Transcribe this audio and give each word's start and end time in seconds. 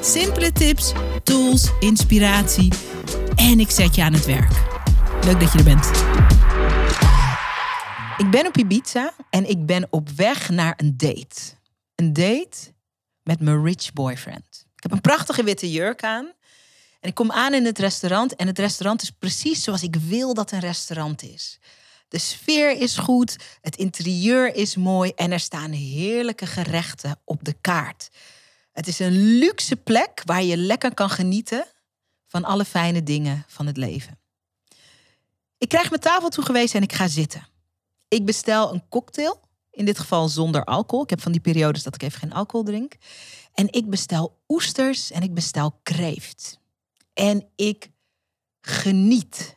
Simpele 0.00 0.52
tips, 0.52 0.92
tools, 1.22 1.70
inspiratie 1.80 2.72
en 3.34 3.60
ik 3.60 3.70
zet 3.70 3.94
je 3.94 4.02
aan 4.02 4.12
het 4.12 4.26
werk. 4.26 4.52
Leuk 5.24 5.40
dat 5.40 5.52
je 5.52 5.58
er 5.58 5.64
bent. 5.64 5.86
Ik 8.16 8.30
ben 8.30 8.46
op 8.46 8.56
Ibiza 8.56 9.12
en 9.30 9.48
ik 9.48 9.66
ben 9.66 9.86
op 9.90 10.08
weg 10.08 10.48
naar 10.48 10.74
een 10.76 10.96
date. 10.96 11.56
Een 11.94 12.12
date 12.12 12.72
met 13.22 13.40
mijn 13.40 13.64
rich 13.64 13.92
boyfriend. 13.92 14.66
Ik 14.76 14.82
heb 14.82 14.92
een 14.92 15.00
prachtige 15.00 15.42
witte 15.42 15.70
jurk 15.70 16.02
aan. 16.02 16.32
En 17.00 17.08
ik 17.08 17.14
kom 17.14 17.32
aan 17.32 17.54
in 17.54 17.64
het 17.64 17.78
restaurant 17.78 18.36
en 18.36 18.46
het 18.46 18.58
restaurant 18.58 19.02
is 19.02 19.10
precies 19.10 19.62
zoals 19.62 19.82
ik 19.82 19.96
wil 19.96 20.34
dat 20.34 20.50
een 20.50 20.60
restaurant 20.60 21.22
is. 21.22 21.58
De 22.08 22.18
sfeer 22.18 22.70
is 22.70 22.96
goed, 22.96 23.36
het 23.60 23.76
interieur 23.76 24.54
is 24.54 24.76
mooi 24.76 25.12
en 25.14 25.32
er 25.32 25.40
staan 25.40 25.70
heerlijke 25.70 26.46
gerechten 26.46 27.20
op 27.24 27.44
de 27.44 27.54
kaart. 27.60 28.10
Het 28.78 28.86
is 28.86 28.98
een 28.98 29.38
luxe 29.38 29.76
plek 29.76 30.22
waar 30.24 30.42
je 30.42 30.56
lekker 30.56 30.94
kan 30.94 31.10
genieten 31.10 31.66
van 32.26 32.44
alle 32.44 32.64
fijne 32.64 33.02
dingen 33.02 33.44
van 33.46 33.66
het 33.66 33.76
leven. 33.76 34.18
Ik 35.58 35.68
krijg 35.68 35.88
mijn 35.88 36.00
tafel 36.00 36.28
toegewezen 36.28 36.76
en 36.76 36.82
ik 36.82 36.92
ga 36.92 37.08
zitten. 37.08 37.46
Ik 38.08 38.24
bestel 38.24 38.72
een 38.72 38.88
cocktail, 38.88 39.40
in 39.70 39.84
dit 39.84 39.98
geval 39.98 40.28
zonder 40.28 40.64
alcohol. 40.64 41.04
Ik 41.04 41.10
heb 41.10 41.20
van 41.20 41.32
die 41.32 41.40
periodes 41.40 41.82
dat 41.82 41.94
ik 41.94 42.02
even 42.02 42.18
geen 42.18 42.32
alcohol 42.32 42.64
drink. 42.64 42.96
En 43.54 43.72
ik 43.72 43.90
bestel 43.90 44.40
oesters 44.48 45.10
en 45.10 45.22
ik 45.22 45.34
bestel 45.34 45.80
kreeft. 45.82 46.60
En 47.12 47.48
ik 47.56 47.90
geniet. 48.60 49.56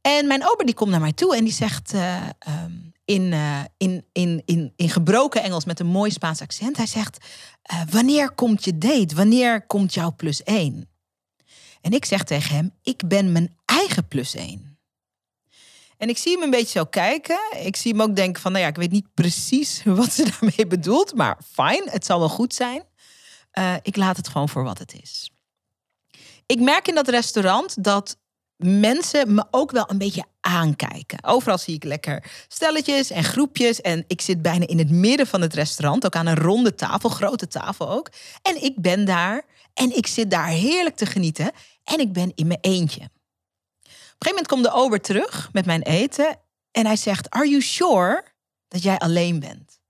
En 0.00 0.26
mijn 0.26 0.48
ober 0.48 0.66
die 0.66 0.74
komt 0.74 0.90
naar 0.90 1.00
mij 1.00 1.12
toe 1.12 1.36
en 1.36 1.44
die 1.44 1.52
zegt 1.52 1.94
uh, 1.94 2.28
um, 2.48 2.93
in, 3.04 3.32
uh, 3.32 3.60
in, 3.76 4.04
in, 4.12 4.42
in, 4.44 4.72
in 4.76 4.88
gebroken 4.88 5.42
Engels 5.42 5.64
met 5.64 5.80
een 5.80 5.86
mooi 5.86 6.10
Spaans 6.10 6.40
accent. 6.40 6.76
Hij 6.76 6.86
zegt, 6.86 7.26
uh, 7.72 7.82
wanneer 7.90 8.30
komt 8.30 8.64
je 8.64 8.78
date? 8.78 9.14
Wanneer 9.14 9.66
komt 9.66 9.94
jouw 9.94 10.14
plus 10.16 10.42
één? 10.42 10.88
En 11.80 11.92
ik 11.92 12.04
zeg 12.04 12.24
tegen 12.24 12.56
hem, 12.56 12.72
ik 12.82 13.08
ben 13.08 13.32
mijn 13.32 13.56
eigen 13.64 14.08
plus 14.08 14.34
één. 14.34 14.78
En 15.96 16.08
ik 16.08 16.18
zie 16.18 16.32
hem 16.32 16.42
een 16.42 16.50
beetje 16.50 16.78
zo 16.78 16.84
kijken. 16.84 17.38
Ik 17.58 17.76
zie 17.76 17.92
hem 17.92 18.02
ook 18.02 18.16
denken 18.16 18.42
van, 18.42 18.52
nou 18.52 18.64
ja, 18.64 18.70
ik 18.70 18.76
weet 18.76 18.90
niet 18.90 19.14
precies 19.14 19.82
wat 19.84 20.12
ze 20.12 20.30
daarmee 20.30 20.66
bedoelt. 20.66 21.14
Maar 21.14 21.38
fijn, 21.52 21.82
het 21.90 22.06
zal 22.06 22.18
wel 22.18 22.28
goed 22.28 22.54
zijn. 22.54 22.82
ik 23.82 23.96
laat 23.96 24.16
het 24.16 24.28
gewoon 24.28 24.48
voor 24.48 24.64
wat 24.64 24.78
het 24.78 24.94
is. 25.02 25.30
Ik 26.46 26.60
merk 26.60 26.88
in 26.88 26.94
dat 26.94 27.08
restaurant 27.08 27.84
dat 27.84 28.16
mensen 28.56 29.34
me 29.34 29.44
ook 29.50 29.70
wel 29.70 29.90
een 29.90 29.98
beetje 29.98 30.24
aankijken. 30.40 31.24
Overal 31.24 31.58
zie 31.58 31.74
ik 31.74 31.84
lekker 31.84 32.32
stelletjes 32.48 33.10
en 33.10 33.24
groepjes. 33.24 33.80
En 33.80 34.04
ik 34.06 34.20
zit 34.20 34.42
bijna 34.42 34.66
in 34.66 34.78
het 34.78 34.90
midden 34.90 35.26
van 35.26 35.40
het 35.40 35.54
restaurant. 35.54 36.04
Ook 36.04 36.16
aan 36.16 36.26
een 36.26 36.36
ronde 36.36 36.74
tafel, 36.74 37.08
grote 37.08 37.48
tafel 37.48 37.90
ook. 37.90 38.10
En 38.42 38.62
ik 38.62 38.80
ben 38.80 39.04
daar 39.04 39.42
en 39.74 39.96
ik 39.96 40.06
zit 40.06 40.30
daar 40.30 40.48
heerlijk 40.48 40.96
te 40.96 41.06
genieten. 41.06 41.50
En 41.84 42.00
ik 42.00 42.12
ben 42.12 42.32
in 42.34 42.46
mijn 42.46 42.58
eentje. 42.60 43.00
Op 43.00 43.10
een 44.20 44.30
gegeven 44.30 44.30
moment 44.30 44.46
komt 44.46 44.64
de 44.64 44.72
ober 44.72 45.00
terug 45.00 45.48
met 45.52 45.66
mijn 45.66 45.82
eten. 45.82 46.36
En 46.70 46.86
hij 46.86 46.96
zegt, 46.96 47.30
are 47.30 47.48
you 47.48 47.62
sure 47.62 48.24
dat 48.68 48.82
jij 48.82 48.98
alleen 48.98 49.40
bent? 49.40 49.80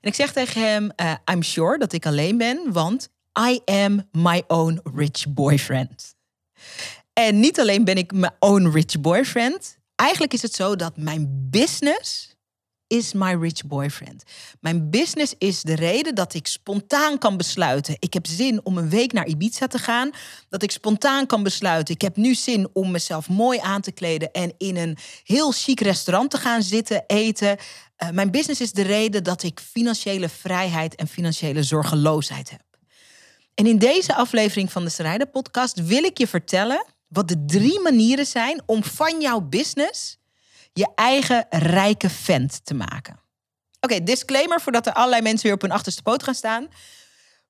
En 0.00 0.10
ik 0.10 0.14
zeg 0.14 0.32
tegen 0.32 0.62
hem, 0.62 0.92
uh, 0.96 1.14
I'm 1.32 1.42
sure 1.42 1.78
dat 1.78 1.92
ik 1.92 2.06
alleen 2.06 2.38
ben, 2.38 2.72
want 2.72 3.08
I 3.38 3.60
am 3.64 4.08
my 4.12 4.42
own 4.46 4.80
rich 4.94 5.28
boyfriend. 5.28 6.14
En 7.14 7.40
niet 7.40 7.60
alleen 7.60 7.84
ben 7.84 7.96
ik 7.96 8.12
mijn 8.12 8.34
own 8.38 8.68
rich 8.68 9.00
boyfriend. 9.00 9.78
Eigenlijk 9.94 10.32
is 10.32 10.42
het 10.42 10.54
zo 10.54 10.76
dat 10.76 10.96
mijn 10.96 11.48
business 11.50 12.34
is 12.86 13.12
my 13.12 13.34
rich 13.34 13.64
boyfriend. 13.66 14.22
Mijn 14.60 14.90
business 14.90 15.34
is 15.38 15.62
de 15.62 15.74
reden 15.74 16.14
dat 16.14 16.34
ik 16.34 16.46
spontaan 16.46 17.18
kan 17.18 17.36
besluiten. 17.36 17.96
Ik 17.98 18.12
heb 18.12 18.26
zin 18.26 18.64
om 18.64 18.78
een 18.78 18.88
week 18.88 19.12
naar 19.12 19.26
Ibiza 19.26 19.66
te 19.66 19.78
gaan. 19.78 20.10
Dat 20.48 20.62
ik 20.62 20.70
spontaan 20.70 21.26
kan 21.26 21.42
besluiten. 21.42 21.94
Ik 21.94 22.00
heb 22.00 22.16
nu 22.16 22.34
zin 22.34 22.68
om 22.72 22.90
mezelf 22.90 23.28
mooi 23.28 23.58
aan 23.58 23.80
te 23.80 23.92
kleden 23.92 24.32
en 24.32 24.54
in 24.58 24.76
een 24.76 24.96
heel 25.22 25.52
chic 25.52 25.80
restaurant 25.80 26.30
te 26.30 26.38
gaan 26.38 26.62
zitten, 26.62 27.04
eten. 27.06 27.56
Uh, 28.02 28.10
mijn 28.10 28.30
business 28.30 28.60
is 28.60 28.72
de 28.72 28.82
reden 28.82 29.24
dat 29.24 29.42
ik 29.42 29.60
financiële 29.60 30.28
vrijheid 30.28 30.94
en 30.94 31.08
financiële 31.08 31.62
zorgeloosheid 31.62 32.50
heb. 32.50 32.62
En 33.54 33.66
in 33.66 33.78
deze 33.78 34.14
aflevering 34.14 34.72
van 34.72 34.84
de 34.84 34.90
Strijder 34.90 35.26
Podcast 35.26 35.84
wil 35.84 36.04
ik 36.04 36.18
je 36.18 36.26
vertellen 36.26 36.84
wat 37.14 37.28
de 37.28 37.44
drie 37.44 37.80
manieren 37.80 38.26
zijn 38.26 38.62
om 38.66 38.84
van 38.84 39.20
jouw 39.20 39.40
business 39.40 40.18
je 40.72 40.88
eigen 40.94 41.46
rijke 41.50 42.10
vent 42.10 42.64
te 42.64 42.74
maken. 42.74 43.20
Oké, 43.80 44.02
disclaimer 44.02 44.60
voordat 44.60 44.86
er 44.86 44.92
allerlei 44.92 45.22
mensen 45.22 45.46
weer 45.46 45.54
op 45.54 45.60
hun 45.60 45.70
achterste 45.70 46.02
poot 46.02 46.22
gaan 46.22 46.34
staan. 46.34 46.68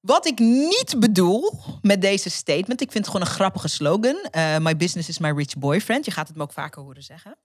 Wat 0.01 0.27
ik 0.27 0.39
niet 0.39 0.95
bedoel 0.99 1.53
met 1.83 2.01
deze 2.01 2.31
statement, 2.31 2.81
ik 2.81 2.93
vind 2.93 3.05
het 3.05 3.15
gewoon 3.15 3.27
een 3.27 3.35
grappige 3.35 3.69
slogan. 3.69 4.17
Uh, 4.37 4.59
my 4.59 4.77
business 4.77 5.09
is 5.09 5.19
my 5.19 5.31
rich 5.31 5.59
boyfriend. 5.59 6.05
Je 6.05 6.11
gaat 6.11 6.29
het 6.29 6.37
me 6.37 6.43
ook 6.43 6.53
vaker 6.53 6.83
horen 6.83 7.03
zeggen. 7.03 7.37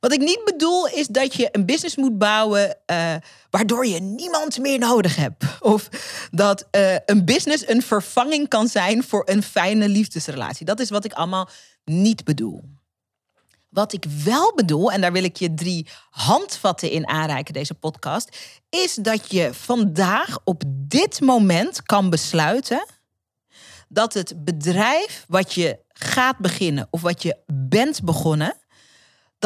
Wat 0.00 0.12
ik 0.12 0.20
niet 0.20 0.40
bedoel 0.44 0.86
is 0.86 1.06
dat 1.06 1.34
je 1.34 1.48
een 1.52 1.66
business 1.66 1.96
moet 1.96 2.18
bouwen 2.18 2.76
uh, 2.86 3.14
waardoor 3.50 3.86
je 3.86 4.00
niemand 4.00 4.58
meer 4.58 4.78
nodig 4.78 5.16
hebt. 5.16 5.44
Of 5.60 5.88
dat 6.30 6.66
uh, 6.70 6.94
een 7.06 7.24
business 7.24 7.68
een 7.68 7.82
vervanging 7.82 8.48
kan 8.48 8.68
zijn 8.68 9.04
voor 9.04 9.22
een 9.24 9.42
fijne 9.42 9.88
liefdesrelatie. 9.88 10.66
Dat 10.66 10.80
is 10.80 10.90
wat 10.90 11.04
ik 11.04 11.12
allemaal 11.12 11.48
niet 11.84 12.24
bedoel. 12.24 12.64
Wat 13.68 13.92
ik 13.92 14.04
wel 14.24 14.52
bedoel, 14.54 14.92
en 14.92 15.00
daar 15.00 15.12
wil 15.12 15.24
ik 15.24 15.36
je 15.36 15.54
drie 15.54 15.88
handvatten 16.10 16.90
in 16.90 17.08
aanreiken, 17.08 17.54
deze 17.54 17.74
podcast, 17.74 18.36
is 18.68 18.94
dat 18.94 19.30
je 19.30 19.54
vandaag 19.54 20.38
op 20.44 20.62
dit 20.66 21.20
moment 21.20 21.82
kan 21.82 22.10
besluiten 22.10 22.84
dat 23.88 24.14
het 24.14 24.44
bedrijf 24.44 25.24
wat 25.28 25.52
je 25.52 25.78
gaat 25.88 26.38
beginnen 26.38 26.86
of 26.90 27.00
wat 27.00 27.22
je 27.22 27.36
bent 27.46 28.04
begonnen, 28.04 28.54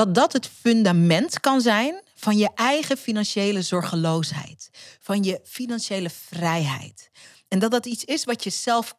dat 0.00 0.15
dat 0.15 0.33
het 0.33 0.47
fundament 0.47 1.41
kan 1.41 1.61
zijn 1.61 2.03
van 2.15 2.37
je 2.37 2.50
eigen 2.55 2.97
financiële 2.97 3.62
zorgeloosheid, 3.62 4.71
van 5.00 5.22
je 5.22 5.41
financiële 5.44 6.11
vrijheid. 6.11 7.11
En 7.49 7.59
dat 7.59 7.71
dat 7.71 7.87
iets 7.87 8.05
is 8.05 8.25
wat 8.25 8.44
je 8.44 8.50
zelf 8.50 8.94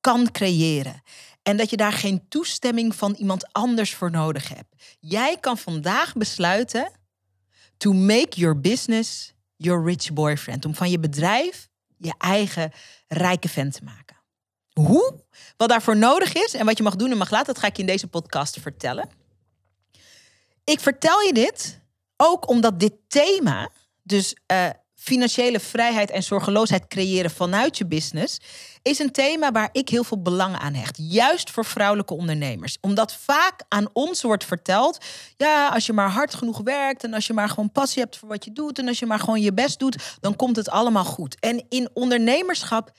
kan 0.00 0.30
creëren. 0.30 1.02
En 1.42 1.56
dat 1.56 1.70
je 1.70 1.76
daar 1.76 1.92
geen 1.92 2.28
toestemming 2.28 2.94
van 2.94 3.14
iemand 3.14 3.52
anders 3.52 3.94
voor 3.94 4.10
nodig 4.10 4.48
hebt. 4.48 4.74
Jij 5.00 5.36
kan 5.40 5.58
vandaag 5.58 6.12
besluiten 6.14 6.92
to 7.76 7.92
make 7.92 8.40
your 8.40 8.60
business 8.60 9.34
your 9.56 9.84
rich 9.84 10.12
boyfriend. 10.12 10.64
Om 10.64 10.74
van 10.74 10.90
je 10.90 10.98
bedrijf 10.98 11.68
je 11.96 12.14
eigen 12.18 12.72
rijke 13.06 13.48
vent 13.48 13.72
te 13.72 13.84
maken. 13.84 14.16
Hoe? 14.72 15.24
Wat 15.56 15.68
daarvoor 15.68 15.96
nodig 15.96 16.32
is 16.32 16.54
en 16.54 16.66
wat 16.66 16.76
je 16.76 16.82
mag 16.82 16.96
doen 16.96 17.10
en 17.10 17.18
mag 17.18 17.30
laten, 17.30 17.46
dat 17.54 17.58
ga 17.58 17.66
ik 17.66 17.76
je 17.76 17.82
in 17.82 17.88
deze 17.88 18.06
podcast 18.06 18.60
vertellen. 18.60 19.24
Ik 20.70 20.80
vertel 20.80 21.20
je 21.20 21.32
dit 21.32 21.80
ook 22.16 22.48
omdat 22.48 22.80
dit 22.80 22.92
thema, 23.08 23.70
dus 24.02 24.36
uh, 24.52 24.68
financiële 24.94 25.60
vrijheid 25.60 26.10
en 26.10 26.22
zorgeloosheid 26.22 26.86
creëren 26.86 27.30
vanuit 27.30 27.78
je 27.78 27.86
business, 27.86 28.40
is 28.82 28.98
een 28.98 29.12
thema 29.12 29.52
waar 29.52 29.68
ik 29.72 29.88
heel 29.88 30.04
veel 30.04 30.22
belang 30.22 30.56
aan 30.56 30.74
hecht. 30.74 30.96
Juist 30.96 31.50
voor 31.50 31.64
vrouwelijke 31.64 32.14
ondernemers. 32.14 32.78
Omdat 32.80 33.14
vaak 33.14 33.64
aan 33.68 33.88
ons 33.92 34.22
wordt 34.22 34.44
verteld: 34.44 35.04
ja, 35.36 35.68
als 35.68 35.86
je 35.86 35.92
maar 35.92 36.10
hard 36.10 36.34
genoeg 36.34 36.60
werkt 36.60 37.04
en 37.04 37.14
als 37.14 37.26
je 37.26 37.32
maar 37.32 37.48
gewoon 37.48 37.72
passie 37.72 38.02
hebt 38.02 38.16
voor 38.16 38.28
wat 38.28 38.44
je 38.44 38.52
doet 38.52 38.78
en 38.78 38.88
als 38.88 38.98
je 38.98 39.06
maar 39.06 39.20
gewoon 39.20 39.40
je 39.40 39.52
best 39.52 39.78
doet, 39.78 40.16
dan 40.20 40.36
komt 40.36 40.56
het 40.56 40.68
allemaal 40.68 41.04
goed. 41.04 41.36
En 41.40 41.64
in 41.68 41.88
ondernemerschap 41.92 42.90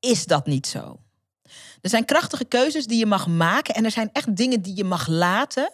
is 0.00 0.24
dat 0.24 0.46
niet 0.46 0.66
zo. 0.66 1.00
Er 1.80 1.90
zijn 1.90 2.04
krachtige 2.04 2.44
keuzes 2.44 2.86
die 2.86 2.98
je 2.98 3.06
mag 3.06 3.26
maken 3.26 3.74
en 3.74 3.84
er 3.84 3.90
zijn 3.90 4.10
echt 4.12 4.36
dingen 4.36 4.62
die 4.62 4.76
je 4.76 4.84
mag 4.84 5.06
laten 5.06 5.72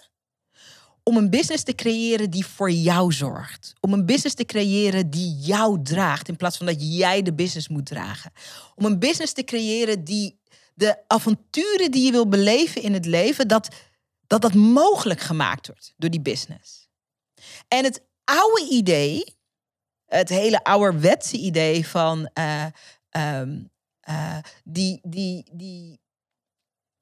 om 1.04 1.16
een 1.16 1.30
business 1.30 1.62
te 1.62 1.74
creëren 1.74 2.30
die 2.30 2.46
voor 2.46 2.70
jou 2.70 3.12
zorgt. 3.12 3.72
Om 3.80 3.92
een 3.92 4.06
business 4.06 4.34
te 4.34 4.44
creëren 4.44 5.10
die 5.10 5.36
jou 5.36 5.82
draagt 5.82 6.28
in 6.28 6.36
plaats 6.36 6.56
van 6.56 6.66
dat 6.66 6.96
jij 6.96 7.22
de 7.22 7.34
business 7.34 7.68
moet 7.68 7.86
dragen. 7.86 8.32
Om 8.74 8.84
een 8.84 8.98
business 8.98 9.32
te 9.32 9.44
creëren 9.44 10.04
die 10.04 10.38
de 10.74 10.98
avonturen 11.06 11.90
die 11.90 12.04
je 12.04 12.10
wil 12.10 12.28
beleven 12.28 12.82
in 12.82 12.92
het 12.92 13.06
leven, 13.06 13.48
dat 13.48 13.68
dat, 14.26 14.42
dat 14.42 14.54
mogelijk 14.54 15.20
gemaakt 15.20 15.66
wordt 15.66 15.94
door 15.96 16.10
die 16.10 16.20
business. 16.20 16.88
En 17.68 17.84
het 17.84 18.02
oude 18.24 18.68
idee, 18.70 19.36
het 20.06 20.28
hele 20.28 20.64
ouderwetse 20.64 21.36
idee 21.36 21.86
van 21.86 22.30
uh, 22.38 22.66
um, 23.10 23.70
uh, 24.08 24.38
die, 24.64 25.00
die, 25.02 25.46
die 25.52 26.00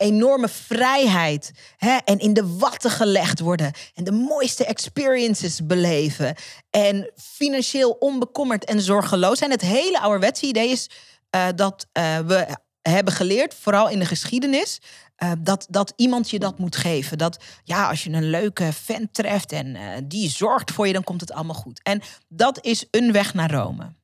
enorme 0.03 0.49
vrijheid 0.49 1.51
hè, 1.77 1.97
en 1.97 2.19
in 2.19 2.33
de 2.33 2.57
watten 2.57 2.91
gelegd 2.91 3.41
worden 3.41 3.73
en 3.95 4.05
de 4.05 4.13
mooiste 4.13 4.65
experiences 4.65 5.67
beleven 5.67 6.35
en 6.71 7.11
financieel 7.17 7.91
onbekommerd 7.91 8.65
en 8.65 8.81
zorgeloos 8.81 9.39
zijn. 9.39 9.51
Het 9.51 9.61
hele 9.61 10.01
ouderwetse 10.01 10.47
idee 10.47 10.69
is 10.69 10.91
uh, 11.37 11.47
dat 11.55 11.87
uh, 11.93 12.19
we 12.19 12.57
hebben 12.83 13.13
geleerd, 13.13 13.55
vooral 13.55 13.89
in 13.89 13.99
de 13.99 14.05
geschiedenis, 14.05 14.81
uh, 15.23 15.33
dat, 15.39 15.67
dat 15.71 15.93
iemand 15.97 16.31
je 16.31 16.39
dat 16.39 16.59
moet 16.59 16.77
geven. 16.77 17.19
Dat 17.19 17.43
ja, 17.65 17.89
als 17.89 18.05
je 18.05 18.11
een 18.11 18.31
leuke 18.31 18.73
vent 18.73 19.15
treft 19.15 19.53
en 19.53 19.77
die 20.09 20.31
zorgt 20.31 20.71
voor 20.71 20.87
je, 20.87 20.93
dan 20.93 21.05
komt 21.05 21.21
het 21.21 21.33
allemaal 21.33 21.55
goed. 21.55 21.83
En 21.83 22.03
dat 22.29 22.65
is 22.65 22.87
een 22.91 23.13
weg 23.13 23.35
naar 23.35 23.51
Rome. 23.51 23.95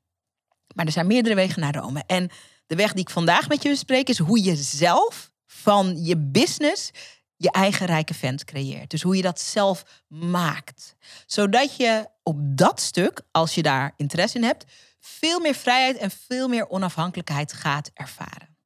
Maar 0.74 0.86
er 0.86 0.92
zijn 0.92 1.06
meerdere 1.06 1.34
wegen 1.34 1.60
naar 1.60 1.74
Rome. 1.74 2.02
En 2.06 2.30
de 2.66 2.76
weg 2.76 2.92
die 2.92 3.00
ik 3.00 3.10
vandaag 3.10 3.48
met 3.48 3.62
je 3.62 3.68
bespreek 3.68 4.08
is 4.08 4.18
hoe 4.18 4.44
je 4.44 4.56
zelf 4.56 5.30
van 5.62 6.04
je 6.04 6.16
business 6.16 6.90
je 7.36 7.50
eigen 7.50 7.86
rijke 7.86 8.14
vent 8.14 8.44
creëert. 8.44 8.90
Dus 8.90 9.02
hoe 9.02 9.16
je 9.16 9.22
dat 9.22 9.40
zelf 9.40 9.84
maakt. 10.08 10.96
Zodat 11.26 11.76
je 11.76 12.06
op 12.22 12.36
dat 12.40 12.80
stuk, 12.80 13.20
als 13.30 13.54
je 13.54 13.62
daar 13.62 13.92
interesse 13.96 14.36
in 14.36 14.44
hebt, 14.44 14.64
veel 15.00 15.40
meer 15.40 15.54
vrijheid 15.54 15.96
en 15.96 16.10
veel 16.10 16.48
meer 16.48 16.68
onafhankelijkheid 16.68 17.52
gaat 17.52 17.90
ervaren. 17.94 18.56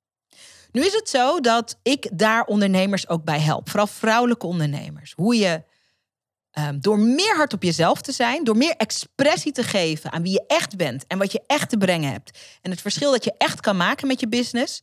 Nu 0.70 0.84
is 0.84 0.92
het 0.92 1.08
zo 1.08 1.40
dat 1.40 1.78
ik 1.82 2.08
daar 2.12 2.44
ondernemers 2.44 3.08
ook 3.08 3.24
bij 3.24 3.40
help, 3.40 3.68
vooral 3.68 3.86
vrouwelijke 3.86 4.46
ondernemers. 4.46 5.12
Hoe 5.16 5.36
je 5.36 5.62
um, 6.58 6.80
door 6.80 6.98
meer 6.98 7.36
hard 7.36 7.52
op 7.52 7.62
jezelf 7.62 8.00
te 8.00 8.12
zijn, 8.12 8.44
door 8.44 8.56
meer 8.56 8.76
expressie 8.76 9.52
te 9.52 9.62
geven 9.62 10.12
aan 10.12 10.22
wie 10.22 10.32
je 10.32 10.44
echt 10.46 10.76
bent 10.76 11.06
en 11.06 11.18
wat 11.18 11.32
je 11.32 11.42
echt 11.46 11.68
te 11.68 11.76
brengen 11.76 12.12
hebt. 12.12 12.38
En 12.62 12.70
het 12.70 12.80
verschil 12.80 13.10
dat 13.10 13.24
je 13.24 13.34
echt 13.38 13.60
kan 13.60 13.76
maken 13.76 14.06
met 14.06 14.20
je 14.20 14.28
business, 14.28 14.82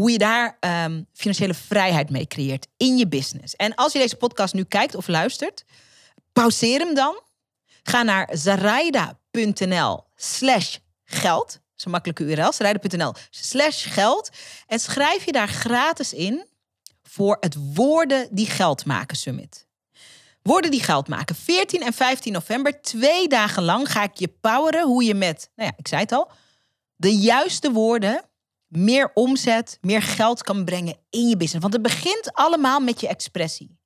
hoe 0.00 0.10
je 0.10 0.18
daar 0.18 0.58
um, 0.84 1.06
financiële 1.12 1.54
vrijheid 1.54 2.10
mee 2.10 2.26
creëert 2.26 2.66
in 2.76 2.96
je 2.96 3.08
business. 3.08 3.56
En 3.56 3.74
als 3.74 3.92
je 3.92 3.98
deze 3.98 4.16
podcast 4.16 4.54
nu 4.54 4.64
kijkt 4.64 4.94
of 4.94 5.08
luistert, 5.08 5.64
pauzeer 6.32 6.78
hem 6.78 6.94
dan. 6.94 7.20
Ga 7.82 8.02
naar 8.02 8.28
zaraida.nl 8.32 10.04
slash 10.16 10.76
geld. 11.04 11.52
Dat 11.52 11.60
is 11.76 11.84
een 11.84 11.90
makkelijke 11.90 12.24
URL. 12.24 12.52
Zaraida.nl 12.52 13.12
slash 13.30 13.94
geld. 13.94 14.30
En 14.66 14.78
schrijf 14.78 15.24
je 15.24 15.32
daar 15.32 15.48
gratis 15.48 16.12
in 16.12 16.46
voor 17.02 17.36
het 17.40 17.56
Woorden 17.74 18.28
die 18.30 18.46
Geld 18.46 18.84
maken 18.84 19.16
Summit. 19.16 19.66
Woorden 20.42 20.70
die 20.70 20.82
geld 20.82 21.08
maken. 21.08 21.36
14 21.36 21.82
en 21.82 21.92
15 21.92 22.32
november, 22.32 22.82
twee 22.82 23.28
dagen 23.28 23.62
lang 23.62 23.92
ga 23.92 24.02
ik 24.02 24.14
je 24.14 24.28
poweren 24.28 24.86
hoe 24.86 25.04
je 25.04 25.14
met, 25.14 25.50
nou 25.56 25.68
ja, 25.68 25.74
ik 25.76 25.88
zei 25.88 26.00
het 26.00 26.12
al, 26.12 26.30
de 26.96 27.16
juiste 27.16 27.72
woorden 27.72 28.24
meer 28.70 29.10
omzet, 29.14 29.78
meer 29.80 30.02
geld 30.02 30.42
kan 30.42 30.64
brengen 30.64 30.96
in 31.10 31.28
je 31.28 31.36
business. 31.36 31.62
Want 31.62 31.72
het 31.72 31.82
begint 31.82 32.32
allemaal 32.32 32.80
met 32.80 33.00
je 33.00 33.08
expressie. 33.08 33.78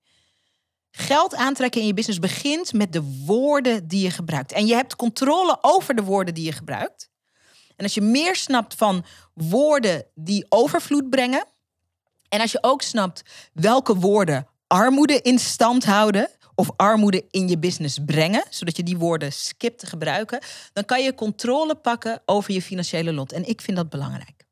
Geld 0.91 1.35
aantrekken 1.35 1.81
in 1.81 1.87
je 1.87 1.95
business 1.95 2.19
begint 2.19 2.73
met 2.73 2.93
de 2.93 3.23
woorden 3.27 3.89
die 3.89 4.03
je 4.03 4.11
gebruikt. 4.11 4.53
En 4.53 4.67
je 4.67 4.75
hebt 4.75 4.97
controle 4.97 5.59
over 5.61 5.95
de 5.95 6.03
woorden 6.03 6.35
die 6.35 6.45
je 6.45 6.53
gebruikt. 6.53 7.11
En 7.77 7.85
als 7.85 7.95
je 7.95 8.01
meer 8.01 8.37
snapt 8.37 8.75
van 8.75 9.05
woorden 9.35 10.07
die 10.15 10.47
overvloed 10.49 11.11
brengen. 11.11 11.45
En 12.29 12.41
als 12.41 12.53
je 12.53 12.59
ook 12.63 12.83
snapt 12.83 13.23
welke 13.53 13.97
woorden 13.97 14.47
armoede 14.67 15.21
in 15.21 15.39
stand 15.39 15.85
houden 15.85 16.31
of 16.55 16.71
armoede 16.77 17.25
in 17.31 17.49
je 17.49 17.59
business 17.59 17.99
brengen, 18.07 18.45
zodat 18.51 18.77
je 18.77 18.83
die 18.83 18.99
woorden 18.99 19.33
skipt 19.33 19.79
te 19.79 19.87
gebruiken, 19.87 20.43
dan 20.73 20.85
kan 20.85 21.03
je 21.03 21.15
controle 21.15 21.75
pakken 21.75 22.23
over 22.25 22.53
je 22.53 22.63
financiële 22.63 23.13
lot. 23.13 23.33
En 23.33 23.49
ik 23.49 23.61
vind 23.61 23.77
dat 23.77 23.89
belangrijk. 23.89 24.44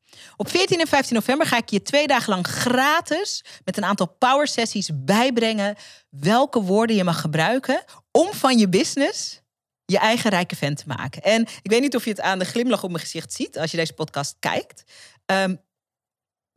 Op 0.43 0.49
14 0.49 0.79
en 0.79 0.87
15 0.87 1.15
november 1.15 1.47
ga 1.47 1.57
ik 1.57 1.69
je 1.69 1.81
twee 1.81 2.07
dagen 2.07 2.29
lang 2.29 2.47
gratis 2.47 3.43
met 3.65 3.77
een 3.77 3.85
aantal 3.85 4.07
power 4.07 4.47
sessies 4.47 4.89
bijbrengen 4.93 5.75
welke 6.09 6.61
woorden 6.61 6.95
je 6.95 7.03
mag 7.03 7.21
gebruiken 7.21 7.83
om 8.11 8.33
van 8.33 8.57
je 8.57 8.69
business 8.69 9.41
je 9.85 9.97
eigen 9.97 10.29
rijke 10.29 10.55
vent 10.55 10.77
te 10.77 10.83
maken. 10.87 11.21
En 11.21 11.41
ik 11.41 11.71
weet 11.71 11.81
niet 11.81 11.95
of 11.95 12.03
je 12.03 12.09
het 12.09 12.21
aan 12.21 12.39
de 12.39 12.45
glimlach 12.45 12.83
op 12.83 12.89
mijn 12.89 13.03
gezicht 13.03 13.33
ziet 13.33 13.57
als 13.57 13.71
je 13.71 13.77
deze 13.77 13.93
podcast 13.93 14.35
kijkt. 14.39 14.83
Um, 15.25 15.61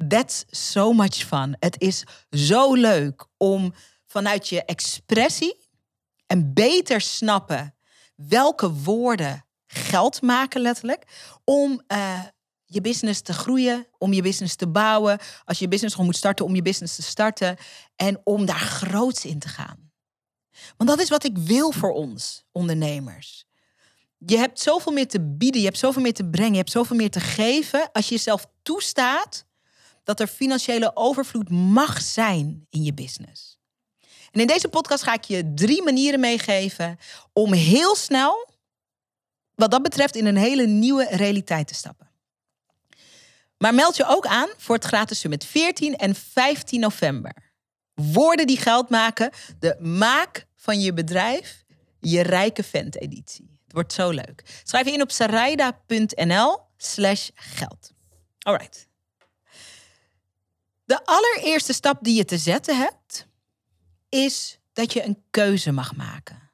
that's 0.09 0.45
so 0.47 0.93
much 0.93 1.15
fun. 1.15 1.57
Het 1.59 1.81
is 1.81 2.05
zo 2.31 2.75
leuk 2.75 3.27
om 3.37 3.75
vanuit 4.07 4.49
je 4.49 4.65
expressie 4.65 5.69
en 6.27 6.55
beter 6.55 7.01
snappen 7.01 7.75
welke 8.15 8.73
woorden 8.73 9.47
geld 9.67 10.23
maken 10.23 10.61
letterlijk. 10.61 11.05
Om 11.45 11.83
uh, 11.89 12.21
je 12.67 12.81
business 12.81 13.21
te 13.21 13.33
groeien, 13.33 13.87
om 13.99 14.13
je 14.13 14.23
business 14.23 14.55
te 14.55 14.69
bouwen. 14.69 15.19
Als 15.45 15.59
je 15.59 15.69
business 15.69 15.95
gewoon 15.95 16.11
moet 16.11 16.19
starten, 16.19 16.45
om 16.45 16.55
je 16.55 16.63
business 16.63 16.97
te 16.97 17.03
starten. 17.03 17.57
En 17.97 18.21
om 18.25 18.47
daar 18.47 18.59
groots 18.59 19.25
in 19.25 19.39
te 19.39 19.49
gaan. 19.49 19.91
Want 20.77 20.91
dat 20.91 21.01
is 21.01 21.09
wat 21.09 21.25
ik 21.25 21.39
wil 21.39 21.73
voor 21.73 21.93
ons, 21.93 22.45
ondernemers. 22.53 23.45
Je 24.19 24.37
hebt 24.37 24.61
zoveel 24.61 24.93
meer 24.93 25.09
te 25.09 25.21
bieden, 25.21 25.61
je 25.61 25.67
hebt 25.67 25.79
zoveel 25.79 26.03
meer 26.03 26.15
te 26.15 26.25
brengen, 26.25 26.53
je 26.53 26.59
hebt 26.59 26.71
zoveel 26.71 26.97
meer 26.97 27.11
te 27.11 27.21
geven. 27.21 27.93
Als 27.93 28.09
je 28.09 28.15
jezelf 28.15 28.47
toestaat 28.63 29.45
dat 30.05 30.21
er 30.21 30.27
financiële 30.27 30.97
overvloed 30.97 31.51
mag 31.51 32.01
zijn 32.01 32.67
in 32.71 32.83
je 32.83 32.95
business. 32.95 33.59
En 34.31 34.41
in 34.41 34.47
deze 34.47 34.69
podcast 34.69 35.03
ga 35.03 35.15
ik 35.15 35.25
je 35.25 35.55
drie 35.55 35.83
manieren 35.83 36.21
meegeven 36.21 36.99
om 37.33 37.53
heel 37.53 37.97
snel, 37.97 38.49
wat 39.55 39.71
dat 39.71 39.83
betreft, 39.83 40.17
in 40.17 40.27
een 40.27 40.37
hele 40.37 40.67
nieuwe 40.67 41.07
realiteit 41.11 41.69
te 41.69 41.75
stappen. 41.75 42.11
Maar 43.59 43.75
meld 43.75 43.97
je 43.97 44.07
ook 44.07 44.27
aan 44.27 44.49
voor 44.57 44.75
het 44.75 44.85
gratis 44.85 45.21
summit 45.21 45.45
14 45.45 45.97
en 45.97 46.15
15 46.15 46.81
november. 46.81 47.53
Woorden 47.95 48.47
die 48.47 48.59
geld 48.59 48.89
maken, 48.89 49.31
de 49.59 49.77
maak 49.81 50.47
van 50.55 50.81
je 50.81 50.93
bedrijf, 50.93 51.65
je 52.01 52.21
rijke 52.21 52.63
vent 52.63 53.01
editie. 53.01 53.61
Het 53.65 53.73
wordt 53.73 53.93
zo 53.93 54.11
leuk. 54.11 54.61
Schrijf 54.65 54.87
je 54.87 54.93
in 54.93 55.03
op 55.03 55.11
sarayda.nl 55.11 56.61
slash 56.77 57.29
geld. 57.35 57.93
Alright. 58.39 58.89
De 60.85 61.05
allereerste 61.05 61.73
stap 61.73 62.05
die 62.05 62.17
je 62.17 62.25
te 62.25 62.39
zetten 62.39 62.77
hebt, 62.77 63.27
is 64.09 64.59
dat 64.73 64.93
je 64.93 65.05
een 65.05 65.23
keuze 65.31 65.73
mag 65.73 65.97
maken. 65.97 66.51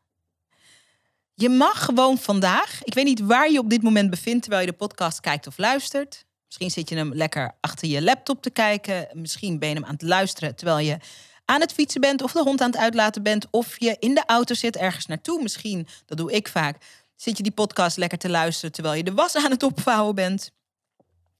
Je 1.34 1.48
mag 1.48 1.84
gewoon 1.84 2.18
vandaag, 2.18 2.82
ik 2.82 2.94
weet 2.94 3.04
niet 3.04 3.20
waar 3.20 3.50
je 3.50 3.58
op 3.58 3.70
dit 3.70 3.82
moment 3.82 4.10
bevindt 4.10 4.42
terwijl 4.42 4.64
je 4.64 4.70
de 4.70 4.76
podcast 4.76 5.20
kijkt 5.20 5.46
of 5.46 5.58
luistert. 5.58 6.24
Misschien 6.52 6.82
zit 6.82 6.88
je 6.88 6.96
hem 6.96 7.14
lekker 7.14 7.54
achter 7.60 7.88
je 7.88 8.02
laptop 8.02 8.42
te 8.42 8.50
kijken. 8.50 9.08
Misschien 9.12 9.58
ben 9.58 9.68
je 9.68 9.74
hem 9.74 9.84
aan 9.84 9.92
het 9.92 10.02
luisteren 10.02 10.56
terwijl 10.56 10.78
je 10.78 10.98
aan 11.44 11.60
het 11.60 11.72
fietsen 11.72 12.00
bent 12.00 12.22
of 12.22 12.32
de 12.32 12.42
hond 12.42 12.60
aan 12.60 12.70
het 12.70 12.80
uitlaten 12.80 13.22
bent. 13.22 13.46
Of 13.50 13.80
je 13.80 13.96
in 13.98 14.14
de 14.14 14.22
auto 14.26 14.54
zit 14.54 14.76
ergens 14.76 15.06
naartoe. 15.06 15.42
Misschien, 15.42 15.86
dat 16.06 16.18
doe 16.18 16.32
ik 16.32 16.48
vaak, 16.48 16.76
zit 17.16 17.36
je 17.36 17.42
die 17.42 17.52
podcast 17.52 17.96
lekker 17.96 18.18
te 18.18 18.28
luisteren 18.28 18.72
terwijl 18.72 18.94
je 18.94 19.02
de 19.02 19.14
was 19.14 19.36
aan 19.36 19.50
het 19.50 19.62
opvouwen 19.62 20.14
bent. 20.14 20.50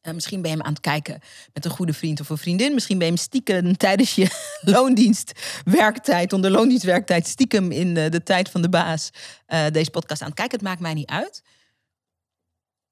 Uh, 0.02 0.14
misschien 0.14 0.42
ben 0.42 0.50
je 0.50 0.56
hem 0.56 0.66
aan 0.66 0.72
het 0.72 0.82
kijken 0.82 1.20
met 1.52 1.64
een 1.64 1.70
goede 1.70 1.92
vriend 1.92 2.20
of 2.20 2.28
een 2.28 2.38
vriendin. 2.38 2.74
Misschien 2.74 2.98
ben 2.98 3.06
je 3.06 3.12
hem 3.12 3.22
stiekem 3.22 3.76
tijdens 3.76 4.14
je 4.14 4.28
loondienstwerktijd, 4.74 6.32
onder 6.32 6.50
loondienstwerktijd, 6.50 7.26
stiekem 7.26 7.72
in 7.72 7.94
de, 7.94 8.08
de 8.08 8.22
tijd 8.22 8.50
van 8.50 8.62
de 8.62 8.68
baas, 8.68 9.10
uh, 9.48 9.66
deze 9.72 9.90
podcast 9.90 10.20
aan 10.20 10.26
het 10.28 10.36
kijken. 10.36 10.58
Het 10.58 10.66
maakt 10.66 10.80
mij 10.80 10.94
niet 10.94 11.10
uit. 11.10 11.42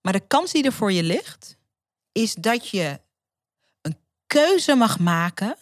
Maar 0.00 0.12
de 0.12 0.26
kans 0.26 0.52
die 0.52 0.64
er 0.64 0.72
voor 0.72 0.92
je 0.92 1.02
ligt, 1.02 1.58
is 2.12 2.34
dat 2.34 2.68
je 2.68 3.00
een 3.80 3.96
keuze 4.26 4.74
mag 4.74 4.98
maken 4.98 5.56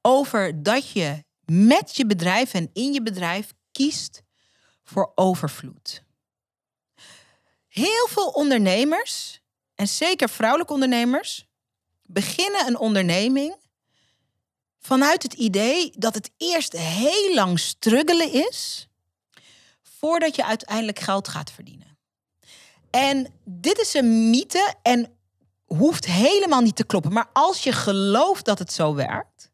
over 0.00 0.62
dat 0.62 0.90
je 0.90 1.24
met 1.44 1.96
je 1.96 2.06
bedrijf 2.06 2.54
en 2.54 2.70
in 2.72 2.92
je 2.92 3.02
bedrijf 3.02 3.52
kiest 3.72 4.22
voor 4.82 5.12
overvloed. 5.14 6.02
Heel 7.68 8.08
veel 8.08 8.28
ondernemers, 8.28 9.40
en 9.74 9.88
zeker 9.88 10.28
vrouwelijke 10.28 10.72
ondernemers, 10.72 11.46
beginnen 12.02 12.66
een 12.66 12.78
onderneming 12.78 13.56
vanuit 14.78 15.22
het 15.22 15.32
idee 15.32 15.92
dat 15.96 16.14
het 16.14 16.30
eerst 16.36 16.72
heel 16.72 17.34
lang 17.34 17.58
struggelen 17.58 18.32
is 18.32 18.88
voordat 19.82 20.36
je 20.36 20.44
uiteindelijk 20.44 20.98
geld 20.98 21.28
gaat 21.28 21.50
verdienen. 21.50 21.98
En 22.90 23.34
dit 23.44 23.78
is 23.78 23.94
een 23.94 24.30
mythe 24.30 24.74
en 24.82 25.13
hoeft 25.64 26.06
helemaal 26.06 26.60
niet 26.60 26.76
te 26.76 26.84
kloppen. 26.84 27.12
Maar 27.12 27.30
als 27.32 27.62
je 27.62 27.72
gelooft 27.72 28.44
dat 28.44 28.58
het 28.58 28.72
zo 28.72 28.94
werkt, 28.94 29.50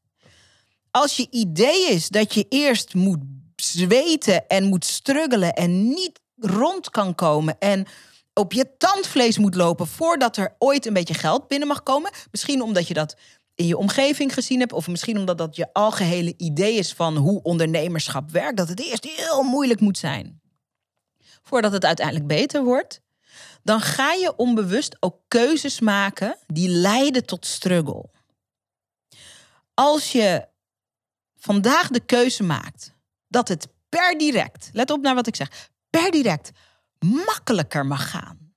als 0.91 1.17
je 1.17 1.27
idee 1.31 1.91
is 1.91 2.09
dat 2.09 2.35
je 2.35 2.47
eerst 2.49 2.95
moet 2.95 3.21
zweten 3.57 4.47
en 4.49 4.65
moet 4.65 4.85
struggelen 4.85 5.55
en 5.55 5.89
niet 5.89 6.21
rond 6.37 6.91
kan 6.91 7.15
komen 7.15 7.59
en 7.59 7.87
op 8.35 8.53
je 8.53 8.77
tandvlees 8.79 9.39
moet 9.39 9.55
lopen 9.55 9.87
voordat 9.87 10.37
er 10.37 10.55
ooit 10.59 10.87
een 10.87 10.93
beetje 10.93 11.15
geld 11.15 11.49
binnen 11.49 11.69
mag 11.69 11.83
komen, 11.83 12.11
misschien 12.31 12.63
omdat 12.63 12.89
je 12.89 12.95
dat 12.95 13.17
in 13.55 13.67
je 13.67 13.77
omgeving 13.77 14.35
gezien 14.35 14.61
hebt, 14.61 14.73
of 14.73 14.89
misschien 14.89 15.19
omdat 15.19 15.39
dat 15.39 15.57
je 15.57 15.73
algehele 15.73 16.35
idee 16.37 16.75
is 16.75 16.93
van 16.93 17.17
hoe 17.17 17.43
ondernemerschap 17.43 18.31
werkt, 18.31 18.57
dat 18.57 18.69
het 18.69 18.81
eerst 18.81 19.05
heel 19.05 19.43
moeilijk 19.43 19.81
moet 19.81 19.99
zijn 19.99 20.41
voordat 21.43 21.73
het 21.73 21.85
uiteindelijk 21.85 22.27
beter 22.27 22.65
wordt 22.65 23.01
dan 23.63 23.81
ga 23.81 24.13
je 24.13 24.37
onbewust 24.37 24.97
ook 25.01 25.21
keuzes 25.29 25.81
maken 25.81 26.39
die 26.47 26.69
leiden 26.69 27.27
tot 27.27 27.47
struggle. 27.47 28.11
Als 29.75 30.13
je 30.13 30.49
vandaag 31.37 31.89
de 31.89 32.01
keuze 32.01 32.43
maakt 32.43 32.95
dat 33.29 33.49
het 33.49 33.69
per 33.89 34.19
direct, 34.19 34.71
let 34.73 34.91
op 34.91 35.01
naar 35.01 35.15
wat 35.15 35.27
ik 35.27 35.37
zeg, 35.37 35.71
per 35.91 36.11
direct 36.11 36.51
makkelijker 36.99 37.87
mag 37.87 38.11
gaan 38.11 38.55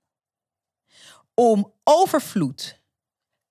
om 1.34 1.72
overvloed, 1.84 2.80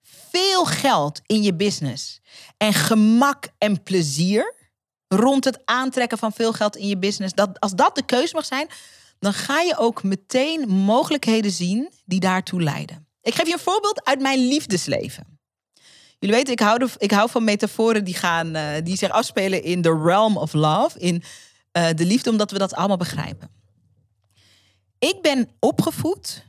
veel 0.01 0.65
geld 0.65 1.21
in 1.25 1.41
je 1.41 1.55
business 1.55 2.21
en 2.57 2.73
gemak 2.73 3.47
en 3.57 3.83
plezier 3.83 4.53
rond 5.07 5.43
het 5.43 5.61
aantrekken 5.65 6.17
van 6.17 6.33
veel 6.33 6.53
geld 6.53 6.75
in 6.75 6.87
je 6.87 6.97
business, 6.97 7.33
dat, 7.33 7.59
als 7.59 7.71
dat 7.71 7.95
de 7.95 8.05
keuze 8.05 8.35
mag 8.35 8.45
zijn, 8.45 8.67
dan 9.23 9.33
ga 9.33 9.59
je 9.59 9.77
ook 9.77 10.03
meteen 10.03 10.69
mogelijkheden 10.69 11.51
zien 11.51 11.91
die 12.05 12.19
daartoe 12.19 12.61
leiden. 12.61 13.07
Ik 13.21 13.35
geef 13.35 13.47
je 13.47 13.53
een 13.53 13.59
voorbeeld 13.59 14.05
uit 14.05 14.21
mijn 14.21 14.47
liefdesleven. 14.47 15.39
Jullie 16.19 16.35
weten, 16.35 16.53
ik 16.53 16.59
hou, 16.59 16.79
de, 16.79 16.89
ik 16.97 17.11
hou 17.11 17.29
van 17.29 17.43
metaforen 17.43 18.03
die, 18.03 18.13
gaan, 18.13 18.55
uh, 18.55 18.69
die 18.83 18.97
zich 18.97 19.09
afspelen 19.09 19.63
in 19.63 19.81
the 19.81 20.01
realm 20.03 20.37
of 20.37 20.53
love, 20.53 20.99
in 20.99 21.23
uh, 21.77 21.89
de 21.95 22.05
liefde, 22.05 22.29
omdat 22.29 22.51
we 22.51 22.57
dat 22.57 22.73
allemaal 22.73 22.97
begrijpen. 22.97 23.49
Ik 24.99 25.21
ben 25.21 25.49
opgevoed 25.59 26.45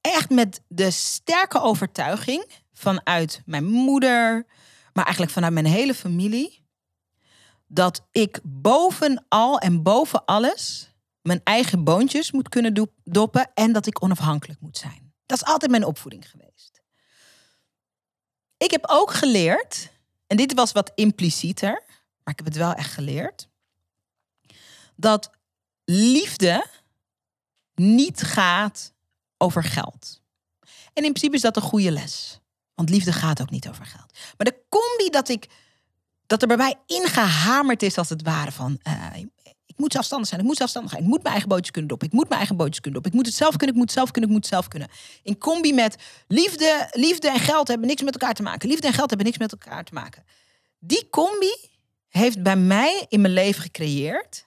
echt 0.00 0.30
met 0.30 0.60
de 0.68 0.90
sterke 0.90 1.60
overtuiging 1.60 2.44
vanuit 2.72 3.42
mijn 3.44 3.64
moeder, 3.64 4.46
maar 4.92 5.04
eigenlijk 5.04 5.32
vanuit 5.32 5.52
mijn 5.52 5.66
hele 5.66 5.94
familie, 5.94 6.66
dat 7.66 8.06
ik 8.12 8.40
bovenal 8.42 9.58
en 9.58 9.82
boven 9.82 10.24
alles 10.24 10.87
mijn 11.28 11.40
eigen 11.44 11.84
boontjes 11.84 12.30
moet 12.30 12.48
kunnen 12.48 12.90
doppen 13.04 13.50
en 13.54 13.72
dat 13.72 13.86
ik 13.86 14.02
onafhankelijk 14.02 14.60
moet 14.60 14.78
zijn. 14.78 15.12
Dat 15.26 15.40
is 15.40 15.44
altijd 15.44 15.70
mijn 15.70 15.84
opvoeding 15.84 16.30
geweest. 16.30 16.82
Ik 18.56 18.70
heb 18.70 18.84
ook 18.86 19.12
geleerd, 19.12 19.90
en 20.26 20.36
dit 20.36 20.54
was 20.54 20.72
wat 20.72 20.92
implicieter, 20.94 21.82
maar 22.24 22.34
ik 22.34 22.36
heb 22.36 22.44
het 22.44 22.56
wel 22.56 22.72
echt 22.72 22.92
geleerd, 22.92 23.48
dat 24.96 25.30
liefde 25.84 26.66
niet 27.74 28.22
gaat 28.22 28.92
over 29.36 29.64
geld. 29.64 30.22
En 30.92 31.04
in 31.04 31.12
principe 31.12 31.34
is 31.34 31.42
dat 31.42 31.56
een 31.56 31.62
goede 31.62 31.90
les. 31.90 32.40
Want 32.74 32.90
liefde 32.90 33.12
gaat 33.12 33.40
ook 33.40 33.50
niet 33.50 33.68
over 33.68 33.86
geld. 33.86 34.18
Maar 34.36 34.46
de 34.46 34.62
combi 34.68 35.10
dat 35.10 35.28
ik 35.28 35.48
dat 36.26 36.42
er 36.42 36.48
bij 36.48 36.56
mij 36.56 36.74
ingehamerd 36.86 37.82
is 37.82 37.98
als 37.98 38.08
het 38.08 38.22
ware 38.22 38.52
van 38.52 38.80
uh, 38.82 39.24
moet 39.78 39.92
zelfstandig 39.92 40.28
zijn, 40.28 40.40
ik 40.40 40.46
moet 40.46 40.56
zelfstandig 40.56 40.90
zijn, 40.90 41.02
ik 41.02 41.08
moet 41.08 41.22
mijn 41.22 41.32
eigen 41.32 41.48
bootjes 41.48 41.70
kunnen 41.70 41.90
doppen, 41.90 42.08
ik 42.08 42.14
moet 42.14 42.28
mijn 42.28 42.38
eigen 42.38 42.56
bootjes 42.56 42.80
kunnen 42.80 43.02
doppen, 43.02 43.10
ik 43.12 43.16
moet 43.18 43.26
het 43.26 43.36
zelf 43.42 43.56
kunnen, 43.56 43.76
ik 43.76 43.82
moet 43.82 43.92
zelf 43.92 44.10
kunnen, 44.10 44.30
ik 44.30 44.36
moet 44.36 44.46
zelf 44.46 44.68
kunnen. 44.68 44.88
In 45.22 45.38
combi 45.38 45.72
met 45.72 45.96
liefde, 46.26 46.88
liefde 46.90 47.30
en 47.30 47.38
geld 47.38 47.68
hebben 47.68 47.86
niks 47.86 48.02
met 48.02 48.12
elkaar 48.12 48.34
te 48.34 48.42
maken. 48.42 48.68
Liefde 48.68 48.86
en 48.86 48.92
geld 48.92 49.08
hebben 49.08 49.26
niks 49.26 49.38
met 49.38 49.52
elkaar 49.52 49.84
te 49.84 49.94
maken. 49.94 50.24
Die 50.78 51.08
combi 51.10 51.54
heeft 52.08 52.42
bij 52.42 52.56
mij 52.56 53.06
in 53.08 53.20
mijn 53.20 53.32
leven 53.32 53.62
gecreëerd 53.62 54.46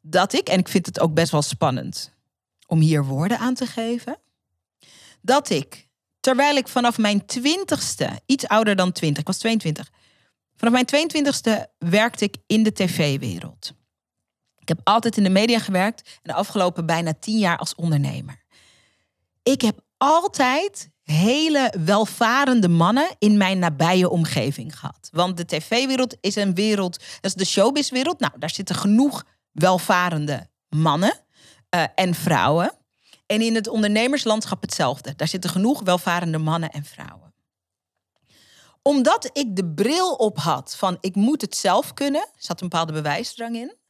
dat 0.00 0.32
ik, 0.32 0.48
en 0.48 0.58
ik 0.58 0.68
vind 0.68 0.86
het 0.86 1.00
ook 1.00 1.14
best 1.14 1.30
wel 1.30 1.42
spannend 1.42 2.12
om 2.66 2.80
hier 2.80 3.04
woorden 3.04 3.38
aan 3.38 3.54
te 3.54 3.66
geven, 3.66 4.18
dat 5.20 5.50
ik, 5.50 5.88
terwijl 6.20 6.56
ik 6.56 6.68
vanaf 6.68 6.98
mijn 6.98 7.26
twintigste, 7.26 8.20
iets 8.26 8.46
ouder 8.46 8.76
dan 8.76 8.92
twintig, 8.92 9.20
ik 9.20 9.26
was 9.26 9.38
22, 9.38 9.90
vanaf 10.56 10.72
mijn 10.72 11.08
22ste 11.08 11.70
werkte 11.78 12.24
ik 12.24 12.36
in 12.46 12.62
de 12.62 12.72
tv-wereld. 12.72 13.72
Ik 14.64 14.70
heb 14.76 14.80
altijd 14.84 15.16
in 15.16 15.22
de 15.22 15.30
media 15.30 15.58
gewerkt 15.58 16.02
en 16.02 16.20
de 16.22 16.32
afgelopen 16.32 16.86
bijna 16.86 17.14
tien 17.20 17.38
jaar 17.38 17.58
als 17.58 17.74
ondernemer. 17.74 18.42
Ik 19.42 19.60
heb 19.60 19.80
altijd 19.96 20.90
hele 21.02 21.74
welvarende 21.84 22.68
mannen 22.68 23.14
in 23.18 23.36
mijn 23.36 23.58
nabije 23.58 24.08
omgeving 24.08 24.78
gehad. 24.78 25.08
Want 25.12 25.36
de 25.36 25.44
tv-wereld 25.44 26.16
is 26.20 26.36
een 26.36 26.54
wereld, 26.54 26.98
dat 26.98 27.24
is 27.30 27.34
de 27.34 27.44
showbizwereld. 27.44 28.20
Nou, 28.20 28.32
daar 28.38 28.50
zitten 28.50 28.74
genoeg 28.74 29.24
welvarende 29.52 30.48
mannen 30.68 31.20
uh, 31.74 31.84
en 31.94 32.14
vrouwen. 32.14 32.72
En 33.26 33.40
in 33.40 33.54
het 33.54 33.68
ondernemerslandschap 33.68 34.62
hetzelfde. 34.62 35.14
Daar 35.16 35.28
zitten 35.28 35.50
genoeg 35.50 35.82
welvarende 35.82 36.38
mannen 36.38 36.70
en 36.70 36.84
vrouwen. 36.84 37.34
Omdat 38.82 39.30
ik 39.32 39.56
de 39.56 39.72
bril 39.74 40.14
op 40.14 40.38
had 40.38 40.76
van 40.76 40.96
ik 41.00 41.14
moet 41.14 41.40
het 41.40 41.56
zelf 41.56 41.94
kunnen, 41.94 42.28
zat 42.36 42.60
een 42.60 42.68
bepaalde 42.68 42.92
bewijsdrang 42.92 43.56
in. 43.56 43.82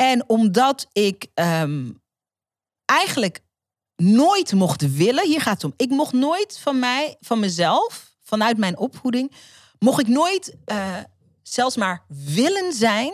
En 0.00 0.28
omdat 0.28 0.86
ik 0.92 1.26
um, 1.34 2.02
eigenlijk 2.84 3.40
nooit 3.96 4.52
mocht 4.52 4.96
willen, 4.96 5.26
hier 5.26 5.40
gaat 5.40 5.62
het 5.62 5.64
om, 5.64 5.72
ik 5.76 5.90
mocht 5.90 6.12
nooit 6.12 6.58
van 6.58 6.78
mij, 6.78 7.16
van 7.20 7.40
mezelf, 7.40 8.14
vanuit 8.22 8.56
mijn 8.56 8.78
opvoeding, 8.78 9.32
mocht 9.78 10.00
ik 10.00 10.08
nooit 10.08 10.56
uh, 10.66 10.96
zelfs 11.42 11.76
maar 11.76 12.04
willen 12.08 12.72
zijn 12.72 13.12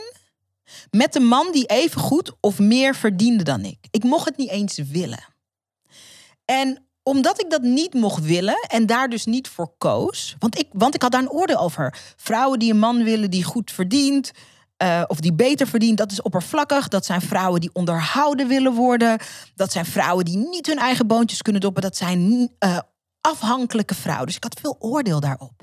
met 0.91 1.15
een 1.15 1.27
man 1.27 1.53
die 1.53 1.67
even 1.67 2.01
goed 2.01 2.33
of 2.41 2.59
meer 2.59 2.95
verdiende 2.95 3.45
dan 3.45 3.65
ik. 3.65 3.79
Ik 3.91 4.05
mocht 4.05 4.25
het 4.25 4.37
niet 4.37 4.51
eens 4.51 4.79
willen. 4.79 5.25
En 6.45 6.87
omdat 7.03 7.41
ik 7.41 7.51
dat 7.51 7.63
niet 7.63 7.95
mocht 7.95 8.25
willen 8.25 8.61
en 8.61 8.87
daar 8.87 9.09
dus 9.09 9.25
niet 9.25 9.49
voor 9.49 9.75
koos, 9.79 10.37
want 10.39 10.59
ik, 10.59 10.69
want 10.73 10.95
ik 10.95 11.03
had 11.03 11.13
daar 11.13 11.23
een 11.23 11.31
oordeel 11.31 11.59
over. 11.59 11.99
Vrouwen 12.17 12.59
die 12.59 12.71
een 12.71 12.79
man 12.79 13.05
willen 13.05 13.31
die 13.31 13.45
goed 13.45 13.71
verdient, 13.71 14.33
uh, 14.83 15.03
of 15.07 15.21
die 15.21 15.35
beter 15.35 15.67
verdient, 15.67 15.99
dat 15.99 16.13
is 16.13 16.23
oppervlakkig. 16.23 16.89
Dat 16.89 17.05
zijn 17.05 17.21
vrouwen 17.21 17.61
die 17.61 17.71
onderhouden 17.73 18.49
willen 18.49 18.73
worden. 18.73 19.19
Dat 19.55 19.73
zijn 19.73 19.87
vrouwen 19.87 20.25
die 20.25 20.37
niet 20.37 20.67
hun 20.67 20.79
eigen 20.79 21.07
boontjes 21.07 21.43
kunnen 21.43 21.61
doppen. 21.61 21.83
Dat 21.83 21.97
zijn 21.97 22.51
uh, 22.65 22.79
afhankelijke 23.21 23.95
vrouwen. 23.95 24.27
Dus 24.27 24.37
ik 24.37 24.43
had 24.43 24.61
veel 24.61 24.77
oordeel 24.79 25.21
daarop. 25.21 25.63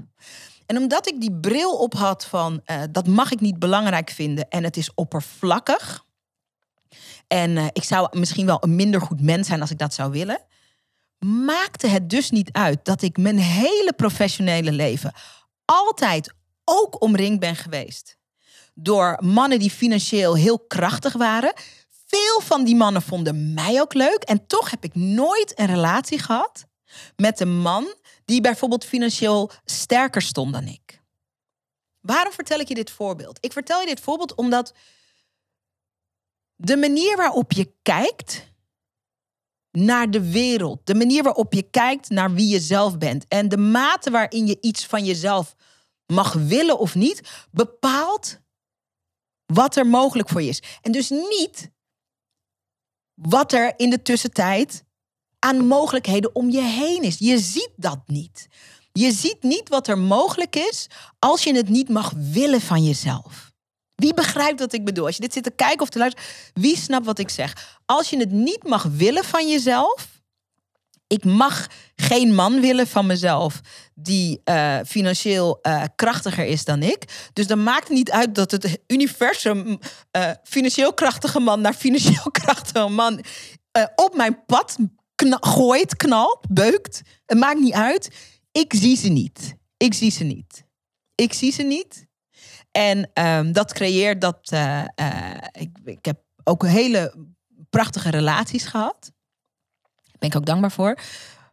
En 0.65 0.77
omdat 0.77 1.07
ik 1.07 1.21
die 1.21 1.39
bril 1.39 1.77
op 1.77 1.93
had 1.93 2.25
van 2.25 2.61
uh, 2.65 2.81
dat 2.91 3.07
mag 3.07 3.31
ik 3.31 3.39
niet 3.39 3.59
belangrijk 3.59 4.09
vinden 4.09 4.49
en 4.49 4.63
het 4.63 4.77
is 4.77 4.93
oppervlakkig. 4.93 6.05
En 7.27 7.57
ik 7.57 7.83
zou 7.83 8.19
misschien 8.19 8.45
wel 8.45 8.57
een 8.63 8.75
minder 8.75 9.01
goed 9.01 9.21
mens 9.21 9.47
zijn 9.47 9.61
als 9.61 9.71
ik 9.71 9.77
dat 9.77 9.93
zou 9.93 10.11
willen. 10.11 10.41
Maakte 11.25 11.87
het 11.87 12.09
dus 12.09 12.29
niet 12.29 12.51
uit 12.51 12.85
dat 12.85 13.01
ik 13.01 13.17
mijn 13.17 13.37
hele 13.37 13.93
professionele 13.95 14.71
leven 14.71 15.13
altijd 15.65 16.33
ook 16.63 17.01
omringd 17.01 17.39
ben 17.39 17.55
geweest. 17.55 18.17
Door 18.73 19.17
mannen 19.23 19.59
die 19.59 19.71
financieel 19.71 20.35
heel 20.35 20.59
krachtig 20.59 21.13
waren. 21.13 21.53
Veel 22.05 22.41
van 22.41 22.63
die 22.63 22.75
mannen 22.75 23.01
vonden 23.01 23.53
mij 23.53 23.81
ook 23.81 23.93
leuk. 23.93 24.23
En 24.23 24.47
toch 24.47 24.69
heb 24.69 24.83
ik 24.83 24.95
nooit 24.95 25.59
een 25.59 25.65
relatie 25.65 26.19
gehad 26.19 26.65
met 27.15 27.39
een 27.39 27.57
man 27.57 27.93
die 28.25 28.41
bijvoorbeeld 28.41 28.85
financieel 28.85 29.51
sterker 29.65 30.21
stond 30.21 30.53
dan 30.53 30.67
ik. 30.67 31.01
Waarom 32.01 32.33
vertel 32.33 32.59
ik 32.59 32.67
je 32.67 32.75
dit 32.75 32.91
voorbeeld? 32.91 33.37
Ik 33.41 33.51
vertel 33.51 33.79
je 33.79 33.85
dit 33.85 33.99
voorbeeld 33.99 34.35
omdat 34.35 34.73
de 36.55 36.77
manier 36.77 37.17
waarop 37.17 37.51
je 37.51 37.73
kijkt 37.81 38.51
naar 39.71 40.11
de 40.11 40.31
wereld, 40.31 40.85
de 40.85 40.95
manier 40.95 41.23
waarop 41.23 41.53
je 41.53 41.69
kijkt 41.69 42.09
naar 42.09 42.33
wie 42.33 42.47
je 42.47 42.59
zelf 42.59 42.97
bent 42.97 43.25
en 43.27 43.49
de 43.49 43.57
mate 43.57 44.11
waarin 44.11 44.47
je 44.47 44.57
iets 44.61 44.85
van 44.85 45.05
jezelf 45.05 45.55
mag 46.05 46.33
willen 46.33 46.79
of 46.79 46.95
niet, 46.95 47.47
bepaalt 47.51 48.39
wat 49.45 49.75
er 49.75 49.87
mogelijk 49.87 50.29
voor 50.29 50.41
je 50.41 50.49
is. 50.49 50.63
En 50.81 50.91
dus 50.91 51.09
niet 51.09 51.71
wat 53.13 53.53
er 53.53 53.73
in 53.77 53.89
de 53.89 54.01
tussentijd 54.01 54.83
aan 55.39 55.67
mogelijkheden 55.67 56.35
om 56.35 56.49
je 56.49 56.61
heen 56.61 57.03
is. 57.03 57.17
Je 57.19 57.39
ziet 57.39 57.71
dat 57.75 57.99
niet. 58.05 58.47
Je 58.91 59.11
ziet 59.11 59.43
niet 59.43 59.69
wat 59.69 59.87
er 59.87 59.97
mogelijk 59.97 60.55
is 60.55 60.87
als 61.19 61.43
je 61.43 61.55
het 61.55 61.69
niet 61.69 61.89
mag 61.89 62.13
willen 62.15 62.61
van 62.61 62.83
jezelf. 62.83 63.51
Wie 63.95 64.13
begrijpt 64.13 64.59
wat 64.59 64.73
ik 64.73 64.85
bedoel? 64.85 65.05
Als 65.05 65.15
je 65.15 65.21
dit 65.21 65.33
zit 65.33 65.43
te 65.43 65.51
kijken 65.51 65.81
of 65.81 65.89
te 65.89 65.97
luisteren, 65.97 66.29
wie 66.53 66.77
snapt 66.77 67.05
wat 67.05 67.19
ik 67.19 67.29
zeg? 67.29 67.79
Als 67.85 68.09
je 68.09 68.17
het 68.17 68.31
niet 68.31 68.63
mag 68.63 68.83
willen 68.83 69.23
van 69.23 69.49
jezelf, 69.49 70.12
ik 71.13 71.23
mag 71.25 71.67
geen 71.95 72.33
man 72.33 72.61
willen 72.61 72.87
van 72.87 73.05
mezelf 73.05 73.61
die 73.95 74.41
uh, 74.45 74.79
financieel 74.85 75.59
uh, 75.61 75.83
krachtiger 75.95 76.45
is 76.45 76.65
dan 76.65 76.83
ik. 76.83 77.29
Dus 77.33 77.47
dan 77.47 77.63
maakt 77.63 77.87
het 77.87 77.97
niet 77.97 78.11
uit 78.11 78.35
dat 78.35 78.51
het 78.51 78.79
universum 78.87 79.79
uh, 80.17 80.31
financieel 80.43 80.93
krachtige 80.93 81.39
man 81.39 81.61
naar 81.61 81.73
financieel 81.73 82.31
krachtige 82.41 82.87
man 82.87 83.23
op 83.95 84.15
mijn 84.15 84.45
pad 84.45 84.77
gooit, 85.39 85.95
knalt, 85.95 86.39
beukt. 86.49 87.01
Het 87.25 87.37
maakt 87.37 87.59
niet 87.59 87.73
uit. 87.73 88.15
Ik 88.51 88.73
zie 88.73 88.97
ze 88.97 89.07
niet. 89.07 89.55
Ik 89.77 89.93
zie 89.93 90.11
ze 90.11 90.23
niet. 90.23 90.65
Ik 91.15 91.33
zie 91.33 91.51
ze 91.51 91.63
niet. 91.63 92.07
En 92.71 93.11
um, 93.13 93.51
dat 93.51 93.73
creëert 93.73 94.21
dat. 94.21 94.51
Ik, 95.51 95.69
ik 95.83 96.05
heb 96.05 96.21
ook 96.43 96.65
hele 96.65 97.15
prachtige 97.69 98.09
relaties 98.09 98.65
gehad. 98.65 99.11
Ben 100.23 100.31
ik 100.31 100.37
ook 100.37 100.45
dankbaar 100.45 100.71
voor. 100.71 100.97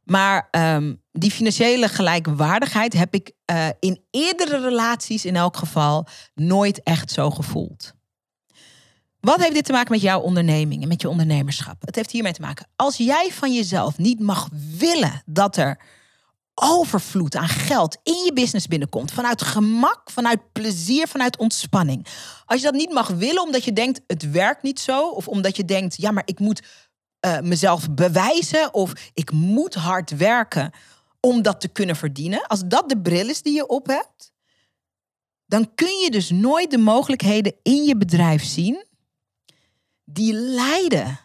Maar 0.05 0.49
um, 0.51 1.03
die 1.13 1.31
financiële 1.31 1.89
gelijkwaardigheid 1.89 2.93
heb 2.93 3.15
ik 3.15 3.33
uh, 3.53 3.69
in 3.81 4.05
eerdere 4.11 4.61
relaties 4.61 5.25
in 5.25 5.37
elk 5.37 5.57
geval 5.57 6.07
nooit 6.35 6.83
echt 6.83 7.11
zo 7.11 7.31
gevoeld. 7.31 7.93
Wat 9.21 9.41
heeft 9.41 9.55
dit 9.55 9.65
te 9.65 9.73
maken 9.73 9.93
met 9.93 10.01
jouw 10.01 10.21
onderneming 10.21 10.83
en 10.83 10.89
met 10.89 11.01
je 11.01 11.09
ondernemerschap? 11.09 11.77
Het 11.81 11.97
heeft 11.97 12.11
hiermee 12.11 12.33
te 12.33 12.41
maken. 12.41 12.67
Als 12.77 12.97
jij 12.97 13.29
van 13.33 13.55
jezelf 13.55 13.99
niet 13.99 14.21
mag 14.21 14.49
willen 14.79 15.23
dat 15.27 15.57
er 15.57 15.79
overvloed 16.55 17.37
aan 17.37 17.49
geld 17.49 17.97
in 18.03 18.25
je 18.25 18.33
business 18.33 18.67
binnenkomt. 18.67 19.13
Vanuit 19.13 19.43
gemak, 19.43 20.01
vanuit 20.05 20.53
plezier, 20.53 21.09
vanuit 21.09 21.39
ontspanning. 21.39 22.07
Als 22.45 22.61
je 22.61 22.67
dat 22.67 22.75
niet 22.75 22.93
mag 22.93 23.09
willen 23.09 23.43
omdat 23.43 23.65
je 23.65 23.73
denkt 23.73 24.01
het 24.07 24.31
werkt 24.31 24.63
niet 24.63 24.81
zo. 24.81 25.09
Of 25.09 25.29
omdat 25.29 25.57
je 25.57 25.65
denkt 25.65 25.97
ja 25.97 26.11
maar 26.11 26.23
ik 26.27 26.39
moet 26.39 26.63
uh, 27.27 27.41
mezelf 27.41 27.91
bewijzen. 27.91 28.75
Of 28.75 29.11
ik 29.15 29.33
moet 29.33 29.75
hard 29.75 30.11
werken 30.11 30.71
om 31.21 31.43
dat 31.43 31.61
te 31.61 31.69
kunnen 31.69 31.97
verdienen. 31.97 32.47
Als 32.47 32.63
dat 32.65 32.89
de 32.89 33.01
bril 33.01 33.29
is 33.29 33.43
die 33.43 33.55
je 33.55 33.67
op 33.67 33.87
hebt. 33.87 34.33
Dan 35.47 35.75
kun 35.75 35.99
je 35.99 36.11
dus 36.11 36.31
nooit 36.31 36.71
de 36.71 36.79
mogelijkheden 36.79 37.55
in 37.63 37.85
je 37.85 37.97
bedrijf 37.97 38.45
zien. 38.45 38.85
Die 40.05 40.33
leiden 40.33 41.19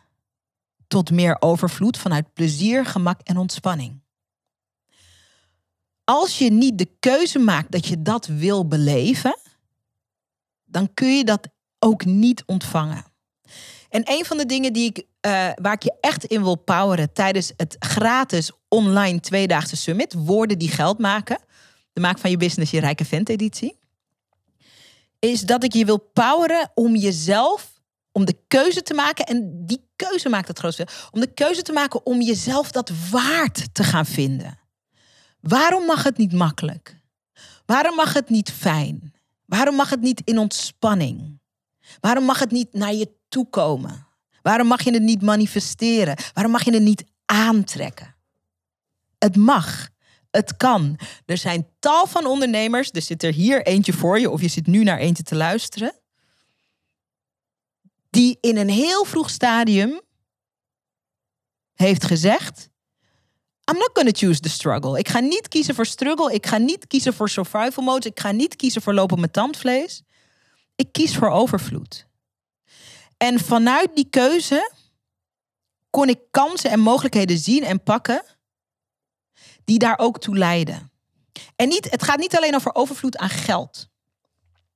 tot 0.88 1.12
meer 1.12 1.38
overvloed 1.40 1.98
vanuit 1.98 2.34
plezier, 2.34 2.86
gemak 2.86 3.22
en 3.22 3.38
ontspanning 3.38 4.04
als 6.06 6.38
je 6.38 6.52
niet 6.52 6.78
de 6.78 6.90
keuze 7.00 7.40
maakt 7.40 7.72
dat 7.72 7.88
je 7.88 8.02
dat 8.02 8.26
wil 8.26 8.68
beleven, 8.68 9.40
dan 10.66 10.94
kun 10.94 11.18
je 11.18 11.24
dat 11.24 11.48
ook 11.80 12.06
niet 12.06 12.44
ontvangen. 12.46 13.06
En 13.90 14.02
een 14.12 14.26
van 14.26 14.38
de 14.38 14.46
dingen 14.46 14.74
die 14.74 14.86
ik, 14.86 15.06
uh, 15.26 15.50
waar 15.62 15.74
ik 15.74 15.84
je 15.84 15.94
echt 16.00 16.24
in 16.24 16.44
wil 16.44 16.56
poweren 16.56 17.14
tijdens 17.14 17.52
het 17.58 17.76
gratis 17.80 18.52
online 18.68 19.20
tweedaagse 19.20 19.76
summit, 19.76 20.14
woorden 20.14 20.58
die 20.58 20.70
geld 20.70 21.00
maken, 21.00 21.38
de 21.94 22.02
maak 22.02 22.18
van 22.18 22.30
je 22.30 22.38
business 22.38 22.72
je 22.72 22.80
rijke 22.80 23.06
vent 23.06 23.30
editie, 23.30 23.80
is 25.20 25.42
dat 25.42 25.64
ik 25.64 25.74
je 25.74 25.86
wil 25.86 25.98
poweren 25.98 26.72
om 26.74 26.96
jezelf, 26.96 27.82
om 28.12 28.26
de 28.26 28.38
keuze 28.48 28.82
te 28.82 28.94
maken, 28.94 29.26
en 29.26 29.66
die 29.66 29.88
keuze 29.96 30.30
maakt 30.30 30.48
het 30.48 30.60
grootste, 30.60 30.88
om 31.12 31.20
de 31.20 31.34
keuze 31.34 31.62
te 31.62 31.74
maken 31.74 32.06
om 32.06 32.22
jezelf 32.22 32.72
dat 32.72 32.92
waard 33.12 33.74
te 33.74 33.84
gaan 33.84 34.06
vinden. 34.06 34.60
Waarom 35.40 35.86
mag 35.86 36.04
het 36.04 36.18
niet 36.18 36.34
makkelijk? 36.34 37.00
Waarom 37.66 37.96
mag 37.96 38.14
het 38.14 38.30
niet 38.30 38.52
fijn? 38.52 39.14
Waarom 39.46 39.76
mag 39.76 39.90
het 39.90 40.02
niet 40.02 40.22
in 40.24 40.38
ontspanning? 40.38 41.40
Waarom 42.00 42.24
mag 42.24 42.40
het 42.40 42.52
niet 42.52 42.74
naar 42.74 42.94
je 42.94 43.12
toe 43.28 43.50
komen? 43.50 44.05
Waarom 44.46 44.68
mag 44.68 44.84
je 44.84 44.92
het 44.92 45.02
niet 45.02 45.22
manifesteren? 45.22 46.18
Waarom 46.34 46.52
mag 46.52 46.64
je 46.64 46.74
het 46.74 46.82
niet 46.82 47.04
aantrekken? 47.26 48.16
Het 49.18 49.36
mag. 49.36 49.90
Het 50.32 50.58
kan. 50.58 51.00
Er 51.26 51.38
zijn 51.38 51.68
tal 51.80 52.08
van 52.08 52.26
ondernemers. 52.26 52.90
Er 52.92 53.02
zit 53.02 53.24
er 53.24 53.34
hier 53.34 53.66
eentje 53.66 53.94
voor 53.94 54.20
je, 54.20 54.30
of 54.30 54.42
je 54.42 54.48
zit 54.48 54.68
nu 54.68 54.84
naar 54.84 54.98
eentje 54.98 55.24
te 55.24 55.36
luisteren. 55.36 55.94
Die 58.10 58.38
in 58.42 58.58
een 58.58 58.70
heel 58.70 59.06
vroeg 59.06 59.30
stadium 59.30 60.02
heeft 61.74 62.06
gezegd: 62.06 62.70
I'm 63.72 63.78
not 63.78 63.90
gonna 63.94 64.12
choose 64.14 64.40
the 64.40 64.50
struggle. 64.50 65.00
Ik 65.00 65.08
ga 65.08 65.20
niet 65.20 65.48
kiezen 65.48 65.76
voor 65.76 65.86
struggle. 65.86 66.34
Ik 66.34 66.46
ga 66.46 66.58
niet 66.58 66.88
kiezen 66.88 67.14
voor 67.14 67.30
survival 67.30 67.84
mode. 67.84 68.08
Ik 68.08 68.20
ga 68.20 68.32
niet 68.32 68.56
kiezen 68.56 68.82
voor 68.82 68.94
lopen 68.94 69.20
met 69.20 69.34
tandvlees. 69.34 70.02
Ik 70.76 70.92
kies 70.92 71.16
voor 71.16 71.30
overvloed. 71.30 72.08
En 73.18 73.40
vanuit 73.40 73.96
die 73.96 74.10
keuze 74.10 74.72
kon 75.90 76.10
ik 76.10 76.20
kansen 76.32 76.70
en 76.72 76.80
mogelijkheden 76.80 77.38
zien 77.38 77.64
en 77.64 77.84
pakken 77.84 78.24
die 79.64 79.80
daar 79.80 80.00
ook 80.00 80.20
toe 80.20 80.38
leiden. 80.38 80.92
En 81.56 81.68
niet, 81.68 81.92
het 81.92 82.04
gaat 82.04 82.20
niet 82.20 82.36
alleen 82.36 82.56
over 82.56 82.76
overvloed 82.76 83.18
aan 83.18 83.30
geld. 83.30 83.88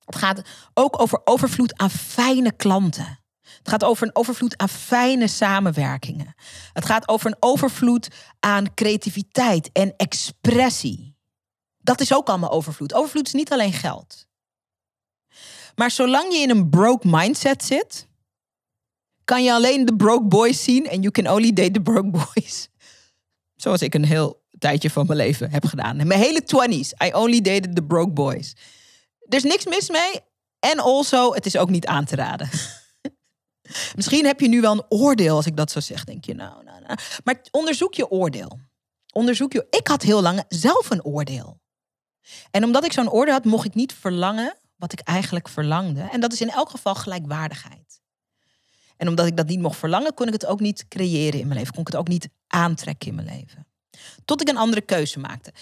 Het 0.06 0.16
gaat 0.16 0.42
ook 0.74 1.02
over 1.02 1.22
overvloed 1.24 1.78
aan 1.78 1.90
fijne 1.90 2.52
klanten. 2.52 3.20
Het 3.42 3.70
gaat 3.70 3.84
over 3.84 4.08
een 4.08 4.16
overvloed 4.16 4.58
aan 4.58 4.70
fijne 4.70 5.28
samenwerkingen. 5.28 6.36
Het 6.74 6.86
gaat 6.86 7.08
over 7.08 7.28
een 7.28 7.38
overvloed 7.40 8.08
aan 8.40 8.74
creativiteit 8.74 9.72
en 9.72 9.94
expressie. 9.98 11.18
Dat 11.78 12.02
is 12.02 12.14
ook 12.14 12.30
allemaal 12.30 12.52
overvloed. 12.52 12.94
Overvloed 12.94 13.28
is 13.28 13.34
niet 13.34 13.52
alleen 13.52 13.74
geld. 13.74 14.28
Maar 15.76 15.92
zolang 15.92 16.34
je 16.34 16.40
in 16.40 16.50
een 16.50 16.70
broke 16.70 17.08
mindset 17.08 17.64
zit, 17.64 18.08
kan 19.30 19.44
je 19.44 19.54
alleen 19.54 19.86
de 19.86 19.96
broke 19.96 20.28
boys 20.28 20.64
zien 20.64 20.88
en 20.88 21.02
you 21.02 21.12
can 21.12 21.28
only 21.28 21.54
date 21.54 21.72
the 21.72 21.82
broke 21.82 22.10
boys. 22.10 22.68
Zoals 23.64 23.82
ik 23.82 23.94
een 23.94 24.06
heel 24.06 24.44
tijdje 24.60 24.90
van 24.90 25.06
mijn 25.06 25.18
leven 25.18 25.52
heb 25.52 25.66
gedaan. 25.66 26.08
mijn 26.08 26.20
hele 26.20 26.42
20s, 26.42 27.06
I 27.06 27.14
only 27.14 27.42
dated 27.42 27.76
the 27.76 27.84
broke 27.84 28.12
boys. 28.12 28.56
Er 29.20 29.38
is 29.38 29.44
niks 29.44 29.66
mis 29.66 29.90
mee. 29.90 30.20
En 30.60 30.80
also, 30.80 31.34
het 31.34 31.46
is 31.46 31.58
ook 31.58 31.70
niet 31.70 31.86
aan 31.86 32.06
te 32.06 32.16
raden. 32.16 32.50
Misschien 33.96 34.26
heb 34.26 34.40
je 34.40 34.48
nu 34.48 34.62
wel 34.62 34.72
een 34.72 34.86
oordeel 34.90 35.36
als 35.36 35.46
ik 35.46 35.58
dat 35.58 35.72
zo 35.72 35.80
zeg. 35.80 36.04
Denk 36.04 36.26
je, 36.26 36.34
nou, 36.34 36.64
nou, 36.64 36.82
nou. 36.82 37.00
Maar 37.24 37.42
onderzoek 37.52 37.94
je 37.94 38.10
oordeel. 38.10 38.60
Onderzoek 39.14 39.54
je. 39.54 39.68
Ik 39.70 39.88
had 39.88 40.02
heel 40.02 40.22
lang 40.22 40.44
zelf 40.48 40.90
een 40.90 41.04
oordeel. 41.04 41.60
En 42.52 42.64
omdat 42.64 42.86
ik 42.86 42.92
zo'n 42.92 43.12
oordeel 43.12 43.34
had, 43.34 43.46
mocht 43.46 43.66
ik 43.66 43.76
niet 43.76 43.94
verlangen 43.94 44.58
wat 44.76 44.92
ik 44.92 45.00
eigenlijk 45.00 45.48
verlangde. 45.48 46.02
En 46.02 46.20
dat 46.20 46.34
is 46.34 46.42
in 46.42 46.50
elk 46.50 46.70
geval 46.70 46.96
gelijkwaardigheid. 46.96 47.99
En 49.00 49.08
omdat 49.08 49.26
ik 49.26 49.38
dat 49.38 49.48
niet 49.48 49.60
mocht 49.60 49.80
verlangen, 49.80 50.14
kon 50.14 50.28
ik 50.28 50.34
het 50.34 50.46
ook 50.46 50.60
niet 50.60 50.88
creëren 50.88 51.40
in 51.40 51.48
mijn 51.48 51.60
leven. 51.60 51.74
Kon 51.74 51.82
ik 51.82 51.88
het 51.88 51.96
ook 51.96 52.08
niet 52.08 52.30
aantrekken 52.48 53.08
in 53.08 53.16
mijn 53.16 53.28
leven. 53.28 53.68
Tot 54.26 54.42
ik 54.42 54.50
een 54.50 54.58
andere 54.58 54.82
keuze 54.82 55.20
maakte. 55.20 55.54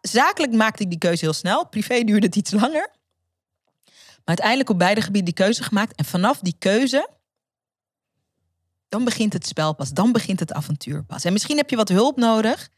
zakelijk 0.00 0.52
maakte 0.52 0.82
ik 0.82 0.90
die 0.90 0.98
keuze 0.98 1.24
heel 1.24 1.32
snel. 1.32 1.68
Privé 1.68 2.04
duurde 2.04 2.26
het 2.26 2.36
iets 2.36 2.50
langer. 2.50 2.90
Maar 3.84 4.36
uiteindelijk 4.36 4.70
op 4.70 4.78
beide 4.78 5.00
gebieden 5.00 5.34
die 5.34 5.44
keuze 5.44 5.62
gemaakt. 5.62 5.94
En 5.94 6.04
vanaf 6.04 6.38
die 6.38 6.56
keuze 6.58 7.08
dan 8.88 9.04
begint 9.04 9.32
het 9.32 9.46
spel 9.46 9.74
pas. 9.74 9.90
Dan 9.90 10.12
begint 10.12 10.40
het 10.40 10.52
avontuur 10.52 11.04
pas. 11.04 11.24
En 11.24 11.32
misschien 11.32 11.56
heb 11.56 11.70
je 11.70 11.76
wat 11.76 11.88
hulp 11.88 12.16
nodig 12.16 12.68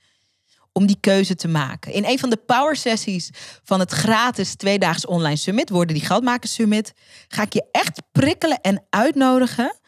om 0.73 0.87
die 0.87 1.01
keuze 1.01 1.35
te 1.35 1.49
maken. 1.49 1.93
In 1.93 2.05
een 2.05 2.19
van 2.19 2.31
de 2.31 2.37
power 2.37 2.77
sessies 2.77 3.31
van 3.63 3.81
het 3.81 3.93
gratis 3.93 4.55
tweedaags 4.55 5.07
online 5.07 5.37
summit, 5.37 5.71
worden 5.71 5.95
die 5.95 6.05
Geldmakers 6.05 6.55
Summit, 6.55 6.93
ga 7.29 7.43
ik 7.43 7.53
je 7.53 7.69
echt 7.71 8.03
prikkelen 8.13 8.61
en 8.61 8.87
uitnodigen 8.91 9.80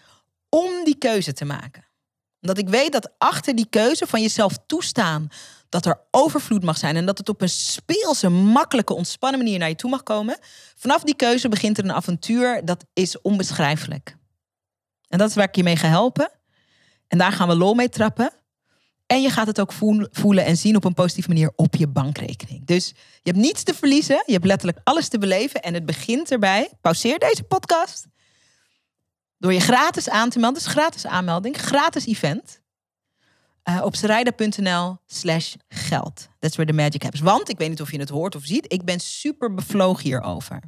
om 0.54 0.84
die 0.84 0.98
keuze 0.98 1.32
te 1.32 1.44
maken. 1.44 1.84
Omdat 2.40 2.58
ik 2.58 2.68
weet 2.68 2.92
dat 2.92 3.10
achter 3.18 3.54
die 3.54 3.66
keuze 3.70 4.06
van 4.06 4.20
jezelf 4.20 4.58
toestaan 4.66 5.28
dat 5.68 5.86
er 5.86 6.00
overvloed 6.10 6.62
mag 6.62 6.76
zijn 6.78 6.96
en 6.96 7.06
dat 7.06 7.18
het 7.18 7.28
op 7.28 7.40
een 7.40 7.48
speelse, 7.48 8.28
makkelijke, 8.28 8.94
ontspannen 8.94 9.40
manier 9.40 9.58
naar 9.58 9.68
je 9.68 9.74
toe 9.74 9.90
mag 9.90 10.02
komen. 10.02 10.38
Vanaf 10.76 11.02
die 11.02 11.16
keuze 11.16 11.48
begint 11.48 11.78
er 11.78 11.84
een 11.84 11.92
avontuur 11.92 12.64
dat 12.64 12.84
is 12.92 13.20
onbeschrijfelijk. 13.20 14.16
En 15.08 15.18
dat 15.18 15.28
is 15.28 15.34
waar 15.34 15.48
ik 15.48 15.56
je 15.56 15.62
mee 15.62 15.76
ga 15.76 15.88
helpen. 15.88 16.30
En 17.08 17.18
daar 17.18 17.32
gaan 17.32 17.48
we 17.48 17.56
lol 17.56 17.74
mee 17.74 17.88
trappen. 17.88 18.30
En 19.06 19.22
je 19.22 19.30
gaat 19.30 19.46
het 19.46 19.60
ook 19.60 19.72
voelen 20.10 20.44
en 20.44 20.56
zien 20.56 20.76
op 20.76 20.84
een 20.84 20.94
positieve 20.94 21.28
manier 21.28 21.52
op 21.56 21.74
je 21.74 21.86
bankrekening. 21.86 22.66
Dus 22.66 22.88
je 23.22 23.30
hebt 23.30 23.36
niets 23.36 23.62
te 23.62 23.74
verliezen. 23.74 24.22
Je 24.26 24.32
hebt 24.32 24.44
letterlijk 24.44 24.80
alles 24.84 25.08
te 25.08 25.18
beleven. 25.18 25.62
En 25.62 25.74
het 25.74 25.86
begint 25.86 26.30
erbij. 26.30 26.70
Pauzeer 26.80 27.18
deze 27.18 27.42
podcast. 27.42 28.06
Door 29.42 29.52
je 29.52 29.60
gratis 29.60 30.08
aan 30.08 30.30
te 30.30 30.38
melden. 30.38 30.62
Dus 30.62 30.72
gratis 30.72 31.06
aanmelding. 31.06 31.56
Gratis 31.56 32.06
event. 32.06 32.60
Uh, 33.68 33.80
op 33.84 33.96
serijda.nl 33.96 34.96
slash 35.06 35.54
geld. 35.68 36.28
That's 36.38 36.56
where 36.56 36.70
the 36.70 36.76
magic 36.76 37.02
happens. 37.02 37.22
Want, 37.22 37.48
ik 37.48 37.58
weet 37.58 37.68
niet 37.68 37.80
of 37.80 37.90
je 37.90 37.98
het 37.98 38.08
hoort 38.08 38.34
of 38.34 38.44
ziet. 38.44 38.72
Ik 38.72 38.84
ben 38.84 39.00
super 39.00 39.54
bevlogen 39.54 40.02
hierover. 40.02 40.60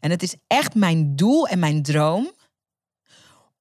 En 0.00 0.10
het 0.10 0.22
is 0.22 0.36
echt 0.46 0.74
mijn 0.74 1.16
doel 1.16 1.48
en 1.48 1.58
mijn 1.58 1.82
droom 1.82 2.32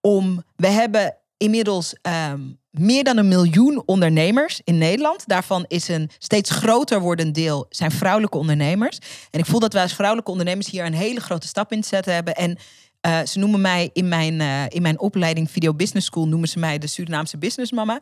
om. 0.01 0.43
We 0.55 0.67
hebben 0.67 1.17
inmiddels 1.37 1.95
ehm, 2.01 2.41
meer 2.69 3.03
dan 3.03 3.17
een 3.17 3.27
miljoen 3.27 3.83
ondernemers 3.85 4.61
in 4.63 4.77
Nederland. 4.77 5.27
Daarvan 5.27 5.65
is 5.67 5.87
een 5.87 6.09
steeds 6.17 6.49
groter 6.49 6.99
wordend 6.99 7.35
deel 7.35 7.65
zijn 7.69 7.91
vrouwelijke 7.91 8.37
ondernemers. 8.37 8.99
En 9.31 9.39
ik 9.39 9.45
voel 9.45 9.59
dat 9.59 9.73
wij 9.73 9.81
als 9.81 9.93
vrouwelijke 9.93 10.31
ondernemers 10.31 10.69
hier 10.69 10.85
een 10.85 10.93
hele 10.93 11.19
grote 11.19 11.47
stap 11.47 11.71
in 11.71 11.81
te 11.81 11.87
zetten 11.87 12.13
hebben. 12.13 12.35
En 12.35 12.57
uh, 13.05 13.25
ze 13.25 13.39
noemen 13.39 13.61
mij 13.61 13.89
in 13.93 14.07
mijn, 14.07 14.33
uh, 14.33 14.63
in 14.69 14.81
mijn 14.81 14.99
opleiding 14.99 15.51
Video 15.51 15.73
Business 15.73 16.07
School 16.07 16.27
noemen 16.27 16.49
ze 16.49 16.59
mij 16.59 16.77
de 16.77 16.87
Surinaamse 16.87 17.37
businessmama. 17.37 17.99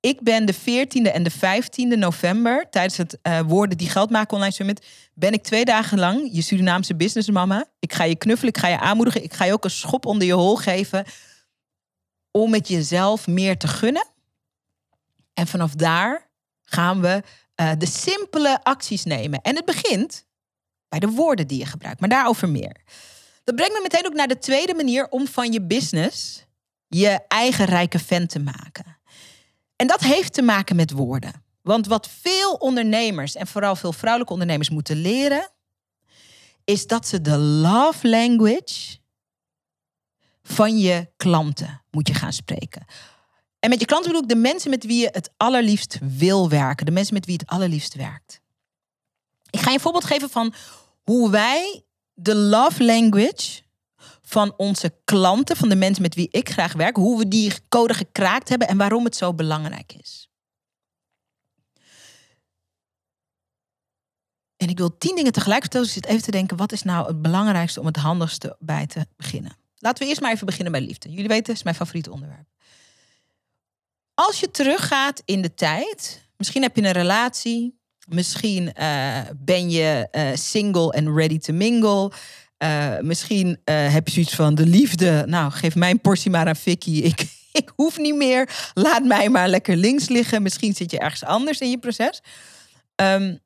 Ik 0.00 0.20
ben 0.20 0.46
de 0.46 0.54
14e 0.54 1.12
en 1.12 1.22
de 1.22 1.32
15e 1.32 1.98
november 1.98 2.66
tijdens 2.70 2.96
het 2.96 3.18
uh, 3.22 3.40
Woorden 3.40 3.78
die 3.78 3.88
Geld 3.88 4.10
maken 4.10 4.34
online 4.34 4.52
summit. 4.52 4.86
Ben 5.14 5.32
ik 5.32 5.42
twee 5.42 5.64
dagen 5.64 5.98
lang 5.98 6.28
je 6.32 6.42
Surinaamse 6.42 6.96
businessmama. 6.96 7.66
Ik 7.78 7.92
ga 7.92 8.04
je 8.04 8.16
knuffelen, 8.16 8.54
ik 8.54 8.60
ga 8.60 8.68
je 8.68 8.78
aanmoedigen. 8.78 9.22
Ik 9.22 9.32
ga 9.32 9.44
je 9.44 9.52
ook 9.52 9.64
een 9.64 9.70
schop 9.70 10.06
onder 10.06 10.26
je 10.26 10.32
hol 10.32 10.56
geven 10.56 11.04
om 12.30 12.54
het 12.54 12.68
jezelf 12.68 13.26
meer 13.26 13.56
te 13.56 13.68
gunnen. 13.68 14.08
En 15.34 15.46
vanaf 15.46 15.74
daar 15.74 16.28
gaan 16.62 17.00
we 17.00 17.22
de 17.78 17.86
simpele 17.86 18.62
acties 18.62 19.04
nemen. 19.04 19.40
En 19.40 19.56
het 19.56 19.64
begint 19.64 20.26
bij 20.88 20.98
de 20.98 21.08
woorden 21.08 21.46
die 21.46 21.58
je 21.58 21.66
gebruikt, 21.66 22.00
maar 22.00 22.08
daarover 22.08 22.48
meer. 22.48 22.76
Dat 23.44 23.54
brengt 23.54 23.72
me 23.72 23.80
meteen 23.82 24.06
ook 24.06 24.14
naar 24.14 24.28
de 24.28 24.38
tweede 24.38 24.74
manier 24.74 25.08
om 25.08 25.26
van 25.26 25.52
je 25.52 25.62
business 25.62 26.44
je 26.88 27.20
eigen 27.28 27.64
rijke 27.64 27.98
vent 27.98 28.30
te 28.30 28.38
maken. 28.38 28.98
En 29.76 29.86
dat 29.86 30.00
heeft 30.00 30.32
te 30.32 30.42
maken 30.42 30.76
met 30.76 30.90
woorden. 30.90 31.44
Want 31.62 31.86
wat 31.86 32.08
veel 32.08 32.52
ondernemers 32.52 33.34
en 33.34 33.46
vooral 33.46 33.76
veel 33.76 33.92
vrouwelijke 33.92 34.32
ondernemers 34.32 34.70
moeten 34.70 34.96
leren, 34.96 35.50
is 36.64 36.86
dat 36.86 37.08
ze 37.08 37.20
de 37.20 37.36
love 37.38 38.08
language 38.08 38.98
van 40.42 40.78
je 40.78 41.10
klanten 41.16 41.82
moet 41.90 42.08
je 42.08 42.14
gaan 42.14 42.32
spreken. 42.32 42.84
En 43.58 43.70
met 43.70 43.80
je 43.80 43.86
klanten 43.86 44.10
bedoel 44.10 44.28
ik 44.28 44.34
de 44.34 44.48
mensen 44.48 44.70
met 44.70 44.84
wie 44.84 45.00
je 45.00 45.08
het 45.12 45.30
allerliefst 45.36 45.98
wil 46.00 46.48
werken. 46.48 46.86
De 46.86 46.92
mensen 46.92 47.14
met 47.14 47.26
wie 47.26 47.36
het 47.36 47.48
allerliefst 47.48 47.94
werkt. 47.94 48.40
Ik 49.50 49.60
ga 49.60 49.68
je 49.68 49.74
een 49.74 49.80
voorbeeld 49.80 50.04
geven 50.04 50.30
van 50.30 50.54
hoe 51.02 51.30
wij 51.30 51.84
de 52.22 52.34
love 52.34 52.84
language 52.84 53.62
van 54.22 54.54
onze 54.56 54.94
klanten, 55.04 55.56
van 55.56 55.68
de 55.68 55.76
mensen 55.76 56.02
met 56.02 56.14
wie 56.14 56.28
ik 56.30 56.50
graag 56.50 56.72
werk, 56.72 56.96
hoe 56.96 57.18
we 57.18 57.28
die 57.28 57.52
code 57.68 57.94
gekraakt 57.94 58.48
hebben 58.48 58.68
en 58.68 58.76
waarom 58.76 59.04
het 59.04 59.16
zo 59.16 59.34
belangrijk 59.34 59.92
is. 59.92 60.30
En 64.56 64.68
ik 64.68 64.78
wil 64.78 64.98
tien 64.98 65.16
dingen 65.16 65.32
tegelijk 65.32 65.60
vertellen. 65.60 65.86
Dus 65.86 65.96
ik 65.96 66.02
zit 66.02 66.12
even 66.12 66.24
te 66.24 66.30
denken, 66.30 66.56
wat 66.56 66.72
is 66.72 66.82
nou 66.82 67.06
het 67.06 67.22
belangrijkste 67.22 67.80
om 67.80 67.86
het 67.86 67.96
handigste 67.96 68.56
bij 68.58 68.86
te 68.86 69.06
beginnen? 69.16 69.56
Laten 69.76 70.02
we 70.02 70.08
eerst 70.08 70.20
maar 70.20 70.32
even 70.32 70.46
beginnen 70.46 70.72
bij 70.72 70.80
liefde. 70.80 71.10
Jullie 71.10 71.28
weten, 71.28 71.46
het 71.46 71.56
is 71.56 71.62
mijn 71.62 71.76
favoriete 71.76 72.10
onderwerp. 72.10 72.46
Als 74.14 74.40
je 74.40 74.50
teruggaat 74.50 75.22
in 75.24 75.42
de 75.42 75.54
tijd, 75.54 76.28
misschien 76.36 76.62
heb 76.62 76.76
je 76.76 76.82
een 76.82 76.92
relatie, 76.92 77.79
misschien 78.14 78.72
uh, 78.80 79.18
ben 79.36 79.70
je 79.70 80.08
uh, 80.12 80.28
single 80.34 80.92
en 80.92 81.14
ready 81.14 81.38
to 81.38 81.52
mingle. 81.52 82.12
Uh, 82.58 82.98
misschien 82.98 83.58
heb 83.64 84.06
je 84.08 84.12
zoiets 84.12 84.34
van 84.34 84.54
de 84.54 84.66
liefde. 84.66 85.24
Nou, 85.26 85.52
geef 85.52 85.74
mijn 85.74 86.00
portie 86.00 86.30
maar 86.30 86.46
aan 86.46 86.56
Vicky. 86.56 86.90
Ik, 87.12 87.26
ik 87.52 87.72
hoef 87.76 87.98
niet 87.98 88.14
meer. 88.14 88.70
Laat 88.74 89.04
mij 89.04 89.28
maar 89.28 89.48
lekker 89.48 89.76
links 89.76 90.08
liggen. 90.08 90.42
Misschien 90.42 90.74
zit 90.74 90.90
je 90.90 90.98
ergens 90.98 91.24
anders 91.24 91.58
in 91.58 91.70
je 91.70 91.78
proces. 91.78 92.20
Um, 92.94 93.40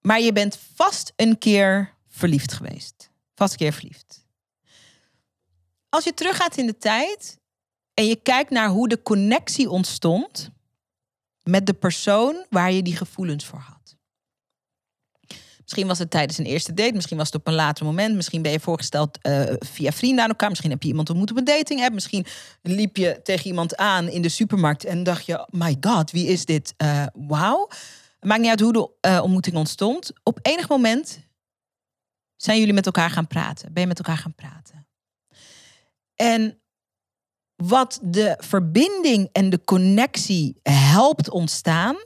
maar 0.00 0.20
je 0.20 0.32
bent 0.32 0.58
vast 0.74 1.12
een 1.16 1.38
keer 1.38 1.94
verliefd 2.08 2.52
geweest. 2.52 3.10
Vast 3.34 3.52
een 3.52 3.58
keer 3.58 3.72
verliefd. 3.72 4.26
Als 5.88 6.04
je 6.04 6.14
teruggaat 6.14 6.56
in 6.56 6.66
de 6.66 6.78
tijd 6.78 7.38
en 7.94 8.06
je 8.06 8.16
kijkt 8.16 8.50
naar 8.50 8.68
hoe 8.68 8.88
de 8.88 9.02
connectie 9.02 9.70
ontstond 9.70 10.50
met 11.42 11.66
de 11.66 11.72
persoon 11.72 12.46
waar 12.50 12.72
je 12.72 12.82
die 12.82 12.96
gevoelens 12.96 13.44
voor 13.44 13.58
had. 13.58 13.81
Misschien 15.72 15.92
was 15.92 16.02
het 16.02 16.10
tijdens 16.10 16.38
een 16.38 16.44
eerste 16.44 16.74
date, 16.74 16.94
misschien 16.94 17.16
was 17.16 17.26
het 17.26 17.34
op 17.34 17.46
een 17.46 17.54
later 17.54 17.84
moment, 17.84 18.14
misschien 18.14 18.42
ben 18.42 18.52
je 18.52 18.60
voorgesteld 18.60 19.18
uh, 19.22 19.42
via 19.58 19.92
vrienden 19.92 20.22
aan 20.22 20.30
elkaar, 20.30 20.48
misschien 20.48 20.70
heb 20.70 20.82
je 20.82 20.88
iemand 20.88 21.10
ontmoet 21.10 21.30
op 21.30 21.36
een 21.36 21.44
dating 21.44 21.82
app, 21.82 21.94
misschien 21.94 22.26
liep 22.62 22.96
je 22.96 23.20
tegen 23.22 23.46
iemand 23.46 23.76
aan 23.76 24.08
in 24.08 24.22
de 24.22 24.28
supermarkt 24.28 24.84
en 24.84 25.02
dacht 25.02 25.26
je, 25.26 25.48
my 25.50 25.76
god, 25.80 26.10
wie 26.10 26.26
is 26.26 26.44
dit? 26.44 26.74
Uh, 26.82 27.06
Wauw. 27.14 27.68
Maakt 28.20 28.40
niet 28.40 28.50
uit 28.50 28.60
hoe 28.60 28.72
de 28.72 29.08
uh, 29.08 29.22
ontmoeting 29.22 29.56
ontstond. 29.56 30.12
Op 30.22 30.38
enig 30.42 30.68
moment 30.68 31.20
zijn 32.36 32.58
jullie 32.58 32.74
met 32.74 32.86
elkaar 32.86 33.10
gaan 33.10 33.26
praten. 33.26 33.72
Ben 33.72 33.82
je 33.82 33.88
met 33.88 33.98
elkaar 33.98 34.18
gaan 34.18 34.34
praten. 34.34 34.86
En 36.14 36.60
wat 37.56 37.98
de 38.02 38.34
verbinding 38.38 39.28
en 39.32 39.50
de 39.50 39.64
connectie 39.64 40.60
helpt 40.62 41.30
ontstaan, 41.30 41.96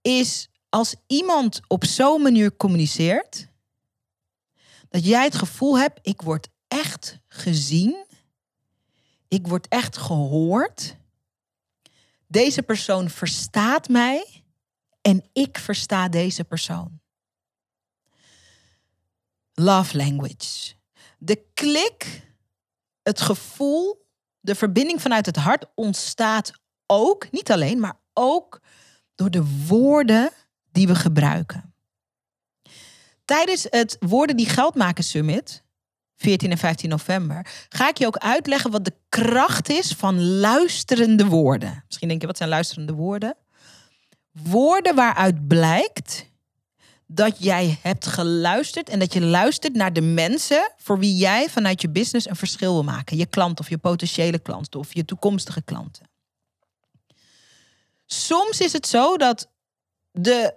is 0.00 0.48
als 0.72 0.94
iemand 1.06 1.60
op 1.66 1.84
zo'n 1.84 2.22
manier 2.22 2.56
communiceert, 2.56 3.48
dat 4.88 5.04
jij 5.04 5.24
het 5.24 5.34
gevoel 5.34 5.78
hebt, 5.78 5.98
ik 6.02 6.22
word 6.22 6.48
echt 6.68 7.18
gezien, 7.28 8.06
ik 9.28 9.46
word 9.46 9.68
echt 9.68 9.96
gehoord, 9.96 10.96
deze 12.26 12.62
persoon 12.62 13.10
verstaat 13.10 13.88
mij 13.88 14.44
en 15.00 15.24
ik 15.32 15.58
versta 15.58 16.08
deze 16.08 16.44
persoon. 16.44 17.00
Love 19.52 19.96
language. 19.96 20.74
De 21.18 21.44
klik, 21.54 22.22
het 23.02 23.20
gevoel, 23.20 24.06
de 24.40 24.54
verbinding 24.54 25.02
vanuit 25.02 25.26
het 25.26 25.36
hart 25.36 25.66
ontstaat 25.74 26.52
ook, 26.86 27.30
niet 27.30 27.50
alleen, 27.50 27.80
maar 27.80 28.00
ook 28.12 28.60
door 29.14 29.30
de 29.30 29.66
woorden 29.66 30.30
die 30.72 30.86
we 30.86 30.94
gebruiken. 30.94 31.74
Tijdens 33.24 33.66
het 33.70 33.96
Woorden 34.00 34.36
die 34.36 34.48
Geld 34.48 34.74
maken 34.74 35.04
Summit, 35.04 35.64
14 36.16 36.50
en 36.50 36.58
15 36.58 36.88
november, 36.88 37.66
ga 37.68 37.88
ik 37.88 37.98
je 37.98 38.06
ook 38.06 38.16
uitleggen 38.16 38.70
wat 38.70 38.84
de 38.84 38.94
kracht 39.08 39.68
is 39.68 39.92
van 39.92 40.22
luisterende 40.22 41.26
woorden. 41.26 41.82
Misschien 41.86 42.08
denk 42.08 42.20
je, 42.20 42.26
wat 42.26 42.36
zijn 42.36 42.48
luisterende 42.48 42.92
woorden? 42.92 43.36
woorden 44.32 44.94
waaruit 44.94 45.46
blijkt 45.46 46.30
dat 47.06 47.36
jij 47.38 47.78
hebt 47.82 48.06
geluisterd 48.06 48.88
en 48.88 48.98
dat 48.98 49.12
je 49.12 49.20
luistert 49.20 49.74
naar 49.74 49.92
de 49.92 50.00
mensen 50.00 50.72
voor 50.76 50.98
wie 50.98 51.16
jij 51.16 51.48
vanuit 51.48 51.80
je 51.80 51.90
business 51.90 52.28
een 52.28 52.36
verschil 52.36 52.72
wil 52.72 52.84
maken. 52.84 53.16
Je 53.16 53.26
klant 53.26 53.60
of 53.60 53.68
je 53.68 53.78
potentiële 53.78 54.38
klant 54.38 54.74
of 54.74 54.94
je 54.94 55.04
toekomstige 55.04 55.62
klanten. 55.62 56.10
Soms 58.06 58.60
is 58.60 58.72
het 58.72 58.86
zo 58.86 59.16
dat 59.16 59.50
de 60.10 60.54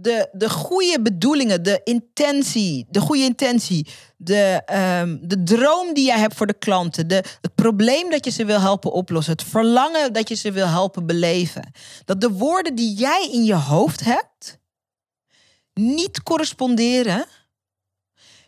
de, 0.00 0.28
de 0.32 0.50
goede 0.50 1.02
bedoelingen, 1.02 1.62
de 1.62 1.80
intentie, 1.84 2.86
de 2.90 3.00
goede 3.00 3.22
intentie, 3.22 3.86
de, 4.16 4.62
um, 5.02 5.28
de 5.28 5.42
droom 5.42 5.94
die 5.94 6.04
jij 6.04 6.18
hebt 6.18 6.34
voor 6.34 6.46
de 6.46 6.58
klanten, 6.58 7.08
de, 7.08 7.24
het 7.40 7.54
probleem 7.54 8.10
dat 8.10 8.24
je 8.24 8.30
ze 8.30 8.44
wil 8.44 8.60
helpen 8.60 8.92
oplossen, 8.92 9.32
het 9.32 9.42
verlangen 9.42 10.12
dat 10.12 10.28
je 10.28 10.34
ze 10.34 10.52
wil 10.52 10.66
helpen 10.66 11.06
beleven, 11.06 11.72
dat 12.04 12.20
de 12.20 12.30
woorden 12.30 12.74
die 12.74 12.94
jij 12.94 13.28
in 13.32 13.44
je 13.44 13.54
hoofd 13.54 14.04
hebt 14.04 14.58
niet 15.74 16.22
corresponderen 16.22 17.26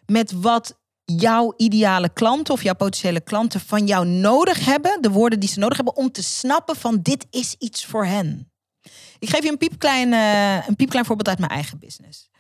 met 0.07 0.33
wat 0.33 0.79
jouw 1.05 1.55
ideale 1.57 2.13
klanten 2.13 2.55
of 2.55 2.63
jouw 2.63 2.75
potentiële 2.75 3.21
klanten 3.21 3.61
van 3.61 3.87
jou 3.87 4.07
nodig 4.07 4.65
hebben, 4.65 5.03
de 5.03 5.11
woorden 5.11 5.41
die 5.41 5.49
ze 5.49 5.59
nodig 5.59 5.77
hebben 5.77 5.97
om 5.97 6.13
te 6.13 6.23
snappen 6.23 6.77
van 6.77 6.99
dit 7.03 7.27
is 7.31 7.55
iets 7.59 7.85
voor 7.85 8.05
hen. 8.05 8.50
Ik 9.21 9.31
geef 9.31 9.43
je 9.43 9.49
een 9.49 9.59
piepklein, 9.59 10.13
uh, 10.13 10.69
een 10.69 10.77
piepklein 10.77 11.05
voorbeeld 11.05 11.29
uit 11.29 11.39
mijn 11.39 11.51
eigen 11.51 11.79
business. 11.79 12.31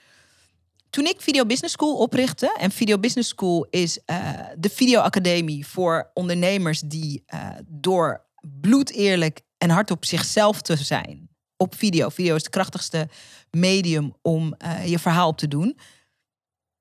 Toen 0.90 1.06
ik 1.06 1.20
Video 1.20 1.46
Business 1.46 1.74
School 1.74 1.96
oprichtte, 1.96 2.56
en 2.58 2.70
Video 2.70 2.98
Business 2.98 3.28
School 3.28 3.66
is 3.70 3.98
uh, 4.06 4.40
de 4.58 4.70
videoacademie 4.70 5.66
voor 5.66 6.10
ondernemers 6.14 6.80
die 6.80 7.24
uh, 7.34 7.50
door 7.66 8.26
bloed 8.40 8.90
eerlijk 8.90 9.40
en 9.58 9.70
hard 9.70 9.90
op 9.90 10.04
zichzelf 10.04 10.62
te 10.62 10.76
zijn, 10.76 11.28
op 11.56 11.74
video. 11.74 12.08
Video 12.08 12.34
is 12.34 12.42
het 12.42 12.50
krachtigste 12.50 13.08
medium 13.50 14.14
om 14.22 14.56
je 14.84 14.98
verhaal 14.98 15.28
op 15.28 15.38
te 15.38 15.48
doen. 15.48 15.78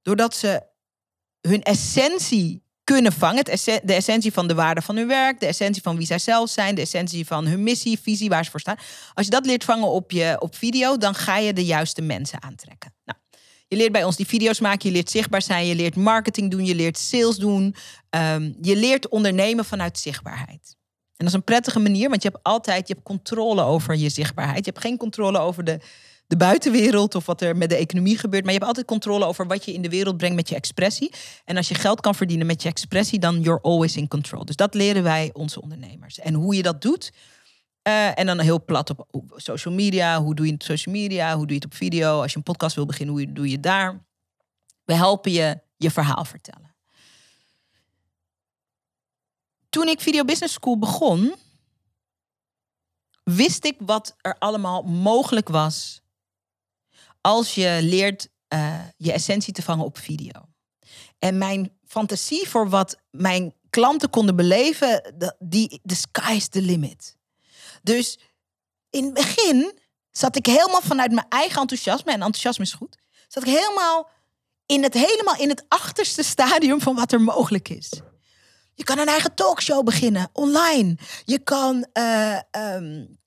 Doordat 0.01 0.35
ze 0.35 0.63
hun 1.41 1.61
essentie 1.61 2.63
kunnen 2.93 3.11
vangen. 3.11 3.45
de 3.83 3.93
essentie 3.93 4.33
van 4.33 4.47
de 4.47 4.53
waarde 4.53 4.81
van 4.81 4.95
hun 4.95 5.07
werk, 5.07 5.39
de 5.39 5.45
essentie 5.45 5.81
van 5.81 5.97
wie 5.97 6.05
zij 6.05 6.19
zelf 6.19 6.49
zijn, 6.49 6.75
de 6.75 6.81
essentie 6.81 7.25
van 7.25 7.47
hun 7.47 7.63
missie, 7.63 7.99
visie, 7.99 8.29
waar 8.29 8.43
ze 8.45 8.51
voor 8.51 8.59
staan. 8.59 8.77
Als 9.13 9.25
je 9.25 9.31
dat 9.31 9.45
leert 9.45 9.63
vangen 9.63 9.87
op, 9.87 10.11
je, 10.11 10.35
op 10.39 10.55
video, 10.55 10.97
dan 10.97 11.15
ga 11.15 11.37
je 11.37 11.53
de 11.53 11.65
juiste 11.65 12.01
mensen 12.01 12.43
aantrekken. 12.43 12.93
Nou, 13.05 13.19
je 13.67 13.75
leert 13.75 13.91
bij 13.91 14.03
ons 14.03 14.15
die 14.15 14.27
video's 14.27 14.59
maken, 14.59 14.89
je 14.89 14.95
leert 14.95 15.09
zichtbaar 15.09 15.41
zijn, 15.41 15.65
je 15.65 15.75
leert 15.75 15.95
marketing 15.95 16.51
doen, 16.51 16.65
je 16.65 16.75
leert 16.75 16.97
sales 16.97 17.37
doen. 17.37 17.75
Um, 18.09 18.55
je 18.61 18.75
leert 18.75 19.07
ondernemen 19.07 19.65
vanuit 19.65 19.99
zichtbaarheid. 19.99 20.75
En 21.17 21.25
dat 21.25 21.27
is 21.27 21.33
een 21.33 21.43
prettige 21.43 21.79
manier, 21.79 22.09
want 22.09 22.23
je 22.23 22.29
hebt 22.29 22.43
altijd 22.43 22.87
je 22.87 22.93
hebt 22.93 23.05
controle 23.05 23.61
over 23.61 23.95
je 23.95 24.09
zichtbaarheid. 24.09 24.65
Je 24.65 24.71
hebt 24.71 24.83
geen 24.83 24.97
controle 24.97 25.39
over 25.39 25.63
de 25.63 25.79
de 26.29 26.37
buitenwereld 26.37 27.15
of 27.15 27.25
wat 27.25 27.41
er 27.41 27.57
met 27.57 27.69
de 27.69 27.75
economie 27.75 28.17
gebeurt. 28.17 28.43
Maar 28.43 28.53
je 28.53 28.57
hebt 28.57 28.69
altijd 28.69 28.87
controle 28.87 29.25
over 29.25 29.47
wat 29.47 29.65
je 29.65 29.73
in 29.73 29.81
de 29.81 29.89
wereld 29.89 30.17
brengt 30.17 30.35
met 30.35 30.49
je 30.49 30.55
expressie. 30.55 31.11
En 31.45 31.57
als 31.57 31.67
je 31.67 31.75
geld 31.75 32.01
kan 32.01 32.15
verdienen 32.15 32.45
met 32.45 32.61
je 32.61 32.69
expressie, 32.69 33.19
dan 33.19 33.41
you're 33.41 33.61
always 33.61 33.95
in 33.95 34.07
control. 34.07 34.45
Dus 34.45 34.55
dat 34.55 34.73
leren 34.73 35.03
wij 35.03 35.29
onze 35.33 35.61
ondernemers. 35.61 36.19
En 36.19 36.33
hoe 36.33 36.55
je 36.55 36.61
dat 36.61 36.81
doet. 36.81 37.11
Uh, 37.83 38.19
en 38.19 38.25
dan 38.25 38.39
heel 38.39 38.63
plat 38.63 38.89
op, 38.89 39.33
social 39.35 39.73
media. 39.73 40.21
Hoe 40.21 40.35
doe 40.35 40.45
je 40.45 40.51
het 40.51 40.61
op 40.61 40.67
social 40.67 40.95
media? 40.95 41.35
Hoe 41.35 41.45
doe 41.45 41.55
je 41.55 41.61
het 41.61 41.65
op 41.65 41.73
video? 41.73 42.21
Als 42.21 42.31
je 42.31 42.37
een 42.37 42.43
podcast 42.43 42.75
wil 42.75 42.85
beginnen, 42.85 43.15
hoe 43.15 43.33
doe 43.33 43.49
je 43.49 43.59
daar? 43.59 44.05
We 44.83 44.93
helpen 44.93 45.31
je 45.31 45.59
je 45.77 45.91
verhaal 45.91 46.25
vertellen. 46.25 46.75
Toen 49.69 49.87
ik 49.87 49.99
Video 49.99 50.23
Business 50.23 50.53
School 50.53 50.77
begon, 50.77 51.35
wist 53.23 53.65
ik 53.65 53.75
wat 53.79 54.15
er 54.21 54.35
allemaal 54.39 54.81
mogelijk 54.83 55.49
was 55.49 56.01
als 57.21 57.55
je 57.55 57.79
leert 57.81 58.29
uh, 58.53 58.79
je 58.97 59.11
essentie 59.11 59.53
te 59.53 59.61
vangen 59.61 59.85
op 59.85 59.97
video. 59.97 60.31
En 61.19 61.37
mijn 61.37 61.77
fantasie 61.85 62.47
voor 62.47 62.69
wat 62.69 62.97
mijn 63.11 63.53
klanten 63.69 64.09
konden 64.09 64.35
beleven, 64.35 65.15
die, 65.39 65.81
the 65.85 65.95
sky's 65.95 66.47
the 66.47 66.61
limit. 66.61 67.15
Dus 67.83 68.19
in 68.89 69.03
het 69.03 69.13
begin 69.13 69.79
zat 70.11 70.35
ik 70.35 70.45
helemaal 70.45 70.81
vanuit 70.81 71.11
mijn 71.11 71.27
eigen 71.29 71.61
enthousiasme, 71.61 72.11
en 72.11 72.21
enthousiasme 72.21 72.63
is 72.63 72.73
goed, 72.73 72.97
zat 73.27 73.43
ik 73.43 73.53
helemaal 73.53 74.09
in 74.65 74.83
het, 74.83 74.93
helemaal 74.93 75.35
in 75.35 75.49
het 75.49 75.65
achterste 75.67 76.23
stadium 76.23 76.81
van 76.81 76.95
wat 76.95 77.11
er 77.11 77.21
mogelijk 77.21 77.69
is. 77.69 77.91
Je 78.73 78.83
kan 78.83 78.99
een 78.99 79.07
eigen 79.07 79.35
talkshow 79.35 79.83
beginnen, 79.83 80.29
online. 80.33 80.97
Je 81.25 81.39
kan 81.39 81.87
uh, 81.93 82.39
um, 82.51 83.19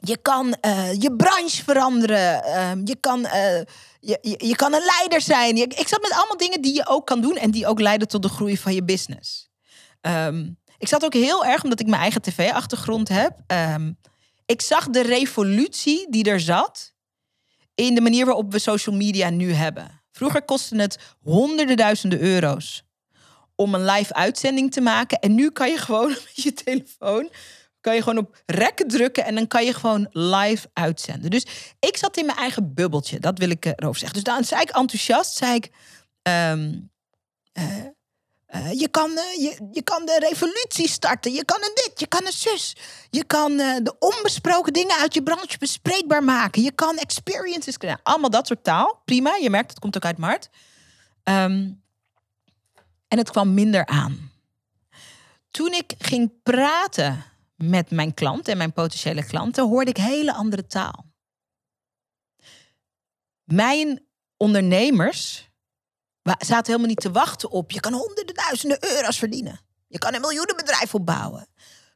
je 0.00 0.16
kan 0.22 0.56
uh, 0.66 0.92
je 0.92 1.16
branche 1.16 1.64
veranderen. 1.64 2.42
Uh, 2.46 2.84
je, 2.84 2.96
kan, 3.00 3.20
uh, 3.20 3.60
je, 4.00 4.18
je, 4.38 4.56
kan 4.56 4.74
een 4.74 4.84
leider 4.84 5.20
zijn. 5.20 5.56
Ik 5.56 5.88
zat 5.88 6.02
met 6.02 6.12
allemaal 6.12 6.36
dingen 6.36 6.62
die 6.62 6.74
je 6.74 6.86
ook 6.86 7.06
kan 7.06 7.20
doen 7.20 7.36
en 7.36 7.50
die 7.50 7.66
ook 7.66 7.80
leiden 7.80 8.08
tot 8.08 8.22
de 8.22 8.28
groei 8.28 8.58
van 8.58 8.74
je 8.74 8.84
business. 8.84 9.48
Um, 10.00 10.58
Ik 10.78 10.88
zat 10.88 11.04
ook 11.04 11.14
heel 11.14 11.44
erg, 11.44 11.62
omdat 11.62 11.80
ik 11.80 11.86
mijn 11.86 12.02
eigen 12.02 12.22
tv-achtergrond 12.22 13.08
heb. 13.08 13.40
ehm, 13.46 13.92
ik 14.46 14.60
zag 14.60 14.88
de 14.88 15.02
revolutie 15.02 16.10
die 16.10 16.24
er 16.24 16.40
zat 16.40 16.92
in 17.74 17.94
de 17.94 18.00
manier 18.00 18.24
waarop 18.24 18.52
we 18.52 18.58
social 18.58 18.96
media 18.96 19.30
nu 19.30 19.52
hebben. 19.52 20.02
Vroeger 20.12 20.42
kostte 20.42 20.76
het 20.76 20.98
honderden 21.22 21.76
duizenden 21.76 22.20
euro's 22.20 22.82
om 23.54 23.74
een 23.74 23.84
live 23.84 24.14
uitzending 24.14 24.72
te 24.72 24.80
maken. 24.80 25.18
En 25.18 25.34
nu 25.34 25.50
kan 25.50 25.70
je 25.70 25.78
gewoon 25.78 26.08
met 26.24 26.42
je 26.42 26.52
telefoon 26.52 27.30
kan 27.80 27.94
je 27.94 28.02
gewoon 28.02 28.18
op 28.18 28.42
rekken 28.46 28.88
drukken 28.88 29.24
en 29.24 29.34
dan 29.34 29.46
kan 29.46 29.64
je 29.64 29.74
gewoon 29.74 30.08
live 30.10 30.68
uitzenden. 30.72 31.30
Dus 31.30 31.46
ik 31.80 31.96
zat 31.96 32.16
in 32.16 32.26
mijn 32.26 32.38
eigen 32.38 32.74
bubbeltje, 32.74 33.18
dat 33.18 33.38
wil 33.38 33.50
ik 33.50 33.64
erover 33.64 33.98
zeggen. 33.98 34.22
Dus 34.22 34.34
dan 34.34 34.44
zei 34.44 34.60
ik 34.60 34.70
enthousiast, 34.70 35.36
zei 35.36 35.54
ik, 35.54 35.70
ehm, 36.22 36.78
eh, 37.52 37.64
eh, 38.50 38.72
je, 38.72 38.88
kan, 38.88 39.10
eh, 39.10 39.42
je, 39.42 39.68
je 39.72 39.82
kan 39.82 40.06
de 40.06 40.26
revolutie 40.28 40.88
starten, 40.88 41.32
je 41.32 41.44
kan 41.44 41.56
een 41.60 41.74
dit, 41.74 42.00
je 42.00 42.06
kan 42.06 42.26
een 42.26 42.32
zus. 42.32 42.76
Je 43.10 43.24
kan 43.24 43.58
eh, 43.58 43.76
de 43.82 43.96
onbesproken 43.98 44.72
dingen 44.72 44.96
uit 44.96 45.14
je 45.14 45.22
branche 45.22 45.58
bespreekbaar 45.58 46.24
maken. 46.24 46.62
Je 46.62 46.72
kan 46.72 46.96
experiences 46.96 47.76
krijgen. 47.76 48.00
Allemaal 48.02 48.30
dat 48.30 48.46
soort 48.46 48.64
taal, 48.64 49.02
prima. 49.04 49.36
Je 49.40 49.50
merkt, 49.50 49.70
het 49.70 49.78
komt 49.78 49.96
ook 49.96 50.04
uit 50.04 50.18
mijn 50.18 50.30
hart. 50.30 50.50
Ehm, 51.22 51.70
en 53.08 53.18
het 53.18 53.30
kwam 53.30 53.54
minder 53.54 53.86
aan. 53.86 54.30
Toen 55.50 55.72
ik 55.72 55.94
ging 55.98 56.32
praten 56.42 57.24
met 57.62 57.90
mijn 57.90 58.14
klanten 58.14 58.52
en 58.52 58.58
mijn 58.58 58.72
potentiële 58.72 59.24
klanten, 59.24 59.68
hoorde 59.68 59.90
ik 59.90 59.96
hele 59.96 60.32
andere 60.32 60.66
taal. 60.66 61.06
Mijn 63.44 64.06
ondernemers 64.36 65.50
zaten 66.22 66.66
helemaal 66.66 66.86
niet 66.86 67.00
te 67.00 67.10
wachten 67.10 67.50
op. 67.50 67.70
Je 67.70 67.80
kan 67.80 67.92
honderden 67.92 68.34
duizenden 68.34 68.96
euro's 68.96 69.18
verdienen. 69.18 69.60
Je 69.86 69.98
kan 69.98 70.14
een 70.14 70.20
miljoenenbedrijf 70.20 70.94
opbouwen. 70.94 71.48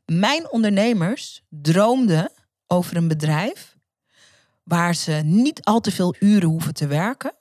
Mijn 0.04 0.50
ondernemers 0.50 1.44
droomden 1.48 2.32
over 2.66 2.96
een 2.96 3.08
bedrijf 3.08 3.76
waar 4.62 4.94
ze 4.94 5.12
niet 5.12 5.64
al 5.64 5.80
te 5.80 5.92
veel 5.92 6.14
uren 6.18 6.48
hoeven 6.48 6.74
te 6.74 6.86
werken. 6.86 7.36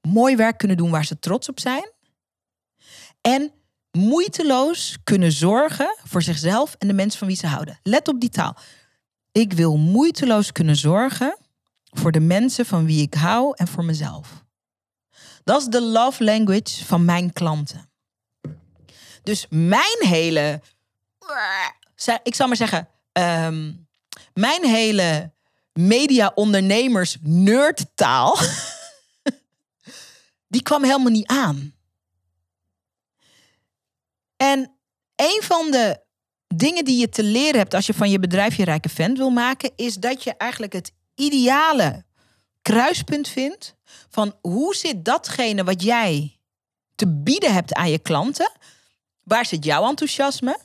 Mooi 0.00 0.36
werk 0.36 0.58
kunnen 0.58 0.76
doen 0.76 0.90
waar 0.90 1.04
ze 1.04 1.18
trots 1.18 1.48
op 1.48 1.60
zijn. 1.60 1.92
En 3.20 3.52
moeiteloos 3.98 4.96
kunnen 5.04 5.32
zorgen 5.32 5.96
voor 6.04 6.22
zichzelf 6.22 6.74
en 6.78 6.88
de 6.88 6.94
mensen 6.94 7.18
van 7.18 7.28
wie 7.28 7.36
ze 7.36 7.46
houden. 7.46 7.78
Let 7.82 8.08
op 8.08 8.20
die 8.20 8.28
taal. 8.28 8.56
Ik 9.32 9.52
wil 9.52 9.76
moeiteloos 9.76 10.52
kunnen 10.52 10.76
zorgen 10.76 11.38
voor 11.90 12.12
de 12.12 12.20
mensen 12.20 12.66
van 12.66 12.84
wie 12.84 13.02
ik 13.02 13.14
hou 13.14 13.52
en 13.56 13.68
voor 13.68 13.84
mezelf. 13.84 14.44
Dat 15.44 15.60
is 15.60 15.66
de 15.66 15.82
love 15.82 16.24
language 16.24 16.84
van 16.84 17.04
mijn 17.04 17.32
klanten. 17.32 17.90
Dus 19.22 19.46
mijn 19.50 19.98
hele, 19.98 20.60
ik 22.22 22.34
zal 22.34 22.46
maar 22.46 22.56
zeggen, 22.56 22.88
ehm, 23.12 23.72
mijn 24.34 24.64
hele 24.64 25.32
media-ondernemers 25.72 27.16
nerdtaal, 27.20 28.38
die 30.54 30.62
kwam 30.62 30.84
helemaal 30.84 31.12
niet 31.12 31.26
aan. 31.26 31.77
En 34.38 34.78
een 35.16 35.40
van 35.42 35.70
de 35.70 36.00
dingen 36.54 36.84
die 36.84 37.00
je 37.00 37.08
te 37.08 37.22
leren 37.22 37.58
hebt 37.58 37.74
als 37.74 37.86
je 37.86 37.94
van 37.94 38.10
je 38.10 38.18
bedrijf 38.18 38.54
je 38.54 38.64
rijke 38.64 38.88
vent 38.88 39.18
wil 39.18 39.30
maken, 39.30 39.72
is 39.76 39.94
dat 39.94 40.22
je 40.22 40.36
eigenlijk 40.36 40.72
het 40.72 40.92
ideale 41.14 42.04
kruispunt 42.62 43.28
vindt 43.28 43.74
van 44.08 44.34
hoe 44.40 44.74
zit 44.74 45.04
datgene 45.04 45.64
wat 45.64 45.82
jij 45.82 46.40
te 46.94 47.08
bieden 47.08 47.52
hebt 47.52 47.74
aan 47.74 47.90
je 47.90 47.98
klanten? 47.98 48.52
Waar 49.24 49.46
zit 49.46 49.64
jouw 49.64 49.88
enthousiasme? 49.88 50.58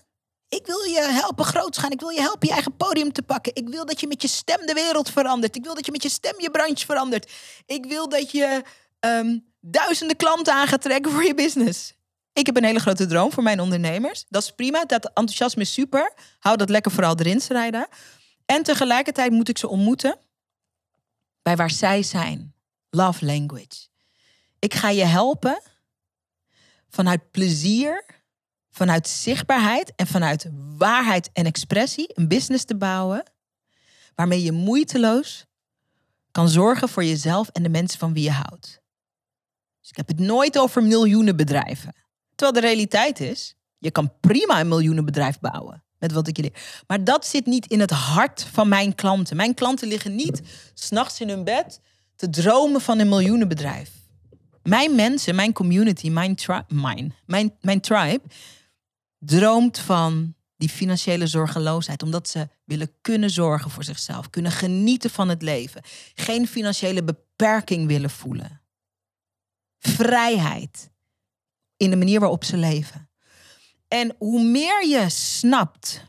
Ik 0.50 0.66
wil 0.66 0.84
je 0.84 1.02
helpen 1.02 1.46
groot 1.46 1.78
gaan. 1.78 1.92
Ik 1.92 2.00
wil 2.00 2.10
je 2.10 2.22
helpen 2.22 2.48
je 2.48 2.54
eigen 2.54 2.76
podium 2.78 3.12
te 3.12 3.22
pakken. 3.22 3.56
Ik 3.56 3.70
wil 3.70 3.86
dat 3.86 4.00
je 4.00 4.08
met 4.08 4.22
je 4.22 4.28
stem 4.28 4.66
de 4.66 4.74
wereld 4.74 5.10
verandert. 5.10 5.56
Ik 5.56 5.64
wil 5.64 5.76
dat 5.76 5.86
je 5.86 5.92
met 5.92 6.04
je 6.04 6.10
stem 6.10 6.34
je 6.38 6.52
branche 6.52 6.86
verandert. 6.86 7.32
Ik 7.66 7.86
wil 7.86 8.10
dat 8.10 8.32
je 8.32 8.64
ehm, 9.00 9.38
duizenden 9.60 10.16
klanten 10.16 10.54
aan 10.54 10.68
gaat 10.68 10.82
trekken 10.82 11.12
voor 11.12 11.24
je 11.24 11.34
business. 11.34 11.94
Ik 12.34 12.46
heb 12.46 12.58
een 12.58 12.64
hele 12.64 12.80
grote 12.80 13.06
droom 13.06 13.32
voor 13.32 13.44
mijn 13.44 13.60
ondernemers. 13.60 14.26
Dat 14.30 14.44
is 14.44 14.52
prima. 14.52 14.86
Dat 14.86 15.06
enthousiasme 15.06 15.62
is 15.62 15.74
super. 15.74 16.14
Hou 16.40 16.58
dat 16.58 16.70
lekker 16.70 16.92
vooral 16.92 17.18
erin, 17.18 17.42
Strijda. 17.42 17.88
En 18.46 18.64
tegelijkertijd 18.64 19.32
moet 19.32 19.50
ik 19.50 19.58
ze 19.58 19.68
ontmoeten 19.68 20.18
bij 21.42 21.56
waar 21.56 21.72
zij 21.72 22.04
zijn. 22.04 22.54
Love 22.90 23.26
language. 23.26 23.88
Ik 24.60 24.74
ga 24.74 24.90
je 24.90 25.04
helpen 25.04 25.62
vanuit 26.90 27.32
plezier, 27.32 28.06
vanuit 28.70 29.08
zichtbaarheid 29.08 29.94
en 29.96 30.08
vanuit 30.08 30.50
waarheid 30.78 31.30
en 31.34 31.46
expressie 31.46 32.12
een 32.14 32.28
business 32.28 32.66
te 32.66 32.76
bouwen 32.76 33.32
waarmee 34.16 34.44
je 34.44 34.52
moeiteloos 34.52 35.46
kan 36.32 36.50
zorgen 36.50 36.90
voor 36.90 37.04
jezelf 37.04 37.48
en 37.50 37.64
de 37.64 37.70
mensen 37.70 38.00
van 38.00 38.14
wie 38.14 38.24
je 38.24 38.32
houdt. 38.32 38.82
Dus 39.80 39.90
ik 39.90 39.98
heb 39.98 40.08
het 40.08 40.20
nooit 40.20 40.58
over 40.58 40.84
miljoenen 40.84 41.36
bedrijven. 41.36 41.96
Terwijl 42.36 42.62
de 42.62 42.68
realiteit 42.68 43.20
is, 43.20 43.56
je 43.78 43.92
kan 43.92 44.14
prima 44.20 44.60
een 44.60 44.68
miljoenenbedrijf 44.68 45.40
bouwen 45.40 45.84
met 46.04 46.12
wat 46.12 46.28
ik 46.28 46.38
je. 46.38 46.52
Maar 46.88 47.04
dat 47.04 47.26
zit 47.26 47.46
niet 47.46 47.66
in 47.66 47.80
het 47.80 47.92
hart 47.92 48.44
van 48.52 48.68
mijn 48.68 48.96
klanten. 48.96 49.36
Mijn 49.36 49.54
klanten 49.54 49.88
liggen 49.88 50.16
niet 50.16 50.42
s'nachts 50.74 51.22
in 51.22 51.30
hun 51.30 51.44
bed 51.44 51.80
te 52.16 52.30
dromen 52.30 52.82
van 52.82 53.00
een 53.00 53.10
miljoenenbedrijf. 53.10 53.92
Mijn 54.64 54.96
mensen, 54.96 55.36
mijn 55.36 55.54
community, 55.54 56.10
mijn, 56.10 56.38
mijn, 56.68 57.16
mijn, 57.26 57.54
mijn 57.62 57.82
tribe 57.82 58.22
droomt 59.18 59.80
van 59.80 60.36
die 60.58 60.70
financiële 60.70 61.28
zorgeloosheid. 61.28 62.04
Omdat 62.04 62.30
ze 62.30 62.48
willen 62.66 62.92
kunnen 63.02 63.30
zorgen 63.30 63.72
voor 63.72 63.84
zichzelf. 63.84 64.30
Kunnen 64.30 64.52
genieten 64.52 65.10
van 65.10 65.30
het 65.30 65.42
leven. 65.42 65.82
Geen 66.14 66.48
financiële 66.48 67.04
beperking 67.04 67.88
willen 67.88 68.10
voelen. 68.10 68.62
Vrijheid 69.80 70.92
in 71.84 71.90
de 71.90 71.96
manier 71.96 72.20
waarop 72.20 72.44
ze 72.44 72.58
leven. 72.58 73.10
En 73.88 74.16
hoe 74.18 74.44
meer 74.44 74.88
je 74.88 75.10
snapt 75.10 76.02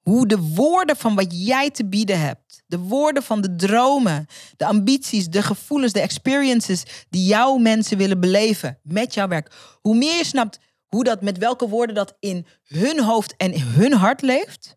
hoe 0.00 0.26
de 0.26 0.38
woorden 0.38 0.96
van 0.96 1.14
wat 1.14 1.46
jij 1.46 1.70
te 1.70 1.86
bieden 1.86 2.20
hebt, 2.20 2.62
de 2.66 2.78
woorden 2.78 3.22
van 3.22 3.40
de 3.40 3.56
dromen, 3.56 4.26
de 4.56 4.66
ambities, 4.66 5.28
de 5.28 5.42
gevoelens, 5.42 5.92
de 5.92 6.00
experiences 6.00 6.82
die 7.08 7.26
jouw 7.26 7.56
mensen 7.56 7.96
willen 7.98 8.20
beleven 8.20 8.78
met 8.82 9.14
jouw 9.14 9.28
werk, 9.28 9.54
hoe 9.80 9.96
meer 9.96 10.16
je 10.16 10.24
snapt 10.24 10.58
hoe 10.86 11.04
dat 11.04 11.22
met 11.22 11.38
welke 11.38 11.68
woorden 11.68 11.94
dat 11.94 12.16
in 12.20 12.46
hun 12.62 13.02
hoofd 13.02 13.36
en 13.36 13.60
hun 13.60 13.92
hart 13.92 14.22
leeft, 14.22 14.76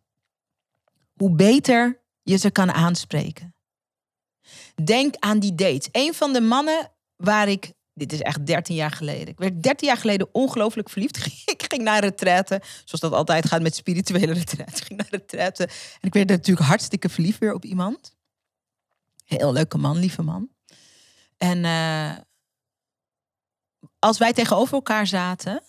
hoe 1.14 1.36
beter 1.36 2.02
je 2.24 2.38
ze 2.38 2.52
kan 2.52 2.72
aanspreken. 2.72 3.56
Denk 4.84 5.16
aan 5.16 5.40
die 5.40 5.56
dates. 5.56 5.90
Een 5.92 6.14
van 6.14 6.34
de 6.34 6.42
mannen 6.42 6.92
waar 7.16 7.48
ik 7.48 7.74
dit 8.00 8.14
is 8.14 8.22
echt 8.22 8.46
13 8.46 8.76
jaar 8.76 8.92
geleden. 8.92 9.28
Ik 9.28 9.38
werd 9.38 9.64
13 9.64 9.88
jaar 9.88 9.98
geleden 9.98 10.30
ongelooflijk 10.32 10.90
verliefd. 10.90 11.26
Ik 11.56 11.66
ging 11.68 11.84
naar 11.84 12.02
retraite, 12.02 12.62
zoals 12.64 13.02
dat 13.02 13.14
altijd 13.14 13.48
gaat 13.48 13.62
met 13.62 13.76
spirituele 13.76 14.34
retraite. 14.44 14.78
Ik 14.78 14.84
ging 14.84 15.00
naar 15.00 15.08
retraite 15.10 15.64
en 15.64 16.08
ik 16.08 16.14
werd 16.14 16.30
natuurlijk 16.30 16.68
hartstikke 16.68 17.10
verliefd 17.10 17.40
weer 17.40 17.54
op 17.54 17.66
iemand. 17.66 18.16
Heel 19.26 19.54
leuke 19.54 19.78
man, 19.78 19.98
lieve 19.98 20.22
man. 20.22 20.50
En 21.38 21.64
uh, 21.64 22.18
als 24.00 24.18
wij 24.18 24.34
tegenover 24.34 24.74
elkaar 24.74 25.08
zaten 25.08 25.64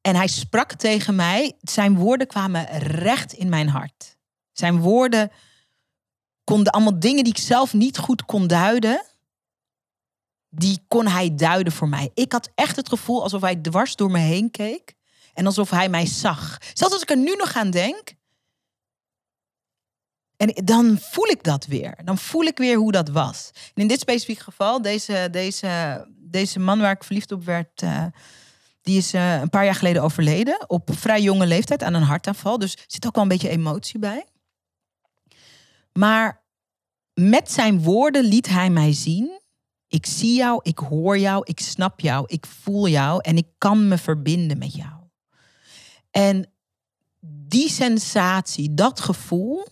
en 0.00 0.16
hij 0.16 0.26
sprak 0.26 0.72
tegen 0.72 1.14
mij, 1.14 1.56
zijn 1.60 1.96
woorden 1.96 2.26
kwamen 2.26 2.66
recht 2.78 3.32
in 3.32 3.48
mijn 3.48 3.68
hart. 3.68 4.16
Zijn 4.52 4.80
woorden 4.80 5.30
konden 6.44 6.72
allemaal 6.72 7.00
dingen 7.00 7.24
die 7.24 7.32
ik 7.32 7.38
zelf 7.38 7.72
niet 7.72 7.98
goed 7.98 8.24
kon 8.24 8.46
duiden 8.46 9.11
die 10.54 10.84
kon 10.88 11.06
hij 11.06 11.34
duiden 11.34 11.72
voor 11.72 11.88
mij. 11.88 12.10
Ik 12.14 12.32
had 12.32 12.50
echt 12.54 12.76
het 12.76 12.88
gevoel 12.88 13.22
alsof 13.22 13.40
hij 13.40 13.56
dwars 13.56 13.96
door 13.96 14.10
me 14.10 14.18
heen 14.18 14.50
keek. 14.50 14.94
En 15.34 15.46
alsof 15.46 15.70
hij 15.70 15.88
mij 15.88 16.06
zag. 16.06 16.58
Zelfs 16.72 16.92
als 16.92 17.02
ik 17.02 17.10
er 17.10 17.16
nu 17.16 17.34
nog 17.34 17.56
aan 17.56 17.70
denk. 17.70 18.14
En 20.36 20.64
dan 20.64 20.98
voel 21.00 21.26
ik 21.26 21.42
dat 21.42 21.66
weer. 21.66 21.98
Dan 22.04 22.18
voel 22.18 22.42
ik 22.42 22.58
weer 22.58 22.76
hoe 22.76 22.92
dat 22.92 23.08
was. 23.08 23.50
En 23.54 23.82
in 23.82 23.88
dit 23.88 24.00
specifieke 24.00 24.42
geval, 24.42 24.82
deze, 24.82 25.28
deze, 25.30 26.04
deze 26.18 26.58
man 26.58 26.80
waar 26.80 26.92
ik 26.92 27.04
verliefd 27.04 27.32
op 27.32 27.44
werd. 27.44 27.82
Uh, 27.82 28.04
die 28.82 28.98
is 28.98 29.14
uh, 29.14 29.40
een 29.40 29.50
paar 29.50 29.64
jaar 29.64 29.74
geleden 29.74 30.02
overleden. 30.02 30.70
Op 30.70 30.90
vrij 30.92 31.22
jonge 31.22 31.46
leeftijd 31.46 31.82
aan 31.82 31.94
een 31.94 32.02
hartaanval. 32.02 32.58
Dus 32.58 32.72
er 32.72 32.84
zit 32.86 33.06
ook 33.06 33.14
wel 33.14 33.22
een 33.22 33.28
beetje 33.28 33.48
emotie 33.48 33.98
bij. 33.98 34.26
Maar 35.92 36.44
met 37.14 37.52
zijn 37.52 37.82
woorden 37.82 38.24
liet 38.24 38.48
hij 38.48 38.70
mij 38.70 38.92
zien 38.92 39.40
ik 39.92 40.06
zie 40.06 40.34
jou, 40.34 40.60
ik 40.62 40.78
hoor 40.78 41.18
jou, 41.18 41.42
ik 41.44 41.60
snap 41.60 42.00
jou, 42.00 42.24
ik 42.26 42.46
voel 42.46 42.88
jou 42.88 43.20
en 43.20 43.36
ik 43.36 43.46
kan 43.58 43.88
me 43.88 43.98
verbinden 43.98 44.58
met 44.58 44.74
jou. 44.74 44.92
En 46.10 46.50
die 47.20 47.68
sensatie, 47.68 48.74
dat 48.74 49.00
gevoel, 49.00 49.66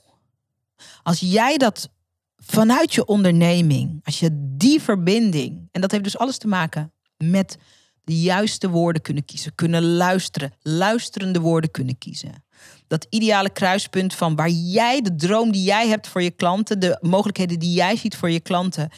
als 1.03 1.21
jij 1.21 1.57
dat 1.57 1.91
vanuit 2.37 2.95
je 2.95 3.05
onderneming, 3.05 4.01
als 4.05 4.21
je 4.21 4.29
die 4.57 4.81
verbinding, 4.81 5.69
en 5.73 5.81
dat 5.81 5.91
heeft 5.91 6.05
dus 6.05 6.19
alles 6.19 6.39
te 6.39 6.49
maken 6.49 6.93
met 7.17 7.59
de 8.05 8.21
juiste 8.21 8.69
woorden 8.69 9.03
kunnen 9.03 9.25
kiezen, 9.25 9.55
kunnen 9.55 9.85
luisteren, 9.85 10.53
luisterende 10.63 11.41
woorden 11.41 11.71
kunnen 11.71 11.99
kiezen. 11.99 12.45
Dat 12.87 13.07
ideale 13.11 13.51
kruispunt 13.51 14.15
van 14.15 14.37
waar 14.37 14.51
jij 14.51 15.01
de 15.01 15.15
droom 15.15 15.53
die 15.53 15.63
jij 15.63 15.89
hebt 15.89 16.09
voor 16.09 16.23
je 16.23 16.31
klanten, 16.31 16.81
de 16.81 16.99
mogelijkheden 17.01 17.59
die 17.59 17.73
jij 17.73 17.97
ziet 17.97 18.17
voor 18.17 18.31
je 18.31 18.41
klanten, 18.41 18.91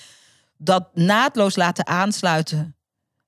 dat 0.64 0.88
naadloos 0.94 1.56
laten 1.56 1.86
aansluiten 1.86 2.76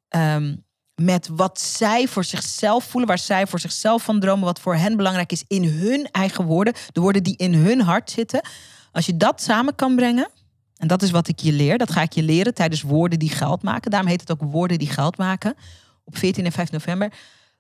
ehm, 0.08 0.56
met 0.94 1.28
wat 1.32 1.60
zij 1.60 2.08
voor 2.08 2.24
zichzelf 2.24 2.84
voelen, 2.84 3.08
waar 3.08 3.18
zij 3.18 3.46
voor 3.46 3.60
zichzelf 3.60 4.02
van 4.02 4.20
dromen, 4.20 4.44
wat 4.44 4.60
voor 4.60 4.74
hen 4.74 4.96
belangrijk 4.96 5.32
is 5.32 5.44
in 5.46 5.64
hun 5.64 6.08
eigen 6.10 6.44
woorden, 6.44 6.74
de 6.92 7.00
woorden 7.00 7.22
die 7.22 7.36
in 7.36 7.54
hun 7.54 7.80
hart 7.80 8.10
zitten. 8.10 8.40
Als 8.92 9.06
je 9.06 9.16
dat 9.16 9.42
samen 9.42 9.74
kan 9.74 9.96
brengen, 9.96 10.28
en 10.76 10.88
dat 10.88 11.02
is 11.02 11.10
wat 11.10 11.28
ik 11.28 11.38
je 11.38 11.52
leer, 11.52 11.78
dat 11.78 11.92
ga 11.92 12.02
ik 12.02 12.12
je 12.12 12.22
leren 12.22 12.54
tijdens 12.54 12.82
woorden 12.82 13.18
die 13.18 13.30
geld 13.30 13.62
maken. 13.62 13.90
Daarom 13.90 14.08
heet 14.08 14.20
het 14.20 14.30
ook 14.30 14.42
woorden 14.42 14.78
die 14.78 14.90
geld 14.90 15.16
maken 15.16 15.54
op 16.04 16.16
14 16.16 16.44
en 16.44 16.52
5 16.52 16.70
november. 16.70 17.12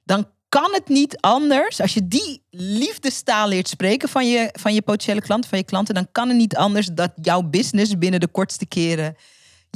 Dan 0.04 0.28
kan 0.48 0.72
het 0.72 0.88
niet 0.88 1.20
anders. 1.20 1.80
Als 1.80 1.94
je 1.94 2.08
die 2.08 2.42
liefdestaal 2.50 3.48
leert 3.48 3.68
spreken 3.68 4.08
van 4.08 4.30
je, 4.30 4.48
van 4.52 4.74
je 4.74 4.82
potentiële 4.82 5.20
klanten, 5.20 5.48
van 5.48 5.58
je 5.58 5.64
klanten, 5.64 5.94
dan 5.94 6.08
kan 6.12 6.28
het 6.28 6.36
niet 6.36 6.56
anders 6.56 6.86
dat 6.86 7.12
jouw 7.22 7.42
business 7.42 7.98
binnen 7.98 8.20
de 8.20 8.28
kortste 8.28 8.66
keren 8.66 9.16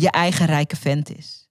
je 0.01 0.11
eigen 0.11 0.47
rijke 0.47 0.77
vent 0.77 1.17
is. 1.17 1.49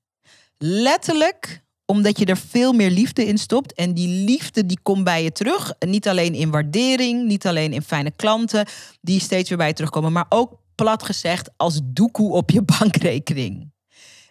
Letterlijk 0.58 1.66
omdat 1.86 2.20
je 2.20 2.26
er 2.26 2.38
veel 2.38 2.74
meer 2.74 2.90
liefde 2.90 3.26
in 3.26 3.38
stopt. 3.38 3.74
En 3.74 3.94
die 3.94 4.08
liefde 4.08 4.66
die 4.66 4.80
komt 4.84 5.04
bij 5.04 5.24
je 5.24 5.32
terug. 5.32 5.74
niet 5.80 6.08
alleen 6.08 6.34
in 6.34 6.52
waardering, 6.52 7.26
niet 7.26 7.48
alleen 7.48 7.74
in 7.74 7.82
fijne 7.82 8.12
klanten 8.12 8.66
die 9.02 9.20
steeds 9.20 9.50
weer 9.50 9.58
bij 9.58 9.68
je 9.68 9.74
terugkomen. 9.74 10.12
Maar 10.12 10.26
ook 10.30 10.60
plat 10.76 11.04
gezegd 11.04 11.50
als 11.58 11.80
doekoe 11.84 12.32
op 12.32 12.50
je 12.50 12.62
bankrekening. 12.80 13.72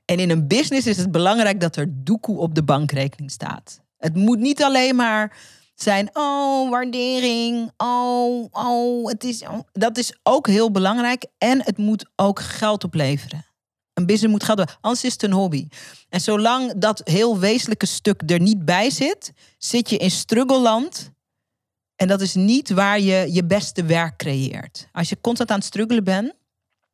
En 0.04 0.18
in 0.18 0.30
een 0.30 0.46
business 0.46 0.86
is 0.86 0.96
het 0.96 1.10
belangrijk 1.10 1.60
dat 1.60 1.76
er 1.76 1.86
doekoe 1.90 2.38
op 2.38 2.54
de 2.54 2.62
bankrekening 2.62 3.30
staat. 3.30 3.80
Het 3.96 4.14
moet 4.14 4.38
niet 4.38 4.62
alleen 4.62 4.96
maar 4.96 5.38
zijn, 5.74 6.08
oh, 6.12 6.70
waardering, 6.70 7.72
oh, 7.76 8.46
oh, 8.50 9.08
het 9.08 9.24
is, 9.24 9.42
oh. 9.42 9.60
dat 9.72 9.98
is 9.98 10.18
ook 10.22 10.46
heel 10.46 10.70
belangrijk. 10.70 11.26
En 11.38 11.62
het 11.64 11.78
moet 11.78 12.10
ook 12.16 12.40
geld 12.40 12.84
opleveren. 12.84 13.45
Een 13.96 14.06
business 14.06 14.32
moet 14.32 14.44
geld 14.44 14.58
hebben, 14.58 14.76
anders 14.80 15.04
is 15.04 15.12
het 15.12 15.22
een 15.22 15.32
hobby. 15.32 15.68
En 16.08 16.20
zolang 16.20 16.72
dat 16.76 17.00
heel 17.04 17.38
wezenlijke 17.38 17.86
stuk 17.86 18.22
er 18.26 18.40
niet 18.40 18.64
bij 18.64 18.90
zit, 18.90 19.32
zit 19.58 19.90
je 19.90 19.96
in 19.96 20.10
struggelland. 20.10 21.10
En 21.94 22.08
dat 22.08 22.20
is 22.20 22.34
niet 22.34 22.70
waar 22.70 23.00
je 23.00 23.32
je 23.32 23.44
beste 23.44 23.84
werk 23.84 24.16
creëert. 24.16 24.88
Als 24.92 25.08
je 25.08 25.20
constant 25.20 25.50
aan 25.50 25.56
het 25.56 25.66
struggelen 25.66 26.04
bent, 26.04 26.34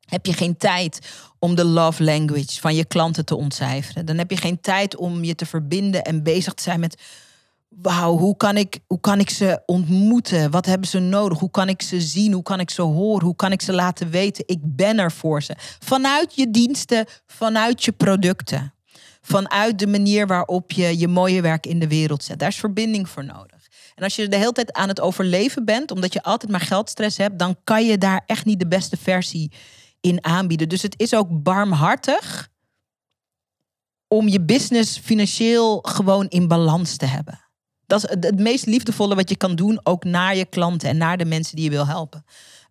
heb 0.08 0.26
je 0.26 0.32
geen 0.32 0.56
tijd 0.56 0.98
om 1.38 1.54
de 1.54 1.64
love 1.64 2.04
language 2.04 2.60
van 2.60 2.74
je 2.74 2.84
klanten 2.84 3.24
te 3.24 3.36
ontcijferen. 3.36 4.06
Dan 4.06 4.18
heb 4.18 4.30
je 4.30 4.36
geen 4.36 4.60
tijd 4.60 4.96
om 4.96 5.24
je 5.24 5.34
te 5.34 5.46
verbinden 5.46 6.04
en 6.04 6.22
bezig 6.22 6.54
te 6.54 6.62
zijn 6.62 6.80
met 6.80 7.02
wauw, 7.80 8.16
hoe, 8.16 8.36
kan 8.36 8.56
ik, 8.56 8.78
hoe 8.86 9.00
kan 9.00 9.20
ik 9.20 9.30
ze 9.30 9.62
ontmoeten? 9.66 10.50
Wat 10.50 10.66
hebben 10.66 10.88
ze 10.88 10.98
nodig? 10.98 11.38
Hoe 11.38 11.50
kan 11.50 11.68
ik 11.68 11.82
ze 11.82 12.00
zien? 12.00 12.32
Hoe 12.32 12.42
kan 12.42 12.60
ik 12.60 12.70
ze 12.70 12.82
horen? 12.82 13.24
Hoe 13.24 13.36
kan 13.36 13.52
ik 13.52 13.62
ze 13.62 13.72
laten 13.72 14.10
weten? 14.10 14.44
Ik 14.46 14.58
ben 14.62 14.98
er 14.98 15.12
voor 15.12 15.42
ze. 15.42 15.54
Vanuit 15.78 16.34
je 16.34 16.50
diensten, 16.50 17.06
vanuit 17.26 17.84
je 17.84 17.92
producten. 17.92 18.74
Vanuit 19.20 19.78
de 19.78 19.86
manier 19.86 20.26
waarop 20.26 20.72
je 20.72 20.98
je 20.98 21.08
mooie 21.08 21.40
werk 21.40 21.66
in 21.66 21.78
de 21.78 21.88
wereld 21.88 22.24
zet. 22.24 22.38
Daar 22.38 22.48
is 22.48 22.56
verbinding 22.56 23.08
voor 23.08 23.24
nodig. 23.24 23.66
En 23.94 24.04
als 24.04 24.16
je 24.16 24.28
de 24.28 24.36
hele 24.36 24.52
tijd 24.52 24.72
aan 24.72 24.88
het 24.88 25.00
overleven 25.00 25.64
bent, 25.64 25.90
omdat 25.90 26.12
je 26.12 26.22
altijd 26.22 26.50
maar 26.50 26.60
geldstress 26.60 27.16
hebt, 27.16 27.38
dan 27.38 27.56
kan 27.64 27.86
je 27.86 27.98
daar 27.98 28.22
echt 28.26 28.44
niet 28.44 28.58
de 28.58 28.68
beste 28.68 28.96
versie 28.96 29.52
in 30.00 30.24
aanbieden. 30.24 30.68
Dus 30.68 30.82
het 30.82 30.94
is 31.00 31.14
ook 31.14 31.42
barmhartig 31.42 32.48
om 34.08 34.28
je 34.28 34.40
business 34.40 34.98
financieel 34.98 35.78
gewoon 35.82 36.28
in 36.28 36.48
balans 36.48 36.96
te 36.96 37.06
hebben. 37.06 37.40
Dat 37.86 38.04
is 38.04 38.10
het 38.10 38.38
meest 38.38 38.66
liefdevolle 38.66 39.14
wat 39.14 39.28
je 39.28 39.36
kan 39.36 39.54
doen, 39.54 39.80
ook 39.82 40.04
naar 40.04 40.36
je 40.36 40.44
klanten 40.44 40.88
en 40.88 40.96
naar 40.96 41.16
de 41.16 41.24
mensen 41.24 41.56
die 41.56 41.64
je 41.64 41.70
wil 41.70 41.86
helpen. 41.86 42.24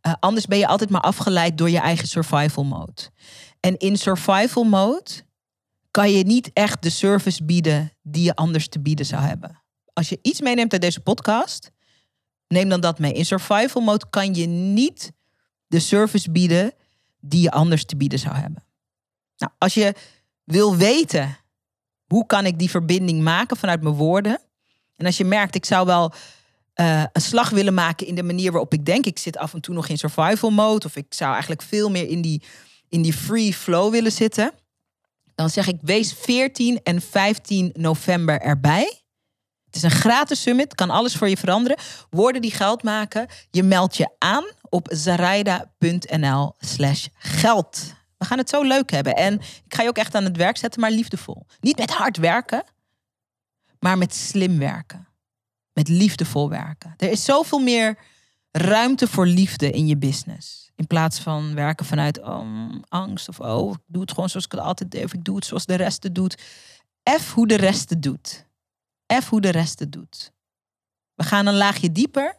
Uh, 0.08 0.14
anders 0.20 0.46
ben 0.46 0.58
je 0.58 0.68
altijd 0.68 0.90
maar 0.90 1.02
afgeleid 1.02 1.58
door 1.58 1.70
je 1.70 1.80
eigen 1.80 2.08
survival 2.08 2.64
mode. 2.64 3.10
En 3.60 3.78
in 3.78 3.98
survival 3.98 4.64
mode 4.64 5.12
kan 5.92 6.12
je 6.12 6.24
niet 6.24 6.50
echt 6.54 6.84
de 6.84 6.90
service 6.90 7.44
bieden 7.44 7.92
die 8.02 8.24
je 8.24 8.36
anders 8.36 8.68
te 8.68 8.80
bieden 8.80 9.06
zou 9.06 9.22
hebben. 9.22 9.62
Als 9.94 10.10
je 10.10 10.20
iets 10.22 10.42
meeneemt 10.42 10.72
uit 10.72 10.82
deze 10.82 11.00
podcast, 11.00 11.72
neem 12.48 12.70
dan 12.70 12.82
dat 12.82 13.00
mee. 13.00 13.14
In 13.14 13.26
survival 13.26 13.82
mode 13.82 14.10
kan 14.10 14.34
je 14.34 14.46
niet 14.48 15.12
de 15.68 15.80
service 15.80 16.32
bieden 16.32 16.74
die 17.20 17.42
je 17.42 17.52
anders 17.52 17.86
te 17.86 17.96
bieden 17.96 18.20
zou 18.20 18.36
hebben. 18.36 18.64
Nou, 19.38 19.52
als 19.58 19.74
je 19.74 19.94
wil 20.44 20.76
weten 20.76 21.38
hoe 22.06 22.26
kan 22.26 22.46
ik 22.46 22.60
die 22.60 22.70
verbinding 22.70 23.22
maken 23.22 23.58
vanuit 23.58 23.82
mijn 23.82 23.96
woorden, 23.96 24.42
en 25.02 25.08
als 25.08 25.18
je 25.18 25.26
merkt, 25.26 25.56
ik 25.56 25.66
zou 25.66 25.86
wel 25.86 26.14
uh, 26.76 27.04
een 27.14 27.22
slag 27.22 27.50
willen 27.50 27.74
maken 27.74 28.08
in 28.08 28.16
de 28.16 28.24
manier 28.24 28.52
waarop 28.52 28.74
ik 28.74 28.86
denk. 28.86 29.06
Ik 29.06 29.20
zit 29.20 29.38
af 29.38 29.54
en 29.54 29.62
toe 29.62 29.74
nog 29.74 29.88
in 29.88 29.98
survival 29.98 30.50
mode. 30.50 30.86
Of 30.86 30.96
ik 30.96 31.06
zou 31.10 31.32
eigenlijk 31.32 31.62
veel 31.62 31.90
meer 31.90 32.08
in 32.08 32.22
die, 32.22 32.44
in 32.90 33.02
die 33.02 33.14
free 33.14 33.54
flow 33.54 33.92
willen 33.92 34.12
zitten. 34.12 34.52
Dan 35.36 35.50
zeg 35.50 35.68
ik, 35.68 35.78
wees 35.82 36.14
14 36.14 36.80
en 36.84 37.02
15 37.02 37.70
november 37.74 38.42
erbij. 38.42 39.02
Het 39.66 39.76
is 39.76 39.84
een 39.84 39.92
gratis 39.92 40.42
summit, 40.42 40.76
kan 40.76 40.90
alles 40.90 41.16
voor 41.16 41.30
je 41.30 41.38
veranderen. 41.38 41.78
Woorden 42.10 42.42
die 42.42 42.52
geld 42.52 42.84
maken. 42.84 43.28
Je 43.52 43.64
meldt 43.64 43.98
je 43.98 44.10
aan 44.18 44.46
op 44.70 44.88
zaraida.nl 44.92 46.56
slash 46.60 47.08
geld. 47.18 47.94
We 48.18 48.26
gaan 48.26 48.38
het 48.38 48.50
zo 48.50 48.64
leuk 48.64 48.92
hebben. 48.92 49.16
En 49.16 49.34
ik 49.34 49.74
ga 49.74 49.82
je 49.82 49.90
ook 49.90 49.98
echt 49.98 50.16
aan 50.16 50.24
het 50.24 50.38
werk 50.38 50.58
zetten, 50.58 50.82
maar 50.82 50.92
liefdevol. 50.92 51.46
Niet 51.60 51.78
met 51.78 51.92
hard 51.92 52.18
werken, 52.18 52.64
maar 53.84 53.98
met 53.98 54.16
slim 54.16 54.58
werken. 54.58 55.08
Met 55.74 55.88
liefdevol 55.88 56.50
werken. 56.50 56.94
Er 56.98 57.12
is 57.12 57.26
zoveel 57.26 57.60
meer 57.60 57.98
ruimte 58.52 59.08
voor 59.08 59.26
liefde 59.26 59.72
in 59.72 59.88
je 59.88 59.98
business. 59.98 60.72
In 60.76 60.88
plaats 60.88 61.20
van 61.20 61.56
werken 61.56 61.86
vanuit 61.86 62.22
oh, 62.22 62.76
angst 62.88 63.30
of 63.30 63.40
oh, 63.40 63.72
ik 63.72 63.80
doe 63.86 64.02
het 64.02 64.12
gewoon 64.12 64.30
zoals 64.30 64.46
ik 64.46 64.52
het 64.52 64.62
altijd 64.62 64.92
deed. 64.92 65.04
Of 65.04 65.14
ik 65.14 65.24
doe 65.24 65.36
het 65.36 65.46
zoals 65.46 65.66
de 65.66 65.76
rest 65.76 66.04
het 66.04 66.16
doet. 66.16 66.42
F 67.20 67.34
hoe 67.34 67.48
de 67.48 67.56
rest 67.56 67.90
het 67.90 68.04
doet. 68.04 68.46
F 69.24 69.30
hoe 69.30 69.42
de 69.42 69.50
rest 69.50 69.80
het 69.80 69.92
doet. 69.92 70.32
We 71.14 71.24
gaan 71.24 71.46
een 71.46 71.58
laagje 71.58 71.92
dieper 71.92 72.36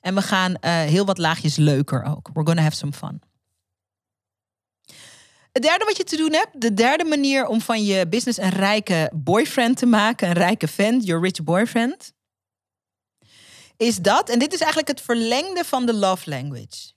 en 0.00 0.14
we 0.14 0.22
gaan 0.22 0.50
uh, 0.50 0.56
heel 0.60 1.04
wat 1.04 1.18
laagjes 1.18 1.56
leuker 1.56 2.02
ook. 2.02 2.30
We're 2.32 2.46
gonna 2.46 2.62
have 2.62 2.76
some 2.76 2.92
fun. 2.92 3.22
Het 5.52 5.62
derde 5.62 5.84
wat 5.84 5.96
je 5.96 6.04
te 6.04 6.16
doen 6.16 6.32
hebt, 6.32 6.60
de 6.60 6.74
derde 6.74 7.04
manier 7.04 7.46
om 7.46 7.60
van 7.60 7.84
je 7.84 8.08
business 8.08 8.38
een 8.38 8.50
rijke 8.50 9.10
boyfriend 9.14 9.76
te 9.76 9.86
maken, 9.86 10.28
een 10.28 10.34
rijke 10.34 10.68
vent, 10.68 11.04
your 11.06 11.22
rich 11.22 11.42
boyfriend, 11.42 12.12
is 13.76 13.96
dat, 13.96 14.28
en 14.28 14.38
dit 14.38 14.52
is 14.52 14.60
eigenlijk 14.60 14.88
het 14.88 15.00
verlengde 15.00 15.64
van 15.64 15.86
de 15.86 15.94
love 15.94 16.30
language. 16.30 16.92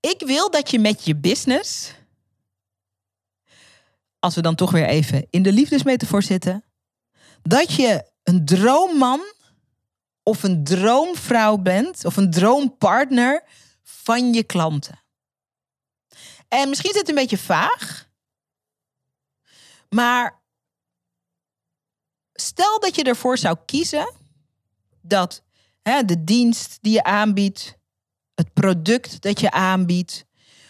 Ik 0.00 0.22
wil 0.26 0.50
dat 0.50 0.70
je 0.70 0.78
met 0.78 1.04
je 1.04 1.16
business, 1.16 1.92
als 4.18 4.34
we 4.34 4.42
dan 4.42 4.54
toch 4.54 4.70
weer 4.70 4.86
even 4.86 5.26
in 5.30 5.42
de 5.42 5.52
liefdesmetafoor 5.52 6.22
zitten, 6.22 6.64
dat 7.42 7.74
je 7.74 8.10
een 8.22 8.44
droomman 8.44 9.20
of 10.22 10.42
een 10.42 10.64
droomvrouw 10.64 11.56
bent 11.56 12.04
of 12.04 12.16
een 12.16 12.30
droompartner 12.30 13.44
van 13.82 14.32
je 14.32 14.42
klanten. 14.42 15.01
En 16.52 16.68
misschien 16.68 16.90
is 16.90 16.96
het 16.96 17.08
een 17.08 17.14
beetje 17.14 17.38
vaag. 17.38 18.08
Maar 19.88 20.42
stel 22.32 22.80
dat 22.80 22.94
je 22.94 23.02
ervoor 23.02 23.38
zou 23.38 23.56
kiezen 23.66 24.12
dat 25.02 25.42
hè, 25.82 26.04
de 26.04 26.24
dienst 26.24 26.78
die 26.80 26.92
je 26.92 27.02
aanbiedt, 27.02 27.78
het 28.34 28.52
product 28.52 29.22
dat 29.22 29.40
je 29.40 29.50
aanbiedt, 29.50 30.24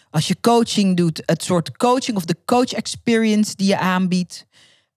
als 0.09 0.27
je 0.27 0.39
coaching 0.39 0.97
doet, 0.97 1.21
het 1.25 1.43
soort 1.43 1.77
coaching 1.77 2.17
of 2.17 2.25
de 2.25 2.37
coach 2.45 2.73
experience 2.73 3.55
die 3.55 3.67
je 3.67 3.77
aanbiedt, 3.77 4.45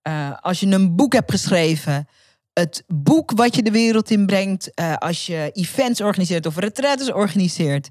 uh, 0.03 0.39
als 0.41 0.61
je 0.61 0.67
een 0.67 0.97
boek 0.97 1.13
hebt 1.13 1.31
geschreven, 1.31 2.09
het 2.53 2.85
boek 2.87 3.31
wat 3.31 3.55
je 3.55 3.63
de 3.63 3.71
wereld 3.71 4.11
in 4.11 4.27
brengt, 4.27 4.71
uh, 4.81 4.97
als 4.97 5.27
je 5.27 5.51
events 5.53 6.01
organiseert 6.01 6.47
of 6.47 6.57
retretes 6.57 7.13
organiseert, 7.13 7.89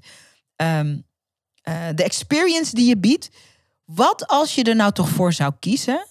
um, 0.56 1.05
uh, 1.68 1.88
de 1.94 2.04
experience 2.04 2.74
die 2.74 2.88
je 2.88 2.98
biedt. 2.98 3.28
Wat 3.84 4.26
als 4.26 4.54
je 4.54 4.62
er 4.62 4.76
nou 4.76 4.92
toch 4.92 5.08
voor 5.08 5.32
zou 5.32 5.52
kiezen? 5.60 6.06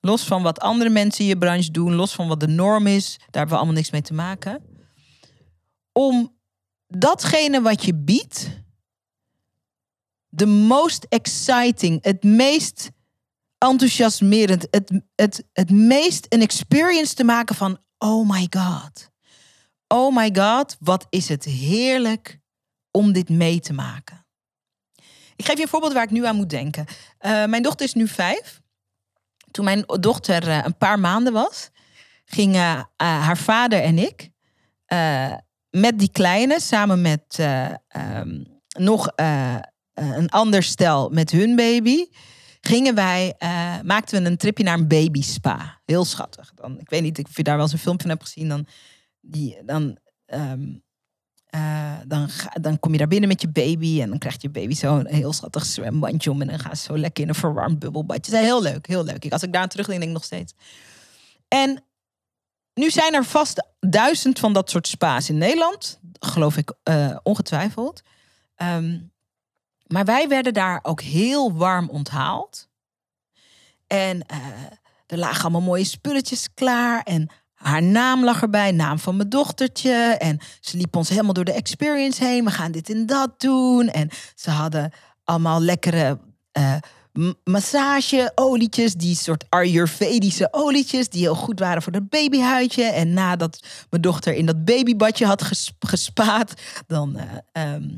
Los 0.00 0.22
van 0.22 0.42
wat 0.42 0.60
andere 0.60 0.90
mensen 0.90 1.20
in 1.24 1.30
je 1.30 1.38
branche 1.38 1.70
doen, 1.70 1.94
los 1.94 2.12
van 2.12 2.28
wat 2.28 2.40
de 2.40 2.48
norm 2.48 2.86
is, 2.86 3.16
daar 3.18 3.26
hebben 3.30 3.48
we 3.48 3.56
allemaal 3.56 3.74
niks 3.74 3.90
mee 3.90 4.02
te 4.02 4.14
maken. 4.14 4.62
Om 5.92 6.36
datgene 6.86 7.62
wat 7.62 7.84
je 7.84 7.94
biedt, 7.94 8.48
de 10.28 10.46
most 10.46 11.06
exciting, 11.08 12.04
het 12.04 12.22
meest 12.22 12.90
enthousiasmerend, 13.58 14.66
het, 14.70 15.00
het, 15.14 15.44
het 15.52 15.70
meest 15.70 16.26
een 16.28 16.42
experience 16.42 17.14
te 17.14 17.24
maken 17.24 17.54
van, 17.54 17.78
oh 17.98 18.30
my 18.30 18.46
god. 18.50 19.10
Oh 19.88 20.16
my 20.16 20.34
god, 20.34 20.76
wat 20.80 21.06
is 21.10 21.28
het 21.28 21.44
heerlijk 21.44 22.40
om 22.90 23.12
dit 23.12 23.28
mee 23.28 23.60
te 23.60 23.72
maken. 23.72 24.25
Ik 25.36 25.44
geef 25.44 25.56
je 25.56 25.62
een 25.62 25.68
voorbeeld 25.68 25.92
waar 25.92 26.02
ik 26.02 26.10
nu 26.10 26.26
aan 26.26 26.36
moet 26.36 26.50
denken. 26.50 26.84
Uh, 27.20 27.44
mijn 27.44 27.62
dochter 27.62 27.86
is 27.86 27.94
nu 27.94 28.08
vijf. 28.08 28.60
Toen 29.50 29.64
mijn 29.64 29.84
dochter 30.00 30.48
eh, 30.48 30.60
een 30.64 30.76
paar 30.76 30.98
maanden 30.98 31.32
was, 31.32 31.70
gingen 32.24 32.90
eh, 32.96 33.24
haar 33.24 33.36
vader 33.38 33.82
en 33.82 33.98
ik 33.98 34.30
eh, 34.86 35.32
met 35.70 35.98
die 35.98 36.10
kleine, 36.10 36.60
samen 36.60 37.00
met 37.00 37.24
eh, 37.38 37.66
ehm, 37.88 38.44
nog 38.78 39.08
eh, 39.08 39.54
eh, 39.54 39.60
een 39.92 40.28
ander 40.28 40.62
stel 40.62 41.08
met 41.10 41.30
hun 41.30 41.56
baby, 41.56 42.06
gingen 42.60 42.94
wij, 42.94 43.34
eh, 43.38 43.80
maakten 43.82 44.22
we 44.22 44.28
een 44.28 44.36
tripje 44.36 44.64
naar 44.64 44.78
een 44.78 44.88
baby 44.88 45.22
spa. 45.22 45.80
Heel 45.84 46.04
schattig. 46.04 46.52
Dan, 46.54 46.80
ik 46.80 46.88
weet 46.90 47.02
niet 47.02 47.24
of 47.24 47.36
je 47.36 47.42
daar 47.42 47.54
wel 47.54 47.64
eens 47.64 47.72
een 47.72 47.78
filmpje 47.78 48.08
van 48.08 48.16
hebt 48.16 48.28
gezien. 48.28 48.48
Dan, 48.48 48.66
die, 49.20 49.64
dan, 49.64 49.98
ehm, 50.26 50.74
eh, 51.46 51.92
dan, 52.06 52.28
dan 52.60 52.78
kom 52.78 52.92
je 52.92 52.98
daar 52.98 53.08
binnen 53.08 53.28
met 53.28 53.40
je 53.40 53.48
baby 53.48 54.02
en 54.02 54.08
dan 54.08 54.18
krijgt 54.18 54.42
je 54.42 54.50
baby 54.50 54.74
zo'n 54.74 55.06
heel 55.06 55.32
schattig 55.32 55.64
zwembandje 55.64 56.30
om 56.30 56.40
en 56.40 56.46
dan 56.46 56.58
gaan 56.58 56.76
ze 56.76 56.82
zo 56.82 56.98
lekker 56.98 57.22
in 57.22 57.28
een 57.28 57.34
verwarmd 57.34 57.78
bubbelbadje. 57.78 58.30
Dat 58.30 58.40
is 58.40 58.46
heel 58.46 58.62
leuk, 58.62 58.86
heel 58.86 59.04
leuk. 59.04 59.24
Ik, 59.24 59.32
als 59.32 59.42
ik 59.42 59.52
daar 59.52 59.68
terugdenk, 59.68 59.98
denk 59.98 60.10
ik 60.10 60.18
nog 60.18 60.26
steeds. 60.26 60.54
En 61.48 61.84
nu 62.74 62.90
zijn 62.90 63.14
er 63.14 63.24
vast 63.24 63.68
duizend 63.80 64.38
van 64.38 64.52
dat 64.52 64.70
soort 64.70 64.88
spa's 64.88 65.28
in 65.28 65.38
Nederland, 65.38 66.00
geloof 66.18 66.56
ik 66.56 66.74
eh, 66.82 67.16
ongetwijfeld. 67.22 68.02
Ehm, 68.54 68.98
maar 69.86 70.04
wij 70.04 70.28
werden 70.28 70.54
daar 70.54 70.80
ook 70.82 71.00
heel 71.00 71.52
warm 71.52 71.88
onthaald. 71.88 72.68
En 73.86 74.26
eh, 74.26 74.38
er 75.06 75.18
lagen 75.18 75.42
allemaal 75.42 75.60
mooie 75.60 75.84
spulletjes 75.84 76.48
klaar. 76.54 77.02
En 77.02 77.30
haar 77.56 77.82
naam 77.82 78.24
lag 78.24 78.42
erbij, 78.42 78.72
naam 78.72 78.98
van 78.98 79.16
mijn 79.16 79.28
dochtertje. 79.28 79.92
En 80.18 80.38
ze 80.60 80.76
liep 80.76 80.96
ons 80.96 81.08
helemaal 81.08 81.32
door 81.32 81.44
de 81.44 81.52
experience 81.52 82.24
heen. 82.24 82.44
We 82.44 82.50
gaan 82.50 82.72
dit 82.72 82.90
en 82.90 83.06
dat 83.06 83.40
doen. 83.40 83.88
En 83.88 84.08
ze 84.34 84.50
hadden 84.50 84.92
allemaal 85.24 85.60
lekkere 85.60 86.18
m- 87.12 87.32
massageolietjes. 87.44 88.94
Die 88.94 89.16
soort 89.16 89.44
Ayurvedische 89.48 90.48
olietjes. 90.50 91.08
Die 91.08 91.20
heel 91.20 91.34
goed 91.34 91.58
waren 91.58 91.82
voor 91.82 91.92
dat 91.92 92.08
babyhuidje. 92.08 92.84
En 92.84 93.12
nadat 93.14 93.60
mijn 93.90 94.02
dochter 94.02 94.34
in 94.34 94.46
dat 94.46 94.64
babybadje 94.64 95.26
had 95.26 95.42
ges- 95.42 95.72
gespaat. 95.78 96.54
Dan... 96.86 97.16
eh, 97.16 97.72
ehm, 97.74 97.88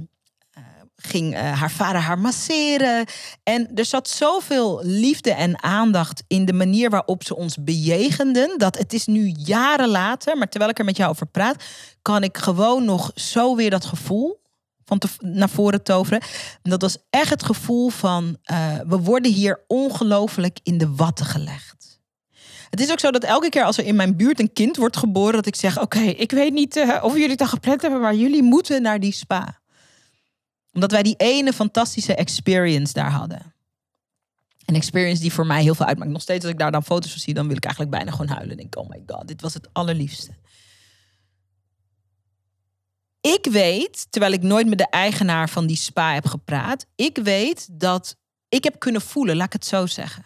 ging 1.03 1.35
eh, 1.35 1.53
haar 1.61 1.71
vader 1.71 2.01
haar 2.01 2.19
masseren. 2.19 3.05
En 3.43 3.71
er 3.75 3.85
zat 3.85 4.09
zoveel 4.09 4.81
liefde 4.83 5.33
en 5.33 5.63
aandacht 5.63 6.23
in 6.27 6.45
de 6.45 6.53
manier 6.53 6.91
waarop 6.91 7.25
ze 7.25 7.37
ons 7.37 7.57
bejegenden. 7.65 8.59
Dat 8.59 8.79
het 8.79 8.93
is 8.93 9.07
nu 9.07 9.35
jaren 9.37 9.89
later, 9.89 10.37
maar 10.37 10.49
terwijl 10.49 10.71
ik 10.71 10.79
er 10.79 10.85
met 10.85 10.97
jou 10.97 11.11
over 11.11 11.27
praat, 11.27 11.65
kan 12.03 12.23
ik 12.23 12.37
gewoon 12.37 12.85
nog 12.85 13.11
zo 13.15 13.57
weer 13.57 13.71
dat 13.71 13.85
gevoel 13.85 14.41
van 14.85 14.99
te, 14.99 15.09
naar 15.19 15.49
voren 15.49 15.83
toveren. 15.83 16.21
En 16.63 16.71
dat 16.71 16.81
was 16.81 16.99
echt 17.11 17.31
het 17.31 17.43
gevoel 17.43 17.89
van 17.89 18.37
eh, 18.43 18.75
we 18.87 18.99
worden 18.99 19.33
hier 19.33 19.65
ongelooflijk 19.67 20.59
in 20.63 20.79
de 20.79 20.95
watten 20.95 21.27
gelegd. 21.27 21.77
Het 22.71 22.81
is 22.81 22.91
ook 22.91 23.01
zo 23.01 23.11
dat 23.11 23.25
elke 23.25 23.49
keer 23.49 23.65
als 23.65 23.79
er 23.79 23.85
in 23.85 23.97
mijn 23.97 24.17
buurt 24.17 24.41
een 24.41 24.53
kind 24.53 24.77
wordt 24.77 24.97
geboren, 24.97 25.35
dat 25.35 25.47
ik 25.47 25.57
zeg: 25.57 25.81
Oké, 25.81 26.01
ik 26.01 26.31
weet 26.31 26.53
niet 26.53 26.77
eh, 26.77 27.05
of 27.05 27.13
jullie 27.13 27.31
het 27.31 27.41
al 27.41 27.47
gepland 27.47 27.83
hebben, 27.83 28.01
maar 28.01 28.15
jullie 28.15 28.43
moeten 28.43 28.83
naar 28.83 29.01
die 29.01 29.13
spa 29.13 29.61
omdat 30.79 30.93
wij 30.93 31.03
die 31.03 31.17
ene 31.17 31.53
fantastische 31.53 32.15
experience 32.15 32.93
daar 32.93 33.11
hadden. 33.11 33.55
Een 34.65 34.75
experience 34.75 35.23
die 35.23 35.33
voor 35.33 35.47
mij 35.47 35.63
heel 35.63 35.75
veel 35.75 35.87
uitmaakt. 35.87 36.11
Nog 36.11 36.23
steeds 36.23 36.45
als 36.45 36.53
ik 36.53 36.59
daar 36.59 36.73
dan 36.73 36.85
foto's 36.85 37.11
van 37.11 37.21
zie, 37.21 37.35
dan 37.35 37.47
wil 37.47 37.57
ik 37.57 37.65
eigenlijk 37.65 37.97
bijna 37.97 38.11
gewoon 38.11 38.37
huilen. 38.37 38.57
Denk, 38.57 38.77
oh 38.77 38.89
my 38.89 39.03
god, 39.07 39.29
dit 39.29 39.41
was 39.41 39.55
het 39.55 39.69
allerliefste. 39.73 40.31
Ik 43.21 43.47
weet, 43.51 44.07
terwijl 44.11 44.33
ik 44.33 44.43
nooit 44.43 44.67
met 44.67 44.79
de 44.79 44.89
eigenaar 44.91 45.49
van 45.49 45.67
die 45.67 45.77
spa 45.77 46.15
heb 46.15 46.27
gepraat, 46.27 46.87
ik 46.95 47.19
weet 47.23 47.69
dat 47.73 48.17
ik 48.49 48.65
heb 48.65 48.79
kunnen 48.79 49.01
voelen, 49.01 49.37
laat 49.37 49.47
ik 49.47 49.53
het 49.53 49.67
zo 49.67 49.87
zeggen, 49.87 50.25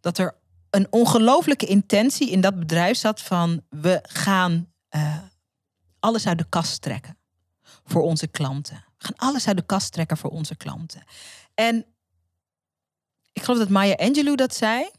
dat 0.00 0.18
er 0.18 0.34
een 0.70 0.86
ongelooflijke 0.90 1.66
intentie 1.66 2.30
in 2.30 2.40
dat 2.40 2.58
bedrijf 2.58 2.98
zat 2.98 3.20
van 3.20 3.62
we 3.68 3.98
gaan 4.02 4.72
eh, 4.88 5.18
alles 6.00 6.26
uit 6.26 6.38
de 6.38 6.46
kast 6.48 6.82
trekken 6.82 7.19
voor 7.90 8.02
onze 8.02 8.26
klanten. 8.26 8.84
We 8.98 9.06
gaan 9.06 9.28
alles 9.28 9.46
uit 9.46 9.56
de 9.56 9.62
kast 9.62 9.92
trekken 9.92 10.16
voor 10.16 10.30
onze 10.30 10.56
klanten. 10.56 11.02
En 11.54 11.84
ik 13.32 13.42
geloof 13.42 13.58
dat 13.58 13.68
Maya 13.68 13.94
Angelou 13.94 14.36
dat 14.36 14.54
zei. 14.54 14.90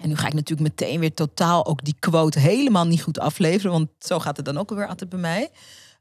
En 0.00 0.08
nu 0.08 0.16
ga 0.16 0.26
ik 0.26 0.34
natuurlijk 0.34 0.68
meteen 0.68 1.00
weer 1.00 1.14
totaal 1.14 1.66
ook 1.66 1.84
die 1.84 1.96
quote 1.98 2.38
helemaal 2.38 2.86
niet 2.86 3.02
goed 3.02 3.18
afleveren. 3.18 3.72
Want 3.72 3.88
zo 3.98 4.18
gaat 4.18 4.36
het 4.36 4.46
dan 4.46 4.58
ook 4.58 4.70
weer 4.70 4.86
altijd 4.86 5.10
bij 5.10 5.18
mij. 5.18 5.50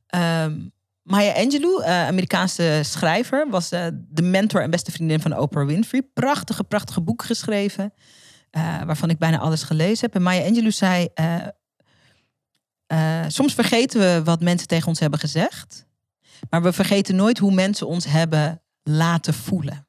Ehm, 0.08 0.60
Maya 1.02 1.34
Angelou, 1.34 1.84
eh, 1.84 2.08
Amerikaanse 2.08 2.82
schrijver, 2.84 3.50
was 3.50 3.72
eh, 3.72 3.88
de 3.94 4.22
mentor 4.22 4.62
en 4.62 4.70
beste 4.70 4.92
vriendin 4.92 5.20
van 5.20 5.38
Oprah 5.38 5.68
Winfrey. 5.68 6.02
Prachtige, 6.14 6.64
prachtige 6.64 7.02
boek 7.02 7.24
geschreven. 7.24 7.94
eh, 8.50 8.84
waarvan 8.84 9.10
ik 9.10 9.18
bijna 9.18 9.40
alles 9.40 9.64
gelezen 9.64 10.06
heb. 10.06 10.16
En 10.16 10.22
Maya 10.22 10.46
Angelou 10.46 10.72
zei... 10.72 11.08
soms 13.28 13.54
vergeten 13.54 14.00
we 14.00 14.22
wat 14.24 14.42
mensen 14.42 14.68
tegen 14.68 14.88
ons 14.88 15.00
hebben 15.00 15.20
gezegd. 15.20 15.87
Maar 16.50 16.62
we 16.62 16.74
vergeten 16.74 17.16
nooit 17.16 17.38
hoe 17.38 17.54
mensen 17.54 17.88
ons 17.88 18.06
hebben 18.06 18.62
laten 18.84 19.34
voelen. 19.34 19.88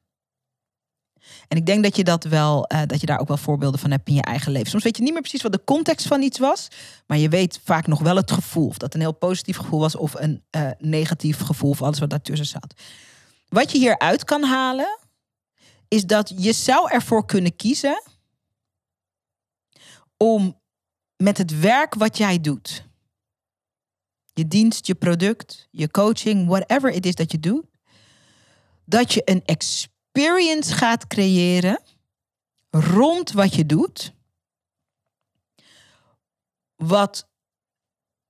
En 1.47 1.57
ik 1.57 1.65
denk 1.65 1.83
dat 1.83 1.95
je 1.95 2.03
dat 2.03 2.23
wel, 2.23 2.65
eh, 2.65 2.81
dat 2.85 2.99
je 2.99 3.05
daar 3.05 3.19
ook 3.19 3.27
wel 3.27 3.37
voorbeelden 3.37 3.79
van 3.79 3.91
hebt 3.91 4.07
in 4.07 4.13
je 4.13 4.21
eigen 4.21 4.51
leven. 4.51 4.69
Soms 4.69 4.83
weet 4.83 4.97
je 4.97 5.03
niet 5.03 5.11
meer 5.11 5.21
precies 5.21 5.41
wat 5.41 5.51
de 5.51 5.63
context 5.63 6.07
van 6.07 6.21
iets 6.21 6.39
was, 6.39 6.67
maar 7.07 7.17
je 7.17 7.29
weet 7.29 7.59
vaak 7.63 7.87
nog 7.87 7.99
wel 7.99 8.15
het 8.15 8.31
gevoel. 8.31 8.67
Of 8.67 8.77
dat 8.77 8.93
een 8.93 8.99
heel 8.99 9.13
positief 9.13 9.57
gevoel 9.57 9.79
was 9.79 9.95
of 9.95 10.13
een 10.13 10.43
eh, 10.49 10.69
negatief 10.77 11.39
gevoel 11.39 11.69
of 11.69 11.81
alles 11.81 11.99
wat 11.99 12.09
daartussen 12.09 12.47
zat. 12.47 12.73
Wat 13.47 13.71
je 13.71 13.77
hieruit 13.77 14.23
kan 14.23 14.43
halen, 14.43 14.99
is 15.87 16.05
dat 16.05 16.33
je 16.37 16.53
zou 16.53 16.91
ervoor 16.91 17.25
kunnen 17.25 17.55
kiezen 17.55 18.03
om 20.17 20.59
met 21.17 21.37
het 21.37 21.59
werk 21.59 21.93
wat 21.93 22.17
jij 22.17 22.39
doet, 22.39 22.83
je 24.39 24.47
dienst, 24.47 24.87
je 24.87 24.95
product, 24.95 25.67
je 25.71 25.91
coaching, 25.91 26.47
whatever 26.47 26.91
it 26.91 27.05
is 27.05 27.15
dat 27.15 27.31
je 27.31 27.39
doet, 27.39 27.65
dat 28.85 29.13
je 29.13 29.21
een 29.25 29.45
experience 29.45 30.73
gaat 30.73 31.07
creëren 31.07 31.81
rond 32.69 33.31
wat 33.31 33.55
je 33.55 33.65
doet, 33.65 34.13
wat 36.75 37.27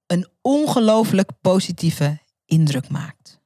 een 0.05 0.27
ongelooflijk 0.41 1.29
positieve 1.41 2.19
indruk 2.45 2.89
maakt. 2.89 3.39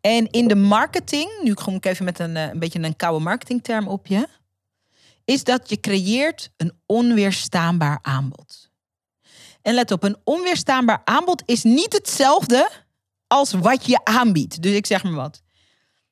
En 0.00 0.30
in 0.30 0.48
de 0.48 0.54
marketing, 0.54 1.40
nu 1.42 1.54
kom 1.54 1.74
ik 1.74 1.84
even 1.84 2.04
met 2.04 2.18
een, 2.18 2.36
eh, 2.36 2.48
een 2.48 2.58
beetje 2.58 2.82
een 2.82 2.96
koude 2.96 3.24
marketingterm 3.24 3.88
op 3.88 4.06
je, 4.06 4.28
is 5.24 5.44
dat 5.44 5.70
je 5.70 5.80
creëert 5.80 6.50
een 6.56 6.72
onweerstaanbaar 6.86 7.98
aanbod. 8.02 8.65
En 9.66 9.74
let 9.74 9.90
op, 9.90 10.02
een 10.02 10.16
onweerstaanbaar 10.24 11.02
aanbod 11.04 11.42
is 11.46 11.62
niet 11.62 11.92
hetzelfde 11.92 12.70
als 13.26 13.52
wat 13.52 13.86
je 13.86 14.00
aanbiedt. 14.04 14.62
Dus 14.62 14.72
ik 14.72 14.86
zeg 14.86 15.02
maar 15.02 15.12
wat. 15.12 15.42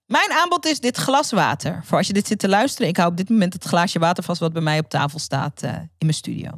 Mijn 0.07 0.31
aanbod 0.33 0.67
is 0.67 0.81
dit 0.81 0.97
glas 0.97 1.31
water. 1.31 1.83
Voor 1.85 1.99
als 1.99 2.07
je 2.07 2.13
dit 2.13 2.27
zit 2.27 2.39
te 2.39 2.49
luisteren, 2.49 2.89
ik 2.89 2.97
hou 2.97 3.11
op 3.11 3.17
dit 3.17 3.29
moment 3.29 3.53
het 3.53 3.65
glaasje 3.65 3.99
water 3.99 4.25
vast 4.25 4.41
wat 4.41 4.53
bij 4.53 4.63
mij 4.63 4.79
op 4.79 4.89
tafel 4.89 5.19
staat 5.19 5.63
eh, 5.63 5.71
in 5.73 5.89
mijn 5.99 6.15
studio. 6.15 6.51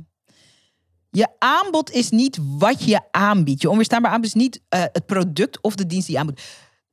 Je 1.10 1.28
aanbod 1.38 1.90
is 1.90 2.10
niet 2.10 2.38
wat 2.58 2.84
je 2.84 3.00
aanbiedt. 3.10 3.62
Je 3.62 3.70
onweerstaanbaar 3.70 4.10
aanbod 4.10 4.26
is 4.26 4.34
niet 4.34 4.60
eh, 4.68 4.80
het 4.80 5.06
product 5.06 5.60
of 5.60 5.74
de 5.74 5.86
dienst 5.86 6.06
die 6.06 6.14
je 6.14 6.20
aanbiedt. 6.20 6.42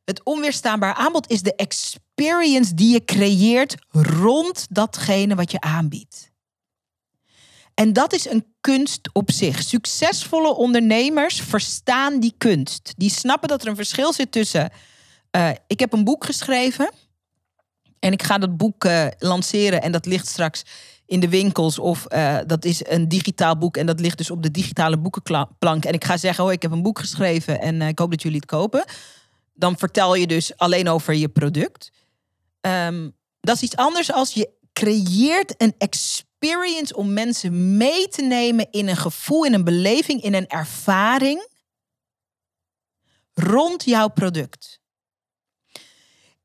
Het 0.03 0.23
onweerstaanbaar 0.23 0.93
aanbod 0.93 1.29
is 1.29 1.41
de 1.41 1.55
experience 1.55 2.73
die 2.73 2.93
je 2.93 3.05
creëert 3.05 3.75
rond 3.89 4.65
datgene 4.69 5.35
wat 5.35 5.51
je 5.51 5.59
aanbiedt. 5.59 6.32
En 7.73 7.93
dat 7.93 8.13
is 8.13 8.29
een 8.29 8.45
kunst 8.61 9.09
op 9.13 9.31
zich. 9.31 9.61
Succesvolle 9.61 10.55
ondernemers 10.55 11.41
verstaan 11.41 12.19
die 12.19 12.33
kunst. 12.37 12.93
Die 12.97 13.09
snappen 13.09 13.49
dat 13.49 13.61
er 13.61 13.67
een 13.67 13.75
verschil 13.75 14.13
zit 14.13 14.31
tussen. 14.31 14.71
eh, 15.31 15.49
ik 15.67 15.79
heb 15.79 15.93
een 15.93 16.03
boek 16.03 16.25
geschreven. 16.25 16.91
En 17.99 18.11
ik 18.11 18.23
ga 18.23 18.37
dat 18.37 18.57
boek 18.57 18.85
eh, 18.85 19.07
lanceren. 19.17 19.81
En 19.81 19.91
dat 19.91 20.05
ligt 20.05 20.27
straks 20.27 20.63
in 21.05 21.19
de 21.19 21.29
winkels. 21.29 21.79
Of 21.79 22.05
eh, 22.05 22.37
dat 22.47 22.65
is 22.65 22.85
een 22.87 23.07
digitaal 23.07 23.57
boek. 23.57 23.77
En 23.77 23.85
dat 23.85 23.99
ligt 23.99 24.17
dus 24.17 24.31
op 24.31 24.43
de 24.43 24.51
digitale 24.51 24.97
boekenplank. 24.97 25.85
En 25.85 25.93
ik 25.93 26.03
ga 26.03 26.17
zeggen: 26.17 26.43
Oh, 26.43 26.51
ik 26.51 26.61
heb 26.61 26.71
een 26.71 26.81
boek 26.81 26.99
geschreven. 26.99 27.59
En 27.61 27.81
ik 27.81 27.99
hoop 27.99 28.11
dat 28.11 28.21
jullie 28.21 28.37
het 28.37 28.49
kopen. 28.49 28.83
Dan 29.53 29.77
vertel 29.77 30.15
je 30.15 30.27
dus 30.27 30.57
alleen 30.57 30.89
over 30.89 31.13
je 31.13 31.29
product. 31.29 31.91
Ehm, 32.61 33.09
dat 33.39 33.55
is 33.55 33.61
iets 33.61 33.75
anders 33.75 34.11
als 34.11 34.33
je 34.33 34.49
creëert 34.73 35.53
een 35.57 35.75
experience 35.77 36.31
om 36.95 37.13
mensen 37.13 37.77
mee 37.77 38.07
te 38.07 38.21
nemen 38.21 38.67
in 38.71 38.87
een 38.87 38.97
gevoel, 38.97 39.45
in 39.45 39.53
een 39.53 39.63
beleving, 39.63 40.21
in 40.21 40.33
een 40.33 40.47
ervaring 40.47 41.47
rond 43.33 43.83
jouw 43.83 44.07
product. 44.07 44.81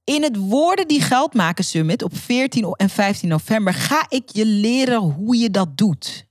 In 0.04 0.22
het 0.22 0.36
Woorden 0.36 0.88
die 0.88 1.00
Geld 1.00 1.34
maken 1.34 1.64
Summit 1.64 2.02
op 2.02 2.16
14 2.16 2.72
en 2.72 2.88
15 2.88 3.28
november 3.28 3.74
ga 3.74 4.06
ik 4.08 4.28
je 4.32 4.46
leren 4.46 4.98
hoe 4.98 5.36
je 5.36 5.50
dat 5.50 5.76
doet. 5.76 6.26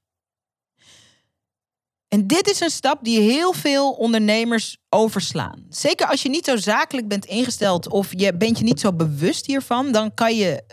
En 2.08 2.28
dit 2.28 2.50
is 2.50 2.60
een 2.60 2.70
stap 2.70 3.04
die 3.04 3.20
heel 3.20 3.54
veel 3.54 3.92
ondernemers 3.92 4.78
overslaan. 4.90 5.66
Zeker 5.70 6.08
als 6.08 6.22
je 6.22 6.30
niet 6.30 6.46
zo 6.46 6.58
zakelijk 6.58 7.08
bent 7.08 7.26
ingesteld 7.26 7.90
of 7.90 8.12
je 8.12 8.38
bent 8.38 8.58
je 8.58 8.64
niet 8.64 8.80
zo 8.80 8.94
bewust 8.94 9.46
hiervan, 9.46 9.92
dan 9.92 10.14
kan 10.14 10.36
je 10.36 10.64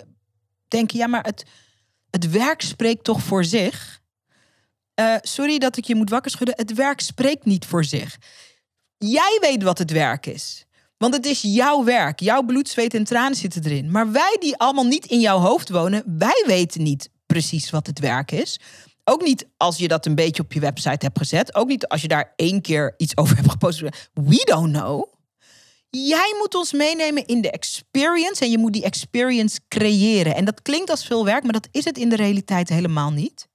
denken, 0.69 0.99
ja, 0.99 1.07
maar 1.07 1.25
het, 1.25 1.45
Het 2.15 2.31
werk 2.31 2.63
spreekt 2.63 3.05
toch 3.05 3.23
voor 3.23 3.45
zich? 3.45 4.01
Uh, 5.01 5.15
sorry 5.21 5.59
dat 5.59 5.77
ik 5.77 5.85
je 5.85 5.95
moet 5.95 6.11
wakker 6.11 6.31
schudden. 6.31 6.57
Het 6.57 6.75
werk 6.75 7.01
spreekt 7.01 7.45
niet 7.45 7.67
voor 7.67 7.85
zich. 7.85 8.17
Jij 8.99 9.39
weet 9.41 9.63
wat 9.63 9.79
het 9.79 9.91
werk 9.91 10.27
is. 10.27 10.65
Want 10.97 11.15
het 11.15 11.27
is 11.27 11.43
jouw 11.43 11.85
werk. 11.85 12.21
Jouw 12.21 12.43
bloed, 12.43 12.69
zweet 12.69 12.95
en 12.95 13.05
tranen 13.05 13.37
zitten 13.37 13.65
erin. 13.65 13.91
Maar 13.91 14.13
wij 14.13 14.37
die 14.41 14.57
allemaal 14.57 14.87
niet 14.87 15.07
in 15.07 15.21
jouw 15.21 15.39
hoofd 15.39 15.69
wonen, 15.69 16.03
wij 16.19 16.45
weten 16.47 16.83
niet 16.83 17.11
precies 17.27 17.71
wat 17.71 17.87
het 17.87 17.99
werk 17.99 18.31
is. 18.31 18.61
Ook 19.05 19.23
niet 19.23 19.47
als 19.57 19.79
je 19.79 19.89
dat 19.89 20.07
een 20.07 20.15
beetje 20.15 20.43
op 20.43 20.53
je 20.53 20.61
website 20.61 21.05
hebt 21.05 21.19
gezet. 21.19 21.55
Ook 21.55 21.69
niet 21.69 21.89
als 21.89 22.03
je 22.03 22.09
daar 22.09 22.33
één 22.37 22.61
keer 22.61 22.95
iets 22.97 23.17
over 23.17 23.37
hebt 23.37 23.51
gepost. 23.51 23.81
We 24.13 24.43
don't 24.45 24.73
know. 24.73 25.14
Jij 25.97 26.35
moet 26.39 26.55
ons 26.55 26.73
meenemen 26.73 27.27
in 27.27 27.41
de 27.41 27.51
experience 27.51 28.45
en 28.45 28.51
je 28.51 28.59
moet 28.59 28.73
die 28.73 28.85
experience 28.85 29.61
creëren. 29.69 30.35
En 30.35 30.45
dat 30.45 30.63
klinkt 30.63 30.91
als 30.91 31.07
veel 31.07 31.25
werk, 31.25 31.43
maar 31.43 31.53
dat 31.53 31.69
is 31.71 31.85
het 31.85 31.99
in 31.99 32.09
de 32.09 32.17
realiteit 32.17 32.69
helemaal 32.69 33.11
niet. 33.11 33.49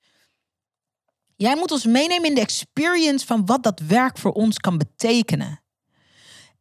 Jij 1.36 1.56
moet 1.56 1.72
ons 1.72 1.86
meenemen 1.86 2.30
in 2.30 2.36
de 2.36 2.42
experience 2.42 3.26
van 3.26 3.46
wat 3.46 3.64
dat 3.64 3.80
werk 3.80 4.18
voor 4.18 4.32
ons 4.32 4.58
kan 4.58 4.78
betekenen. 4.78 5.62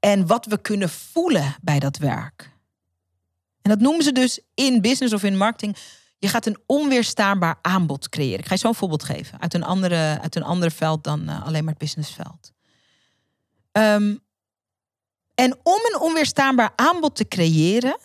En 0.01 0.27
wat 0.27 0.47
we 0.47 0.61
kunnen 0.61 0.89
voelen 0.89 1.57
bij 1.63 1.79
dat 1.79 1.97
werk. 1.97 2.53
En 3.63 3.71
dat 3.71 3.81
noemen 3.81 4.03
ze 4.03 4.13
dus 4.13 4.41
in 4.55 4.81
business 4.81 5.15
of 5.15 5.23
in 5.23 5.37
marketing. 5.37 5.77
Je 6.19 6.29
gaat 6.29 6.47
een 6.47 6.59
onweerstaanbaar 6.67 7.59
aanbod 7.63 8.09
creëren. 8.09 8.39
Ik 8.39 8.47
ga 8.47 8.55
je 8.55 8.61
zo'n 8.61 8.75
voorbeeld 8.75 9.05
geven 9.05 9.41
uit 9.41 9.55
een, 9.55 9.65
andere, 9.65 10.19
uit 10.21 10.37
een 10.37 10.43
ander 10.43 10.71
veld 10.71 11.05
dan 11.05 11.23
uh, 11.23 11.47
alleen 11.47 11.65
maar 11.65 11.73
het 11.73 11.83
businessveld. 11.83 12.53
Um, 13.73 14.27
en 15.39 15.59
om 15.63 15.81
een 15.93 16.01
onweerstaanbaar 16.01 16.73
aanbod 16.77 17.17
te 17.17 17.29
creëren, 17.29 17.99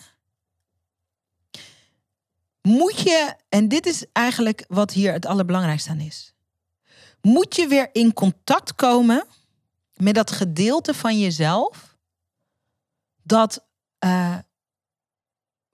moet 2.62 3.00
je, 3.00 3.36
en 3.48 3.68
dit 3.68 3.86
is 3.86 4.04
eigenlijk 4.12 4.64
wat 4.68 4.92
hier 4.92 5.12
het 5.12 5.26
allerbelangrijkste 5.26 5.90
aan 5.90 6.00
is, 6.00 6.34
moet 7.20 7.56
je 7.56 7.66
weer 7.66 7.88
in 7.92 8.12
contact 8.12 8.74
komen 8.74 9.26
met 9.94 10.14
dat 10.14 10.30
gedeelte 10.30 10.94
van 10.94 11.18
jezelf 11.18 11.96
dat 13.22 13.64
uh, 14.04 14.38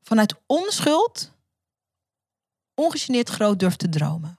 vanuit 0.02 0.34
onschuld 0.46 1.32
ongegeneerd 2.74 3.28
groot 3.28 3.58
durft 3.58 3.78
te 3.78 3.88
dromen. 3.88 4.38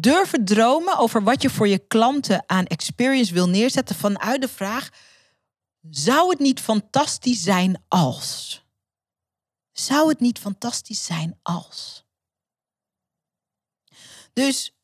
Durven 0.00 0.44
dromen 0.44 0.98
over 0.98 1.22
wat 1.22 1.42
je 1.42 1.50
voor 1.50 1.68
je 1.68 1.78
klanten 1.78 2.44
aan 2.46 2.66
experience 2.66 3.32
wil 3.32 3.48
neerzetten 3.48 3.96
vanuit 3.96 4.40
de 4.40 4.48
vraag: 4.48 4.88
zou 5.90 6.30
het 6.30 6.38
niet 6.38 6.60
fantastisch 6.60 7.42
zijn 7.42 7.82
als? 7.88 8.64
Zou 9.72 10.08
het 10.08 10.20
niet 10.20 10.38
fantastisch 10.38 11.04
zijn 11.04 11.38
als? 11.42 12.04
Dus 14.32 14.74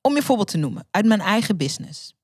om 0.00 0.14
je 0.14 0.22
voorbeeld 0.22 0.48
te 0.48 0.56
noemen 0.56 0.86
uit 0.90 1.04
mijn 1.06 1.20
eigen 1.20 1.56
business. 1.56 2.14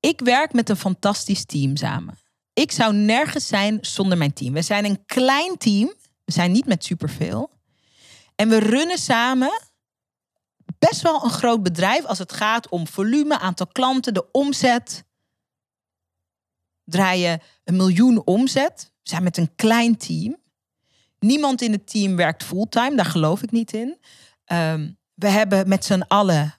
Ik 0.00 0.20
werk 0.20 0.52
met 0.52 0.68
een 0.68 0.76
fantastisch 0.76 1.44
team 1.44 1.76
samen. 1.76 2.18
Ik 2.52 2.72
zou 2.72 2.94
nergens 2.94 3.46
zijn 3.46 3.78
zonder 3.80 4.18
mijn 4.18 4.32
team. 4.32 4.52
We 4.52 4.62
zijn 4.62 4.84
een 4.84 5.04
klein 5.06 5.56
team. 5.56 5.94
We 6.24 6.32
zijn 6.32 6.52
niet 6.52 6.66
met 6.66 6.84
superveel. 6.84 7.50
En 8.34 8.48
we 8.48 8.58
runnen 8.58 8.98
samen 8.98 9.70
best 10.88 11.02
wel 11.02 11.24
een 11.24 11.30
groot 11.30 11.62
bedrijf 11.62 12.04
als 12.04 12.18
het 12.18 12.32
gaat 12.32 12.68
om 12.68 12.86
volume, 12.86 13.38
aantal 13.38 13.66
klanten, 13.66 14.14
de 14.14 14.30
omzet. 14.30 15.04
Draaien 16.84 17.40
een 17.64 17.76
miljoen 17.76 18.22
omzet. 18.24 18.92
We 19.02 19.08
zijn 19.08 19.22
met 19.22 19.36
een 19.36 19.54
klein 19.54 19.96
team. 19.96 20.36
Niemand 21.18 21.62
in 21.62 21.72
het 21.72 21.90
team 21.90 22.16
werkt 22.16 22.44
fulltime, 22.44 22.96
daar 22.96 23.04
geloof 23.04 23.42
ik 23.42 23.50
niet 23.50 23.72
in. 23.72 23.98
Ehm, 24.44 24.90
we 25.14 25.28
hebben 25.28 25.68
met 25.68 25.84
z'n 25.84 26.04
allen 26.08 26.54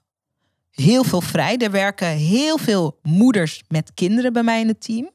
heel 0.71 1.03
veel 1.03 1.21
vrij. 1.21 1.57
Er 1.57 1.71
werken 1.71 2.07
heel 2.07 2.57
veel 2.57 2.99
moeders 3.01 3.63
met 3.67 3.93
kinderen 3.93 4.33
bij 4.33 4.43
mij 4.43 4.59
in 4.59 4.67
het 4.67 4.81
team. 4.81 5.11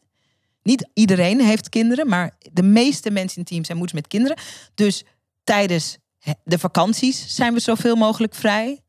Niet 0.63 0.89
iedereen 0.95 1.41
heeft 1.41 1.69
kinderen, 1.69 2.09
maar 2.09 2.37
de 2.53 2.63
meeste 2.63 3.11
mensen 3.11 3.37
in 3.37 3.43
het 3.43 3.51
team 3.51 3.65
zijn 3.65 3.79
moeders 3.79 4.01
met 4.01 4.09
kinderen. 4.09 4.39
Dus 4.75 5.05
tijdens 5.45 5.99
de 6.45 6.59
vakanties 6.59 7.35
zijn 7.35 7.55
we 7.55 7.61
zoveel 7.61 7.97
mogelijk 7.97 8.35
vrij. 8.35 8.83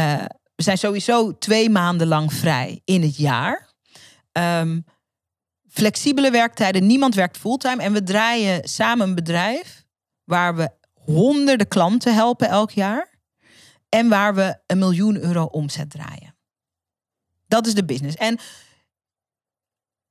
Uh, 0.00 0.24
we 0.54 0.62
zijn 0.62 0.78
sowieso 0.78 1.38
twee 1.38 1.70
maanden 1.70 2.06
lang 2.06 2.32
vrij 2.32 2.80
in 2.84 3.02
het 3.02 3.16
jaar. 3.16 3.70
Um, 4.32 4.84
flexibele 5.68 6.30
werktijden, 6.30 6.86
niemand 6.86 7.14
werkt 7.14 7.36
fulltime. 7.36 7.82
En 7.82 7.92
we 7.92 8.02
draaien 8.02 8.68
samen 8.68 9.08
een 9.08 9.14
bedrijf 9.14 9.84
waar 10.24 10.56
we 10.56 10.70
honderden 10.92 11.68
klanten 11.68 12.14
helpen 12.14 12.48
elk 12.48 12.70
jaar. 12.70 13.14
En 13.88 14.08
waar 14.08 14.34
we 14.34 14.58
een 14.66 14.78
miljoen 14.78 15.16
euro 15.16 15.44
omzet 15.44 15.90
draaien. 15.90 16.36
Dat 17.46 17.66
is 17.66 17.74
de 17.74 17.84
business. 17.84 18.16
En 18.16 18.38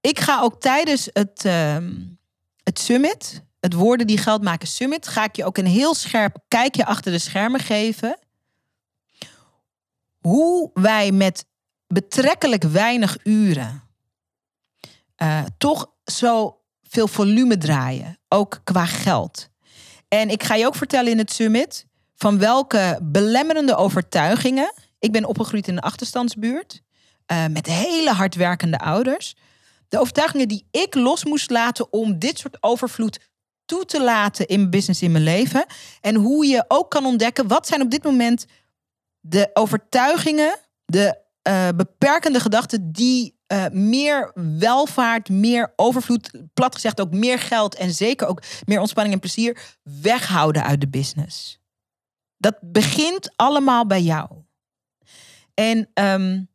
ik 0.01 0.19
ga 0.19 0.41
ook 0.41 0.61
tijdens 0.61 1.09
het, 1.13 1.45
uh, 1.45 1.77
het 2.63 2.79
summit, 2.79 3.43
het 3.59 3.73
Woorden 3.73 4.07
die 4.07 4.17
Geld 4.17 4.43
maken 4.43 4.67
summit, 4.67 5.07
ga 5.07 5.23
ik 5.23 5.35
je 5.35 5.45
ook 5.45 5.57
een 5.57 5.65
heel 5.65 5.93
scherp 5.93 6.37
kijkje 6.47 6.85
achter 6.85 7.11
de 7.11 7.19
schermen 7.19 7.59
geven 7.59 8.19
hoe 10.27 10.69
wij 10.73 11.11
met 11.11 11.45
betrekkelijk 11.87 12.63
weinig 12.63 13.17
uren 13.23 13.83
uh, 15.17 15.43
toch 15.57 15.91
zo 16.03 16.61
veel 16.83 17.07
volume 17.07 17.57
draaien, 17.57 18.17
ook 18.27 18.61
qua 18.63 18.85
geld. 18.85 19.49
En 20.07 20.29
ik 20.29 20.43
ga 20.43 20.55
je 20.55 20.65
ook 20.65 20.75
vertellen 20.75 21.11
in 21.11 21.17
het 21.17 21.31
summit 21.31 21.85
van 22.15 22.39
welke 22.39 22.99
belemmerende 23.03 23.75
overtuigingen. 23.75 24.73
Ik 24.99 25.11
ben 25.11 25.25
opgegroeid 25.25 25.67
in 25.67 25.73
een 25.73 25.79
achterstandsbuurt 25.79 26.81
uh, 27.31 27.45
met 27.45 27.65
hele 27.65 28.11
hardwerkende 28.11 28.79
ouders. 28.79 29.35
De 29.87 29.99
overtuigingen 29.99 30.47
die 30.47 30.67
ik 30.71 30.95
los 30.95 31.25
moest 31.25 31.49
laten 31.49 31.93
om 31.93 32.19
dit 32.19 32.37
soort 32.37 32.57
overvloed 32.59 33.19
toe 33.65 33.85
te 33.85 34.03
laten 34.03 34.47
in 34.47 34.69
business 34.69 35.01
in 35.01 35.11
mijn 35.11 35.23
leven. 35.23 35.65
En 36.01 36.15
hoe 36.15 36.45
je 36.45 36.65
ook 36.67 36.91
kan 36.91 37.05
ontdekken 37.05 37.47
wat 37.47 37.67
zijn 37.67 37.81
op 37.81 37.91
dit 37.91 38.03
moment 38.03 38.45
de 39.27 39.49
overtuigingen, 39.53 40.59
de 40.85 41.17
uh, 41.47 41.67
beperkende 41.75 42.39
gedachten 42.39 42.91
die 42.91 43.39
uh, 43.47 43.65
meer 43.71 44.31
welvaart, 44.59 45.29
meer 45.29 45.73
overvloed, 45.75 46.31
plat 46.53 46.75
gezegd 46.75 47.01
ook 47.01 47.13
meer 47.13 47.39
geld 47.39 47.75
en 47.75 47.91
zeker 47.91 48.27
ook 48.27 48.41
meer 48.65 48.79
ontspanning 48.79 49.15
en 49.15 49.21
plezier 49.21 49.77
weghouden 49.83 50.63
uit 50.63 50.81
de 50.81 50.87
business. 50.87 51.59
Dat 52.37 52.57
begint 52.61 53.31
allemaal 53.35 53.87
bij 53.87 54.01
jou. 54.01 54.29
En 55.53 55.89
um, 55.93 56.49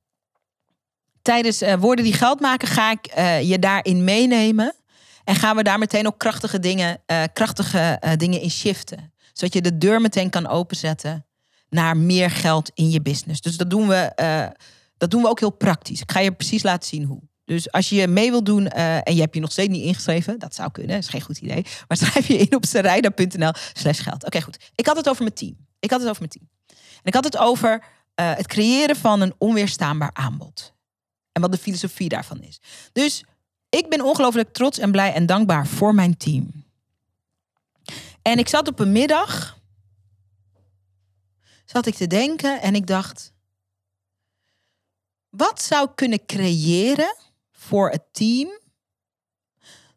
tijdens 1.23 1.63
uh, 1.63 1.75
Woorden 1.75 2.05
die 2.05 2.15
geld 2.15 2.41
maken 2.41 2.69
ga 2.69 2.91
ik 2.91 3.15
je 3.45 3.59
daarin 3.59 4.05
meenemen. 4.05 4.75
En 5.25 5.35
gaan 5.35 5.57
we 5.57 5.63
daar 5.63 5.79
meteen 5.79 6.07
ook 6.07 6.19
krachtige 6.19 6.59
dingen, 6.59 7.03
krachtige 7.33 8.03
dingen 8.17 8.41
in 8.41 8.51
shiften. 8.51 9.13
Zodat 9.33 9.55
je 9.55 9.61
de 9.61 9.79
deur 9.79 10.01
meteen 10.01 10.31
kan 10.31 10.47
openzetten 10.47 11.25
naar 11.71 11.97
meer 11.97 12.31
geld 12.31 12.71
in 12.75 12.91
je 12.91 13.01
business. 13.01 13.41
Dus 13.41 13.57
dat 13.57 13.71
doen 13.71 13.89
we, 13.89 14.13
uh, 14.17 14.47
dat 14.97 15.11
doen 15.11 15.23
we 15.23 15.29
ook 15.29 15.41
heel 15.41 15.51
praktisch. 15.51 16.01
Ik 16.01 16.13
ga 16.13 16.21
je 16.21 16.33
precies 16.33 16.63
laten 16.63 16.89
zien 16.89 17.05
hoe. 17.05 17.21
Dus 17.45 17.73
als 17.73 17.89
je 17.89 18.09
mee 18.09 18.31
wilt 18.31 18.47
doen 18.47 18.63
uh, 18.63 18.97
en 18.97 19.15
je 19.15 19.21
hebt 19.21 19.35
je 19.35 19.41
nog 19.41 19.53
steeds 19.53 19.69
niet 19.69 19.85
ingeschreven, 19.85 20.39
dat 20.39 20.55
zou 20.55 20.71
kunnen, 20.71 20.97
is 20.97 21.09
geen 21.09 21.21
goed 21.21 21.39
idee. 21.39 21.65
Maar 21.89 21.97
schrijf 22.07 22.27
je 22.27 22.37
in 22.37 22.55
op 22.55 22.65
serida.nl 22.65 23.53
slash 23.73 24.03
geld. 24.03 24.25
Oké, 24.25 24.41
goed. 24.41 24.71
Ik 24.75 24.87
had 24.87 24.97
het 24.97 25.09
over 25.09 25.23
mijn 25.23 25.35
team. 25.35 25.57
Ik 25.79 25.91
had 25.91 26.01
het 26.01 26.09
over 26.09 26.23
mijn 26.23 26.33
team. 26.33 26.49
En 26.69 27.05
ik 27.05 27.15
had 27.15 27.25
het 27.25 27.37
over 27.37 27.85
uh, 28.21 28.35
het 28.35 28.47
creëren 28.47 28.97
van 28.97 29.21
een 29.21 29.35
onweerstaanbaar 29.39 30.11
aanbod. 30.13 30.75
En 31.33 31.41
wat 31.41 31.53
de 31.53 31.59
filosofie 31.59 32.09
daarvan 32.09 32.41
is. 32.41 32.61
Dus 32.93 33.25
ik 33.69 33.89
ben 33.89 34.05
ongelooflijk 34.05 34.53
trots 34.53 34.79
en 34.79 34.91
blij 34.91 35.13
en 35.13 35.27
dankbaar 35.27 35.67
voor 35.67 35.95
mijn 35.95 36.17
team. 36.17 36.65
En 38.23 38.39
ik 38.39 38.49
zat 38.49 38.69
op 38.69 38.79
een 38.79 38.93
middag 38.93 39.59
zat 41.71 41.87
ik 41.87 41.95
te 41.95 42.07
denken 42.07 42.61
en 42.61 42.75
ik 42.75 42.87
dacht, 42.87 43.33
wat 45.29 45.63
zou 45.63 45.89
kunnen 45.95 46.27
creëren 46.27 47.17
voor 47.53 47.91
het 47.91 48.03
team 48.13 48.59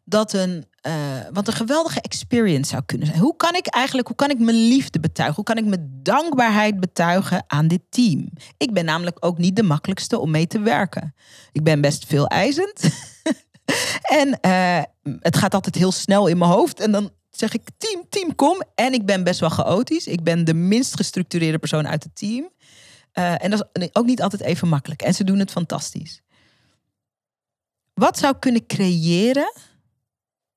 dat 0.04 0.32
een, 0.32 0.66
uh, 0.86 0.92
wat 1.32 1.46
een 1.48 1.54
geweldige 1.54 2.00
experience 2.00 2.70
zou 2.70 2.82
kunnen 2.86 3.06
zijn? 3.06 3.18
Hoe 3.18 3.36
kan 3.36 3.54
ik 3.54 3.66
eigenlijk, 3.66 4.06
hoe 4.06 4.16
kan 4.16 4.30
ik 4.30 4.38
mijn 4.38 4.66
liefde 4.68 5.00
betuigen? 5.00 5.36
Hoe 5.36 5.44
kan 5.44 5.56
ik 5.56 5.64
mijn 5.64 6.00
dankbaarheid 6.02 6.80
betuigen 6.80 7.44
aan 7.46 7.68
dit 7.68 7.82
team? 7.88 8.28
Ik 8.56 8.72
ben 8.72 8.84
namelijk 8.84 9.16
ook 9.24 9.38
niet 9.38 9.56
de 9.56 9.62
makkelijkste 9.62 10.18
om 10.18 10.30
mee 10.30 10.46
te 10.46 10.60
werken. 10.60 11.14
Ik 11.52 11.62
ben 11.62 11.80
best 11.80 12.06
veel 12.06 12.26
eisend. 12.26 12.80
en 14.20 14.38
uh, 14.46 14.82
het 15.20 15.36
gaat 15.36 15.54
altijd 15.54 15.74
heel 15.74 15.92
snel 15.92 16.26
in 16.26 16.38
mijn 16.38 16.50
hoofd. 16.50 16.80
En 16.80 16.92
dan 16.92 17.10
zeg 17.36 17.54
ik 17.54 17.62
team, 17.78 18.06
team, 18.08 18.34
kom. 18.34 18.62
En 18.74 18.92
ik 18.92 19.06
ben 19.06 19.24
best 19.24 19.40
wel 19.40 19.48
chaotisch. 19.48 20.06
Ik 20.06 20.22
ben 20.22 20.44
de 20.44 20.54
minst 20.54 20.96
gestructureerde 20.96 21.58
persoon 21.58 21.88
uit 21.88 22.02
het 22.02 22.16
team. 22.16 22.48
Uh, 23.14 23.44
en 23.44 23.50
dat 23.50 23.68
is 23.72 23.88
ook 23.92 24.06
niet 24.06 24.22
altijd 24.22 24.42
even 24.42 24.68
makkelijk. 24.68 25.02
En 25.02 25.14
ze 25.14 25.24
doen 25.24 25.38
het 25.38 25.50
fantastisch. 25.50 26.22
Wat 27.94 28.18
zou 28.18 28.38
kunnen 28.38 28.66
creëren 28.66 29.52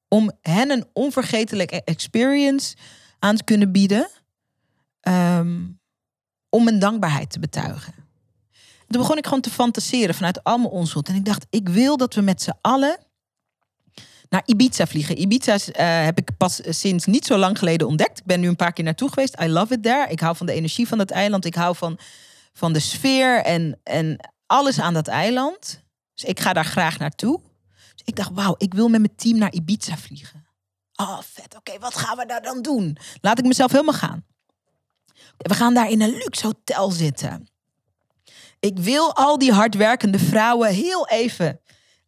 om 0.08 0.32
hen 0.42 0.70
een 0.70 0.86
onvergetelijke 0.94 1.84
experience 1.84 2.76
aan 3.20 3.36
te 3.36 3.44
kunnen 3.44 3.72
bieden. 3.72 4.10
ehm, 5.00 5.66
om 6.50 6.64
mijn 6.64 6.80
dankbaarheid 6.80 7.30
te 7.30 7.40
betuigen. 7.40 7.94
Toen 8.88 9.02
begon 9.02 9.18
ik 9.18 9.26
gewoon 9.26 9.42
te 9.42 9.50
fantaseren 9.50 10.16
vanuit 10.16 10.44
al 10.44 10.58
mijn 10.58 10.70
onschuld. 10.70 11.08
En 11.08 11.16
ik 11.16 11.26
dacht, 11.26 11.46
ik 11.50 11.70
wil 11.70 11.98
dat 11.98 12.14
we 12.14 12.22
met 12.22 12.42
z'n 12.42 12.58
allen 12.62 13.07
naar 14.30 14.42
Ibiza 14.46 14.88
vliegen. 14.88 15.22
Ibiza 15.22 15.54
eh, 15.54 16.04
heb 16.06 16.18
ik 16.18 16.38
pas 16.38 16.62
sinds 16.64 17.06
niet 17.06 17.26
zo 17.26 17.38
lang 17.38 17.58
geleden 17.58 17.88
ontdekt. 17.88 18.20
Ik 18.20 18.26
ben 18.26 18.40
nu 18.40 18.48
een 18.48 18.56
paar 18.56 18.74
keer 18.74 18.84
naartoe 18.84 19.10
geweest. 19.10 19.42
I 19.42 19.48
love 19.48 19.74
it 19.74 19.84
there. 19.84 20.08
Ik 20.10 20.20
hou 20.20 20.36
van 20.36 20.46
de 20.46 20.54
energie 20.54 20.88
van 20.88 20.98
dat 20.98 21.12
eiland. 21.12 21.46
Ik 21.46 21.56
hou 21.56 21.76
van, 21.76 22.00
van 22.54 22.74
de 22.74 22.80
sfeer 22.80 23.44
en, 23.44 23.80
en 23.84 24.32
alles 24.46 24.80
aan 24.80 24.94
dat 24.94 25.08
eiland. 25.08 25.84
Dus 26.14 26.30
ik 26.30 26.40
ga 26.40 26.54
daar 26.54 26.66
graag 26.66 27.00
naartoe. 27.00 27.40
Dus 27.94 28.02
ik 28.06 28.16
dacht, 28.16 28.32
wauw, 28.34 28.56
ik 28.58 28.74
wil 28.74 28.90
met 28.90 29.00
mijn 29.00 29.16
team 29.16 29.38
naar 29.38 29.54
Ibiza 29.54 29.98
vliegen. 29.98 30.48
Oh, 30.96 31.20
vet. 31.22 31.56
Oké, 31.56 31.80
wat 31.80 31.96
gaan 31.96 32.18
we 32.18 32.26
daar 32.26 32.42
dan 32.42 32.62
doen? 32.62 32.98
Laat 33.22 33.40
ik 33.40 33.46
mezelf 33.46 33.72
helemaal 33.72 33.94
gaan. 33.94 34.26
We 35.38 35.54
gaan 35.54 35.74
daar 35.74 35.90
in 35.90 36.02
een 36.02 36.18
luxe 36.18 36.46
hotel 36.46 36.92
zitten. 36.92 37.48
Ik 38.60 38.80
wil 38.80 39.16
al 39.16 39.38
die 39.38 39.52
hardwerkende 39.52 40.20
vrouwen 40.20 40.74
heel 40.74 41.08
even 41.08 41.60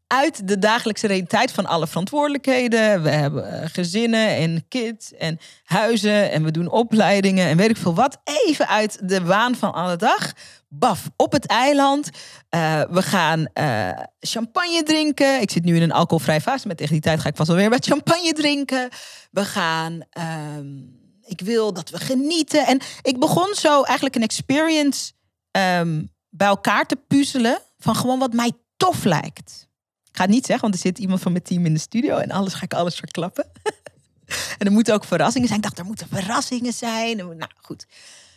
uit 0.10 0.48
de 0.48 0.60
dagelijkse 0.60 1.08
realiteit 1.08 1.52
van 1.52 1.66
alle 1.66 1.88
verantwoordelijkheden. 1.88 3.04
We 3.04 3.10
hebben 3.10 3.52
eh, 3.52 3.70
gezinnen 3.72 4.28
en 4.36 4.66
kids 4.68 5.14
en 5.14 5.40
huizen 5.64 6.32
en 6.32 6.44
we 6.44 6.52
doen 6.52 6.70
opleidingen 6.70 7.48
en 7.48 7.58
weet 7.58 7.70
ik 7.70 7.78
veel 7.78 7.96
wat. 7.96 8.18
Even 8.46 8.68
uit 8.68 9.10
de 9.10 9.22
waan 9.22 9.56
van 9.56 9.74
alle 9.74 9.96
dag. 9.96 10.32
Baf, 10.68 11.10
op 11.16 11.32
het 11.32 11.46
eiland. 11.46 12.10
Uh, 12.56 12.82
we 12.90 13.02
gaan 13.02 13.48
uh, 13.54 13.90
champagne 14.20 14.84
drinken. 14.84 15.42
Ik 15.42 15.52
zit 15.52 15.64
nu 15.64 15.76
in 15.76 15.82
een 15.82 15.92
alcoholvrij 15.92 16.42
fase, 16.42 16.68
maar 16.68 16.76
tegen 16.76 16.94
die 16.94 17.02
tijd 17.02 17.20
ga 17.20 17.30
ik 17.30 17.36
vast 17.36 17.50
wel 17.50 17.58
weer 17.58 17.70
wat 17.70 17.86
champagne 17.86 18.34
drinken. 18.34 18.90
We 19.32 19.46
gaan... 19.46 20.02
Um, 20.58 20.98
ik 21.24 21.42
wil 21.42 21.74
dat 21.74 21.90
we 21.90 22.00
genieten. 22.00 22.66
En 22.66 22.82
ik 23.02 23.20
begon 23.20 23.54
zo 23.56 23.84
eigenlijk 23.84 24.16
een 24.16 24.24
experience 24.24 25.12
um, 25.52 26.10
bij 26.30 26.48
elkaar 26.48 26.86
te 26.86 26.96
puzzelen 26.96 27.60
van 27.78 27.96
gewoon 27.96 28.20
wat 28.20 28.34
mij 28.34 28.52
tof 28.78 29.04
lijkt. 29.04 29.69
Ga 30.20 30.26
niet 30.26 30.46
zeggen, 30.46 30.62
want 30.62 30.74
er 30.74 30.80
zit 30.80 31.00
iemand 31.00 31.22
van 31.22 31.32
mijn 31.32 31.44
team 31.44 31.66
in 31.66 31.74
de 31.74 31.80
studio 31.80 32.18
en 32.18 32.32
alles 32.32 32.54
ga 32.54 32.64
ik 32.64 32.74
alles 32.74 32.96
verklappen. 32.96 33.46
en 34.58 34.66
er 34.66 34.72
moeten 34.72 34.94
ook 34.94 35.04
verrassingen 35.04 35.48
zijn. 35.48 35.60
Ik 35.60 35.66
dacht, 35.66 35.80
er 35.80 35.86
moeten 35.86 36.08
verrassingen 36.08 36.74
zijn. 36.74 37.18
Nou 37.18 37.48
goed. 37.62 37.86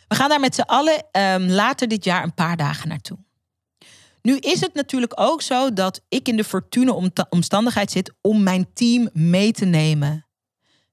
We 0.07 0.15
gaan 0.15 0.29
daar 0.29 0.39
met 0.39 0.55
z'n 0.55 0.61
allen 0.61 1.05
um, 1.11 1.49
later 1.49 1.87
dit 1.87 2.03
jaar 2.03 2.23
een 2.23 2.33
paar 2.33 2.57
dagen 2.57 2.87
naartoe. 2.87 3.17
Nu 4.21 4.37
is 4.37 4.61
het 4.61 4.73
natuurlijk 4.73 5.13
ook 5.15 5.41
zo 5.41 5.73
dat 5.73 6.01
ik 6.09 6.27
in 6.27 6.37
de 6.37 6.43
fortune 6.43 7.11
omstandigheid 7.29 7.91
zit 7.91 8.13
om 8.21 8.43
mijn 8.43 8.67
team 8.73 9.09
mee 9.13 9.51
te 9.51 9.65
nemen 9.65 10.25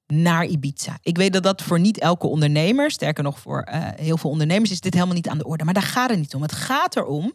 naar 0.07 0.47
Ibiza. 0.47 0.99
Ik 1.03 1.17
weet 1.17 1.33
dat 1.33 1.43
dat 1.43 1.63
voor 1.63 1.81
niet 1.81 1.99
elke 1.99 2.27
ondernemer, 2.27 2.91
sterker 2.91 3.25
nog 3.25 3.39
voor 3.39 3.69
uh, 3.69 3.89
heel 3.97 4.17
veel 4.17 4.31
ondernemers, 4.31 4.71
is 4.71 4.81
dit 4.81 4.95
helemaal 4.95 5.15
niet 5.15 5.29
aan 5.29 5.39
de 5.39 5.47
orde. 5.47 5.65
Maar 5.65 5.75
daar 5.75 5.83
gaat 5.83 6.11
het 6.11 6.19
niet 6.19 6.35
om. 6.35 6.43
Het 6.43 6.53
gaat 6.53 6.97
erom. 6.97 7.35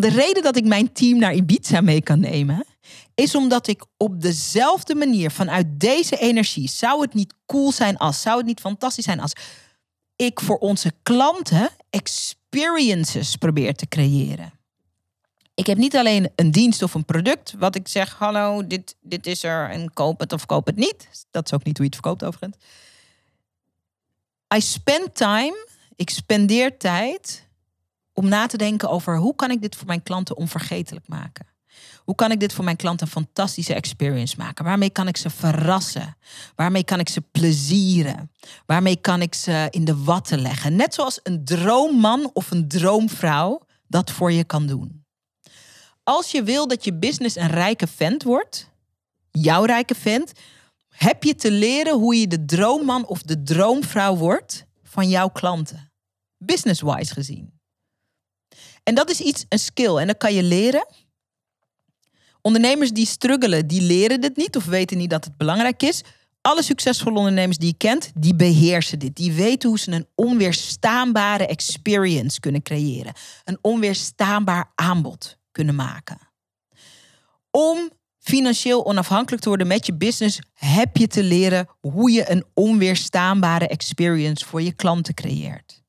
De 0.00 0.08
reden 0.08 0.42
dat 0.42 0.56
ik 0.56 0.64
mijn 0.64 0.92
team 0.92 1.18
naar 1.18 1.34
Ibiza 1.34 1.80
mee 1.80 2.02
kan 2.02 2.20
nemen, 2.20 2.64
is 3.14 3.34
omdat 3.34 3.66
ik 3.66 3.84
op 3.96 4.20
dezelfde 4.20 4.94
manier 4.94 5.30
vanuit 5.30 5.66
deze 5.80 6.18
energie, 6.18 6.68
zou 6.68 7.00
het 7.00 7.14
niet 7.14 7.34
cool 7.46 7.72
zijn 7.72 7.96
als, 7.96 8.20
zou 8.20 8.36
het 8.36 8.46
niet 8.46 8.60
fantastisch 8.60 9.04
zijn 9.04 9.20
als, 9.20 9.32
ik 10.16 10.40
voor 10.40 10.58
onze 10.58 10.92
klanten 11.02 11.70
experiences 11.90 13.36
probeer 13.36 13.74
te 13.74 13.88
creëren. 13.88 14.52
Ik 15.54 15.66
heb 15.66 15.78
niet 15.78 15.96
alleen 15.96 16.30
een 16.34 16.50
dienst 16.50 16.82
of 16.82 16.94
een 16.94 17.04
product 17.04 17.54
wat 17.58 17.74
ik 17.74 17.88
zeg, 17.88 18.14
hallo, 18.14 18.66
dit, 18.66 18.96
dit 19.00 19.26
is 19.26 19.42
er 19.42 19.70
en 19.70 19.92
koop 19.92 20.20
het 20.20 20.32
of 20.32 20.46
koop 20.46 20.66
het 20.66 20.76
niet. 20.76 21.26
Dat 21.30 21.44
is 21.44 21.52
ook 21.52 21.64
niet 21.64 21.76
hoe 21.76 21.86
je 21.86 21.92
het 21.92 22.00
verkoopt 22.02 22.24
overigens. 22.24 22.56
I 24.54 24.60
spend 24.60 25.14
time, 25.14 25.66
ik 25.94 26.10
spendeer 26.10 26.76
tijd 26.76 27.45
om 28.16 28.28
na 28.28 28.46
te 28.46 28.56
denken 28.56 28.90
over 28.90 29.18
hoe 29.18 29.34
kan 29.34 29.50
ik 29.50 29.60
dit 29.60 29.76
voor 29.76 29.86
mijn 29.86 30.02
klanten 30.02 30.36
onvergetelijk 30.36 31.08
maken. 31.08 31.46
Hoe 31.98 32.14
kan 32.14 32.30
ik 32.30 32.40
dit 32.40 32.52
voor 32.52 32.64
mijn 32.64 32.76
klanten 32.76 33.06
een 33.06 33.12
fantastische 33.12 33.74
experience 33.74 34.34
maken? 34.38 34.64
Waarmee 34.64 34.90
kan 34.90 35.08
ik 35.08 35.16
ze 35.16 35.30
verrassen? 35.30 36.16
Waarmee 36.54 36.84
kan 36.84 37.00
ik 37.00 37.08
ze 37.08 37.20
plezieren? 37.20 38.30
Waarmee 38.66 38.96
kan 38.96 39.22
ik 39.22 39.34
ze 39.34 39.66
in 39.70 39.84
de 39.84 40.04
watten 40.04 40.40
leggen? 40.40 40.76
Net 40.76 40.94
zoals 40.94 41.20
een 41.22 41.44
droomman 41.44 42.30
of 42.32 42.50
een 42.50 42.68
droomvrouw 42.68 43.60
dat 43.88 44.10
voor 44.10 44.32
je 44.32 44.44
kan 44.44 44.66
doen. 44.66 45.04
Als 46.02 46.30
je 46.30 46.42
wil 46.42 46.68
dat 46.68 46.84
je 46.84 46.94
business 46.94 47.36
een 47.36 47.50
rijke 47.50 47.86
vent 47.86 48.22
wordt, 48.22 48.70
jouw 49.30 49.64
rijke 49.64 49.94
vent, 49.94 50.32
heb 50.88 51.22
je 51.22 51.34
te 51.34 51.50
leren 51.50 51.94
hoe 51.94 52.16
je 52.16 52.26
de 52.26 52.44
droomman 52.44 53.06
of 53.06 53.22
de 53.22 53.42
droomvrouw 53.42 54.16
wordt 54.16 54.66
van 54.82 55.08
jouw 55.08 55.28
klanten. 55.28 55.92
Business-wise 56.36 57.12
gezien. 57.12 57.55
En 58.86 58.94
dat 58.94 59.10
is 59.10 59.20
iets, 59.20 59.44
een 59.48 59.58
skill. 59.58 59.96
En 59.96 60.06
dat 60.06 60.16
kan 60.16 60.34
je 60.34 60.42
leren. 60.42 60.86
Ondernemers 62.40 62.90
die 62.90 63.06
struggelen, 63.06 63.66
die 63.66 63.82
leren 63.82 64.20
dit 64.20 64.36
niet 64.36 64.56
of 64.56 64.64
weten 64.64 64.98
niet 64.98 65.10
dat 65.10 65.24
het 65.24 65.36
belangrijk 65.36 65.82
is. 65.82 66.02
Alle 66.40 66.62
succesvolle 66.62 67.18
ondernemers 67.18 67.58
die 67.58 67.68
je 67.68 67.76
kent, 67.76 68.10
die 68.14 68.34
beheersen 68.34 68.98
dit. 68.98 69.16
Die 69.16 69.32
weten 69.32 69.68
hoe 69.68 69.78
ze 69.78 69.90
een 69.90 70.06
onweerstaanbare 70.14 71.46
experience 71.46 72.40
kunnen 72.40 72.62
creëren. 72.62 73.12
Een 73.44 73.58
onweerstaanbaar 73.60 74.72
aanbod 74.74 75.38
kunnen 75.52 75.74
maken. 75.74 76.18
Om 77.50 77.90
financieel 78.18 78.86
onafhankelijk 78.86 79.42
te 79.42 79.48
worden 79.48 79.66
met 79.66 79.86
je 79.86 79.94
business, 79.94 80.38
heb 80.54 80.96
je 80.96 81.06
te 81.06 81.22
leren 81.22 81.68
hoe 81.80 82.10
je 82.10 82.30
een 82.30 82.44
onweerstaanbare 82.54 83.68
experience 83.68 84.46
voor 84.46 84.62
je 84.62 84.72
klanten 84.72 85.14
creëert. 85.14 85.84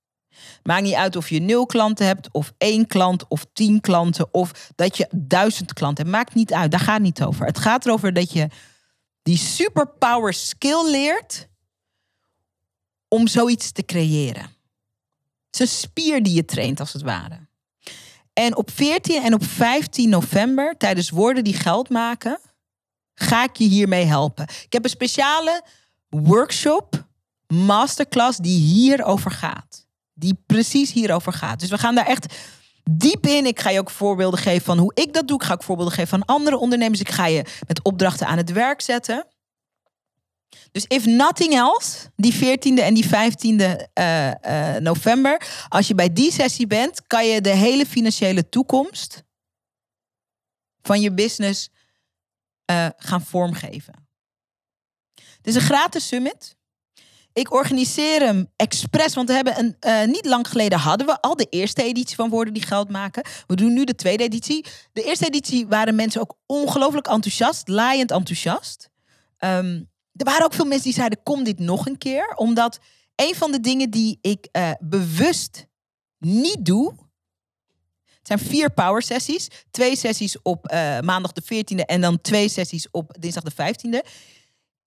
Maakt 0.68 0.84
niet 0.84 0.94
uit 0.94 1.16
of 1.16 1.30
je 1.30 1.40
nul 1.40 1.66
klanten 1.66 2.06
hebt, 2.06 2.30
of 2.32 2.54
één 2.58 2.88
klant, 2.88 3.28
of 3.28 3.46
tien 3.54 3.82
klanten, 3.82 4.34
of 4.34 4.72
dat 4.76 4.98
je 4.98 5.08
duizend 5.12 5.74
klanten 5.74 6.04
hebt. 6.04 6.18
Maakt 6.18 6.34
niet 6.34 6.54
uit, 6.54 6.72
daar 6.72 6.80
gaat 6.80 6.94
het 6.94 7.04
niet 7.04 7.24
over. 7.24 7.46
Het 7.46 7.58
gaat 7.58 7.86
erover 7.86 8.14
dat 8.14 8.32
je 8.32 8.48
die 9.22 9.38
superpower 9.38 10.34
skill 10.34 10.90
leert 10.90 11.48
om 13.08 13.28
zoiets 13.28 13.72
te 13.72 13.86
creëren. 13.86 14.42
Het 15.46 15.60
is 15.60 15.60
een 15.60 15.68
spier 15.68 16.24
die 16.24 16.34
je 16.34 16.46
traint, 16.46 16.80
als 16.80 16.94
het 16.94 17.02
ware. 17.02 17.48
En 18.34 18.56
op 18.56 18.72
14 18.72 19.24
en 19.24 19.34
op 19.34 19.44
15 19.44 20.10
november, 20.10 20.78
tijdens 20.78 21.10
Woorden 21.10 21.44
die 21.44 21.54
Geld 21.54 21.90
maken, 21.90 22.40
ga 23.14 23.44
ik 23.44 23.56
je 23.56 23.68
hiermee 23.68 24.06
helpen. 24.06 24.44
Ik 24.44 24.74
heb 24.74 24.84
een 24.84 24.90
speciale 24.90 25.64
workshop, 26.10 27.08
masterclass, 27.48 28.38
die 28.38 28.60
hierover 28.60 29.32
gaat. 29.32 29.87
Die 30.20 30.44
precies 30.46 30.92
hierover 30.92 31.34
gaat. 31.34 31.60
Dus 31.60 31.70
we 31.70 31.78
gaan 31.78 31.96
daar 31.96 32.06
echt 32.06 32.36
diep 32.92 33.26
in. 33.26 33.46
Ik 33.46 33.60
ga 33.60 33.70
je 33.70 33.80
ook 33.80 33.90
voorbeelden 33.90 34.40
geven 34.40 34.66
van 34.66 34.78
hoe 34.78 34.92
ik 34.94 35.14
dat 35.14 35.28
doe. 35.28 35.40
Ik 35.40 35.46
ga 35.46 35.54
ook 35.54 35.64
voorbeelden 35.64 35.94
geven 35.94 36.10
van 36.10 36.26
andere 36.26 36.58
ondernemers. 36.58 37.00
Ik 37.00 37.10
ga 37.10 37.26
je 37.26 37.46
met 37.68 37.84
opdrachten 37.84 38.28
aan 38.28 38.38
het 38.38 38.52
werk 38.52 38.82
zetten. 38.82 39.28
Dus 40.72 40.86
if 40.88 41.06
nothing 41.06 41.54
else, 41.54 42.12
die 42.16 42.34
14e 42.34 42.82
en 42.82 42.94
die 42.94 43.06
15e 43.06 43.10
uh, 43.94 44.32
uh, 44.32 44.76
november, 44.76 45.66
als 45.70 45.88
je 45.88 45.96
bij 45.96 46.14
die 46.14 46.32
sessie 46.32 46.68
bent, 46.68 47.08
kan 47.08 47.28
je 47.28 47.42
de 47.42 47.50
hele 47.50 47.86
financiële 47.86 48.50
toekomst 48.50 49.24
van 50.82 51.02
je 51.02 51.14
business 51.14 51.70
uh, 52.72 52.88
gaan 52.98 53.22
vormgeven. 53.22 54.08
Het 55.16 55.48
is 55.48 55.56
een 55.56 55.62
gratis 55.62 56.08
summit. 56.08 56.57
Ik 57.38 57.54
organiseer 57.54 58.22
hem 58.22 58.52
expres, 58.56 59.14
want 59.14 59.28
we 59.28 59.36
hebben 59.36 59.60
een, 59.60 59.76
uh, 59.88 60.04
niet 60.14 60.26
lang 60.26 60.48
geleden 60.48 60.80
hadden 60.80 61.08
we 61.08 61.22
al 61.22 61.36
de 61.36 61.48
eerste 61.50 61.84
editie 61.84 62.16
van 62.16 62.30
Woorden 62.30 62.54
die 62.54 62.66
Geld 62.66 62.90
maken. 62.90 63.24
We 63.48 63.56
doen 63.56 63.74
nu 63.74 63.84
de 63.84 63.96
tweede 63.96 64.24
editie. 64.24 64.66
De 64.94 65.04
eerste 65.04 65.26
editie 65.26 65.68
waren 65.68 65.96
mensen 65.96 66.22
ook 66.22 66.38
ongelooflijk 66.46 67.08
enthousiast, 67.08 67.68
laaiend 67.68 68.12
enthousiast. 68.12 68.90
Um, 69.40 69.90
er 70.14 70.26
waren 70.26 70.46
ook 70.46 70.54
veel 70.54 70.66
mensen 70.66 70.84
die 70.84 70.94
zeiden: 70.94 71.24
kom 71.24 71.44
dit 71.44 71.60
nog 71.60 71.88
een 71.88 71.98
keer. 71.98 72.34
Omdat 72.36 72.80
een 73.16 73.36
van 73.36 73.52
de 73.52 73.60
dingen 73.60 73.90
die 73.90 74.18
ik 74.22 74.48
uh, 74.52 74.72
bewust 74.80 75.68
niet 76.18 76.66
doe. 76.66 76.94
Het 78.06 78.28
zijn 78.28 78.40
vier 78.40 78.72
power 78.72 79.02
sessies. 79.02 79.48
Twee 79.72 79.96
sessies 79.96 80.42
op 80.42 80.72
uh, 80.72 81.00
maandag 81.00 81.32
de 81.32 81.44
14e 81.44 81.86
en 81.86 82.02
dan 82.02 82.22
twee 82.22 82.50
sessies 82.50 82.88
op 82.92 83.16
dinsdag 83.20 83.44
de 83.44 83.52
15e. 83.52 84.10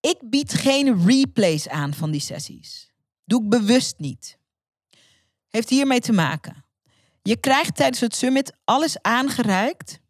Ik 0.00 0.30
bied 0.30 0.52
geen 0.52 1.06
replays 1.06 1.68
aan 1.68 1.94
van 1.94 2.10
die 2.10 2.20
sessies. 2.20 2.92
Doe 3.24 3.42
ik 3.42 3.48
bewust 3.48 3.98
niet. 3.98 4.38
Heeft 5.48 5.68
hiermee 5.68 6.00
te 6.00 6.12
maken. 6.12 6.64
Je 7.22 7.36
krijgt 7.36 7.76
tijdens 7.76 8.00
het 8.00 8.14
summit 8.14 8.52
alles 8.64 9.02
aangereikt 9.02 10.00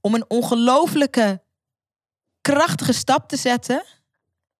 om 0.00 0.14
een 0.14 0.30
ongelofelijke 0.30 1.42
krachtige 2.40 2.92
stap 2.92 3.28
te 3.28 3.36
zetten 3.36 3.84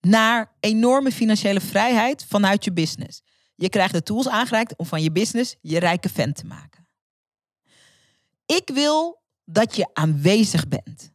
naar 0.01 0.53
enorme 0.61 1.13
financiële 1.13 1.61
vrijheid 1.61 2.25
vanuit 2.25 2.65
je 2.65 2.73
business. 2.73 3.23
Je 3.55 3.69
krijgt 3.69 3.93
de 3.93 4.03
tools 4.03 4.29
aangereikt 4.29 4.77
om 4.77 4.87
van 4.87 5.03
je 5.03 5.13
business 5.13 5.57
je 5.61 5.79
rijke 5.79 6.09
vent 6.09 6.37
te 6.37 6.47
maken. 6.47 6.89
Ik 8.47 8.71
wil 8.75 9.23
dat 9.45 9.77
je 9.77 9.91
aanwezig 9.93 10.69
bent 10.69 11.14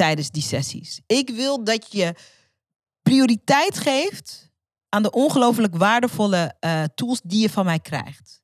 tijdens 0.00 0.30
die 0.30 0.42
sessies. 0.42 1.00
Ik 1.06 1.30
wil 1.30 1.64
dat 1.64 1.92
je 1.92 2.14
prioriteit 3.02 3.78
geeft 3.78 4.50
aan 4.88 5.02
de 5.02 5.10
ongelooflijk 5.10 5.76
waardevolle 5.76 6.54
uh, 6.60 6.84
tools 6.94 7.20
die 7.24 7.40
je 7.40 7.50
van 7.50 7.64
mij 7.64 7.78
krijgt. 7.78 8.42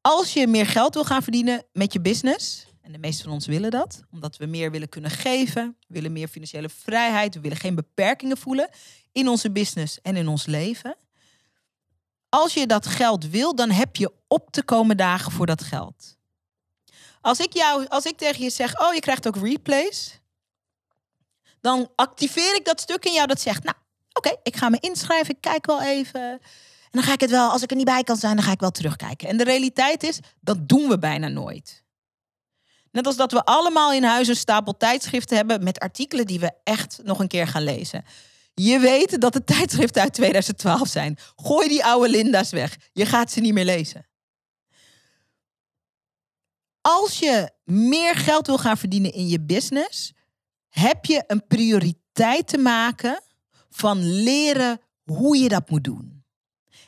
Als 0.00 0.32
je 0.32 0.46
meer 0.46 0.66
geld 0.66 0.94
wil 0.94 1.04
gaan 1.04 1.22
verdienen 1.22 1.64
met 1.72 1.92
je 1.92 2.00
business, 2.00 2.66
en 2.80 2.92
de 2.92 2.98
meeste 2.98 3.22
van 3.22 3.32
ons 3.32 3.46
willen 3.46 3.70
dat, 3.70 4.02
omdat 4.10 4.36
we 4.36 4.46
meer 4.46 4.70
willen 4.70 4.88
kunnen 4.88 5.10
geven, 5.10 5.76
we 5.86 5.94
willen 5.94 6.12
meer 6.12 6.28
financiële 6.28 6.68
vrijheid, 6.68 7.34
we 7.34 7.40
willen 7.40 7.56
geen 7.56 7.74
beperkingen 7.74 8.36
voelen 8.36 8.68
in 9.12 9.28
onze 9.28 9.50
business 9.50 10.00
en 10.00 10.16
in 10.16 10.28
ons 10.28 10.46
leven. 10.46 10.96
Als 12.28 12.54
je 12.54 12.66
dat 12.66 12.86
geld 12.86 13.30
wil, 13.30 13.54
dan 13.54 13.70
heb 13.70 13.96
je 13.96 14.12
op 14.28 14.50
te 14.50 14.62
komen 14.62 14.96
dagen 14.96 15.32
voor 15.32 15.46
dat 15.46 15.62
geld. 15.62 16.16
Als 17.20 17.40
ik, 17.40 17.52
jou, 17.52 17.86
als 17.86 18.04
ik 18.04 18.16
tegen 18.16 18.42
je 18.42 18.50
zeg, 18.50 18.80
oh 18.80 18.94
je 18.94 19.00
krijgt 19.00 19.26
ook 19.26 19.36
replays, 19.36 20.20
dan 21.60 21.90
activeer 21.94 22.54
ik 22.54 22.64
dat 22.64 22.80
stuk 22.80 23.04
in 23.04 23.12
jou 23.12 23.26
dat 23.26 23.40
zegt, 23.40 23.64
nou 23.64 23.76
oké, 24.12 24.36
ik 24.42 24.56
ga 24.56 24.68
me 24.68 24.76
inschrijven, 24.80 25.34
ik 25.34 25.40
kijk 25.40 25.66
wel 25.66 25.82
even. 25.82 26.30
En 26.90 26.90
dan 26.90 27.02
ga 27.02 27.12
ik 27.12 27.20
het 27.20 27.30
wel, 27.30 27.50
als 27.50 27.62
ik 27.62 27.70
er 27.70 27.76
niet 27.76 27.84
bij 27.84 28.02
kan 28.02 28.16
zijn, 28.16 28.36
dan 28.36 28.44
ga 28.44 28.52
ik 28.52 28.60
wel 28.60 28.70
terugkijken. 28.70 29.28
En 29.28 29.36
de 29.36 29.44
realiteit 29.44 30.02
is, 30.02 30.18
dat 30.40 30.68
doen 30.68 30.88
we 30.88 30.98
bijna 30.98 31.28
nooit. 31.28 31.84
Net 32.92 33.06
als 33.06 33.16
dat 33.16 33.32
we 33.32 33.44
allemaal 33.44 33.92
in 33.92 34.04
huis 34.04 34.28
een 34.28 34.36
stapel 34.36 34.76
tijdschriften 34.76 35.36
hebben 35.36 35.64
met 35.64 35.78
artikelen 35.78 36.26
die 36.26 36.40
we 36.40 36.52
echt 36.64 37.00
nog 37.02 37.18
een 37.18 37.28
keer 37.28 37.46
gaan 37.46 37.62
lezen. 37.62 38.04
Je 38.54 38.78
weet 38.78 39.20
dat 39.20 39.32
de 39.32 39.44
tijdschriften 39.44 40.02
uit 40.02 40.14
2012 40.14 40.88
zijn. 40.88 41.18
Gooi 41.36 41.68
die 41.68 41.84
oude 41.84 42.08
Linda's 42.08 42.50
weg. 42.50 42.76
Je 42.92 43.06
gaat 43.06 43.32
ze 43.32 43.40
niet 43.40 43.52
meer 43.52 43.64
lezen. 43.64 44.06
Als 46.80 47.18
je 47.18 47.50
meer 47.64 48.16
geld 48.16 48.46
wil 48.46 48.58
gaan 48.58 48.78
verdienen 48.78 49.12
in 49.12 49.28
je 49.28 49.40
business, 49.40 50.12
heb 50.78 51.04
je 51.04 51.24
een 51.26 51.46
prioriteit 51.46 52.48
te 52.48 52.58
maken 52.58 53.22
van 53.70 54.22
leren 54.22 54.80
hoe 55.04 55.36
je 55.36 55.48
dat 55.48 55.70
moet 55.70 55.84
doen. 55.84 56.24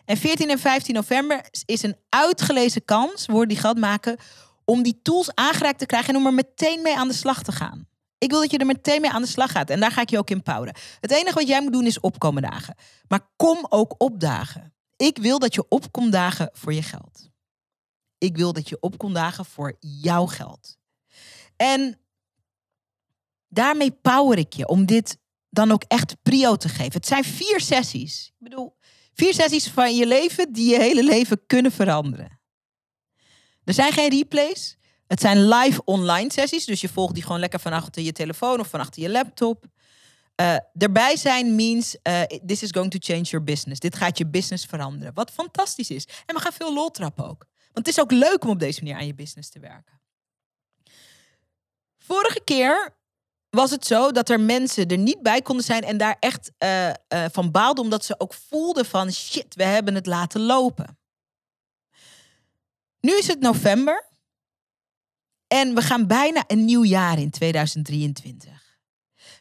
En 0.05 0.17
14 0.17 0.51
en 0.51 0.59
15 0.59 0.95
november 0.95 1.49
is 1.65 1.83
een 1.83 1.97
uitgelezen 2.09 2.85
kans, 2.85 3.25
voor 3.25 3.47
die 3.47 3.57
geld 3.57 3.79
maken, 3.79 4.17
om 4.65 4.83
die 4.83 5.01
tools 5.03 5.35
aangereikt 5.35 5.79
te 5.79 5.87
krijgen 5.87 6.15
en 6.15 6.21
om 6.21 6.27
er 6.27 6.35
meteen 6.35 6.83
mee 6.83 6.97
aan 6.97 7.09
de 7.09 7.15
slag 7.15 7.43
te 7.43 7.53
gaan. 7.53 7.89
Ik 8.19 8.31
wil 8.31 8.41
dat 8.41 8.51
je 8.51 8.59
er 8.59 8.67
meteen 8.67 9.01
mee 9.01 9.11
aan 9.11 9.23
de 9.23 9.29
slag 9.29 9.51
gaat. 9.51 9.71
En 9.71 9.81
daar 9.81 9.91
ga 9.91 10.01
ik 10.01 10.11
je 10.11 10.19
ook 10.19 10.31
in 10.31 10.43
poweren. 10.43 10.75
Het 11.01 11.11
enige 11.11 11.35
wat 11.35 11.49
jij 11.49 11.63
moet 11.63 11.73
doen 11.73 11.87
is 11.87 12.01
opkomen 12.01 12.43
dagen. 12.43 12.75
Maar 13.09 13.29
kom 13.37 13.67
ook 13.69 13.95
opdagen. 13.99 14.75
Ik 14.97 15.19
wil 15.19 15.39
dat 15.39 15.55
je 15.55 15.69
opkomt 15.69 16.13
dagen 16.13 16.51
voor 16.53 16.75
je 16.75 16.83
geld. 16.83 17.31
Ik 18.19 18.37
wil 18.37 18.53
dat 18.53 18.69
je 18.69 18.81
opkomt 18.81 19.15
dagen 19.15 19.45
voor 19.45 19.77
jouw 19.79 20.27
geld. 20.27 20.77
En 21.57 21.99
daarmee 23.51 23.91
power 23.91 24.39
ik 24.39 24.53
je 24.53 24.69
om 24.69 24.87
dit 24.87 25.19
dan 25.49 25.73
ook 25.73 25.85
echt 25.89 26.17
prio 26.23 26.57
te 26.57 26.69
geven. 26.69 26.93
Het 26.93 27.07
zijn 27.07 27.25
vier 27.25 27.61
sessies. 27.61 28.27
Ik 28.27 28.49
bedoel, 28.49 28.77
vier 29.15 29.35
sessies 29.35 29.69
van 29.69 29.97
je 29.97 30.07
leven 30.07 30.53
die 30.53 30.71
je 30.71 30.79
hele 30.79 31.05
leven 31.05 31.47
kunnen 31.47 31.73
veranderen. 31.73 32.41
Er 33.65 33.75
zijn 33.75 33.93
geen 33.93 34.11
replays. 34.11 34.79
Het 35.07 35.21
zijn 35.21 35.49
live 35.49 35.85
online 35.85 36.33
sessies. 36.33 36.65
Dus 36.65 36.81
je 36.81 36.89
volgt 36.89 37.15
die 37.15 37.23
gewoon 37.23 37.41
lekker 37.41 37.61
van 37.61 37.73
achter 37.73 38.03
je 38.03 38.13
telefoon 38.13 38.61
of 38.61 38.69
van 38.69 38.81
achter 38.81 39.03
je 39.03 39.11
laptop. 39.11 39.67
Uh, 40.41 40.57
erbij 40.79 41.17
zijn 41.17 41.55
means 41.55 41.97
uh, 42.03 42.23
this 42.23 42.63
is 42.63 42.71
going 42.71 42.91
to 42.91 42.99
change 43.01 43.23
your 43.23 43.45
business. 43.45 43.81
Dit 43.81 43.97
gaat 43.97 44.19
je 44.19 44.27
business 44.27 44.65
veranderen. 44.65 45.15
Wat 45.15 45.31
fantastisch 45.31 45.91
is. 45.91 46.09
En 46.27 46.35
we 46.35 46.41
gaan 46.41 46.53
veel 46.53 46.75
lol 46.75 46.91
trappen 46.91 47.25
ook. 47.25 47.47
Want 47.73 47.87
het 47.87 47.89
is 47.89 48.01
ook 48.01 48.11
leuk 48.11 48.45
om 48.45 48.51
op 48.51 48.59
deze 48.59 48.83
manier 48.83 48.99
aan 48.99 49.07
je 49.07 49.15
business 49.15 49.51
te 49.51 49.61
werken. 49.61 50.01
Vorige 51.99 52.41
keer 52.45 52.99
was 53.51 53.71
het 53.71 53.87
zo 53.87 54.13
dat 54.13 54.29
er 54.29 54.41
mensen 54.41 54.87
er 54.87 54.99
niet 54.99 55.23
bij 55.23 55.43
konden 55.43 55.65
zijn 55.65 55.83
en 55.83 55.97
daar 55.97 56.17
echt 56.21 56.51
uh, 56.59 56.91
van 57.33 57.51
baalden, 57.51 57.85
omdat 57.85 58.05
ze 58.05 58.21
ook 58.21 58.35
voelden 58.35 58.85
van 58.85 59.13
shit, 59.13 59.55
we 59.55 59.65
hebben 59.65 59.95
het 59.95 60.07
laten 60.07 60.41
lopen. 60.41 60.99
Nu 63.01 63.19
is 63.19 63.27
het 63.27 63.41
november 63.41 64.09
en 65.47 65.75
we 65.75 65.83
gaan 65.83 66.07
bijna 66.07 66.45
een 66.47 66.65
nieuw 66.65 66.85
jaar 66.85 67.19
in 67.19 67.31
2023. 67.31 68.79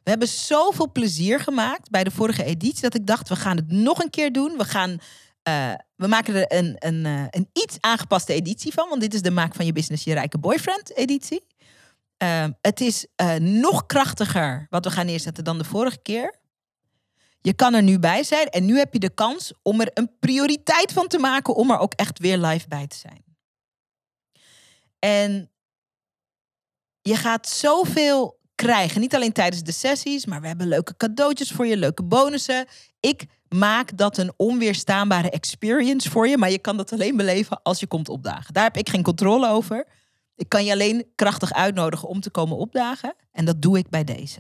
We 0.04 0.10
hebben 0.10 0.28
zoveel 0.28 0.92
plezier 0.92 1.40
gemaakt 1.40 1.90
bij 1.90 2.04
de 2.04 2.12
vorige 2.12 2.44
editie 2.44 2.82
dat 2.82 2.96
ik 2.96 3.08
dacht, 3.08 3.30
we 3.30 3.36
gaan 3.36 3.56
het 3.56 3.72
nog 3.72 4.04
een 4.04 4.10
keer 4.10 4.32
doen. 4.32 4.58
We, 4.58 4.66
gaan, 4.66 4.90
uh, 4.90 5.74
we 5.96 6.08
maken 6.08 6.36
er 6.36 6.58
een, 6.58 6.76
een, 6.80 7.06
een 7.30 7.50
iets 7.54 7.78
aangepaste 7.80 8.34
editie 8.34 8.74
van, 8.74 8.90
want 8.90 9.02
dit 9.02 9.14
is 9.14 9.22
de 9.22 9.32
Maak 9.32 9.56
van 9.56 9.66
je 9.66 9.74
Business 9.74 10.04
je 10.04 10.14
Rijke 10.14 10.38
Boyfriend 10.38 10.96
editie. 10.96 11.46
Uh, 12.24 12.46
het 12.62 12.82
is 12.82 13.08
uh, 13.22 13.36
nog 13.36 13.86
krachtiger 13.86 14.68
wat 14.70 14.86
we 14.86 14.92
gaan 14.92 15.06
neerzetten 15.06 15.44
dan 15.44 15.58
de 15.58 15.64
vorige 15.64 16.02
keer. 16.02 16.40
Je 17.42 17.54
kan 17.54 17.74
er 17.74 17.84
nu 17.84 18.00
bij 18.00 18.24
zijn 18.24 18.48
en 18.48 18.66
nu 18.66 18.78
heb 18.78 18.94
je 18.94 19.00
de 19.00 19.14
kans 19.14 19.54
om 19.62 19.82
er 19.82 19.92
een 19.94 20.12
prioriteit 20.20 20.94
van 20.94 21.08
te 21.08 21.18
maken 21.18 21.56
om 21.56 21.72
er 21.72 21.78
ook 21.78 21.94
echt 21.94 22.20
weer 22.20 22.38
live 22.38 22.68
bij 22.68 22.88
te 22.88 22.98
zijn. 22.98 23.24
En 25.00 25.52
je 27.02 27.16
gaat 27.16 27.48
zoveel 27.48 28.40
krijgen. 28.56 29.02
Niet 29.02 29.16
alleen 29.16 29.34
tijdens 29.34 29.64
de 29.64 29.72
sessies, 29.72 30.26
maar 30.26 30.42
we 30.42 30.48
hebben 30.48 30.68
leuke 30.68 30.98
cadeautjes 30.98 31.52
voor 31.52 31.66
je, 31.66 31.78
leuke 31.78 32.04
bonussen. 32.04 32.66
Ik 33.00 33.26
maak 33.50 33.98
dat 33.98 34.18
een 34.18 34.34
onweerstaanbare 34.38 35.30
experience 35.30 36.10
voor 36.10 36.28
je, 36.28 36.38
maar 36.38 36.52
je 36.52 36.60
kan 36.60 36.78
dat 36.78 36.92
alleen 36.92 37.18
beleven 37.18 37.62
als 37.64 37.80
je 37.80 37.88
komt 37.88 38.10
opdagen. 38.10 38.54
Daar 38.54 38.64
heb 38.64 38.78
ik 38.78 38.90
geen 38.90 39.04
controle 39.04 39.50
over. 39.50 39.88
Ik 40.40 40.50
kan 40.50 40.66
je 40.66 40.72
alleen 40.72 41.06
krachtig 41.16 41.54
uitnodigen 41.54 42.08
om 42.08 42.22
te 42.22 42.30
komen 42.30 42.58
opdagen. 42.58 43.16
En 43.32 43.46
dat 43.46 43.62
doe 43.62 43.78
ik 43.78 43.90
bij 43.90 44.04
deze. 44.04 44.40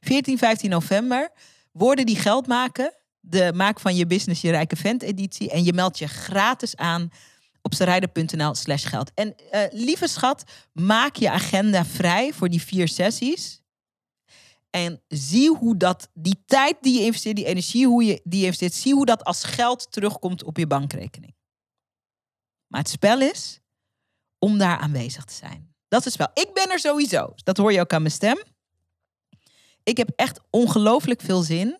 14, 0.00 0.38
15 0.38 0.70
november 0.70 1.30
worden 1.72 2.06
die 2.06 2.16
geld 2.16 2.46
maken. 2.46 2.94
De 3.20 3.52
Maak 3.54 3.80
van 3.80 3.96
je 3.96 4.06
business 4.06 4.40
je 4.40 4.50
rijke 4.50 4.76
vent 4.76 5.02
editie. 5.02 5.50
En 5.50 5.64
je 5.64 5.72
meldt 5.72 5.98
je 5.98 6.06
gratis 6.06 6.76
aan 6.76 7.10
op 7.62 7.74
zerijden.nl 7.74 8.54
slash 8.54 8.88
geld. 8.88 9.10
En 9.14 9.34
uh, 9.52 9.60
lieve 9.70 10.08
schat, 10.08 10.44
maak 10.72 11.16
je 11.16 11.30
agenda 11.30 11.84
vrij 11.84 12.32
voor 12.32 12.48
die 12.48 12.62
vier 12.62 12.88
sessies. 12.88 13.62
En 14.70 15.02
zie 15.08 15.50
hoe 15.50 15.76
dat, 15.76 16.08
die 16.14 16.42
tijd 16.46 16.76
die 16.80 16.98
je 16.98 17.04
investeert, 17.04 17.36
die 17.36 17.46
energie 17.46 17.86
hoe 17.86 18.04
je 18.04 18.20
die 18.24 18.44
investeert, 18.44 18.74
zie 18.74 18.94
hoe 18.94 19.06
dat 19.06 19.24
als 19.24 19.44
geld 19.44 19.92
terugkomt 19.92 20.44
op 20.44 20.56
je 20.56 20.66
bankrekening. 20.66 21.34
Maar 22.66 22.80
het 22.80 22.90
spel 22.90 23.20
is, 23.20 23.60
om 24.46 24.58
daar 24.58 24.78
aanwezig 24.78 25.24
te 25.24 25.34
zijn. 25.34 25.74
Dat 25.88 26.06
is 26.06 26.12
spel. 26.12 26.30
Ik 26.34 26.50
ben 26.54 26.70
er 26.70 26.78
sowieso. 26.78 27.32
Dat 27.36 27.56
hoor 27.56 27.72
je 27.72 27.80
ook 27.80 27.92
aan 27.92 28.02
mijn 28.02 28.14
stem. 28.14 28.42
Ik 29.82 29.96
heb 29.96 30.10
echt 30.16 30.40
ongelooflijk 30.50 31.20
veel 31.20 31.42
zin 31.42 31.78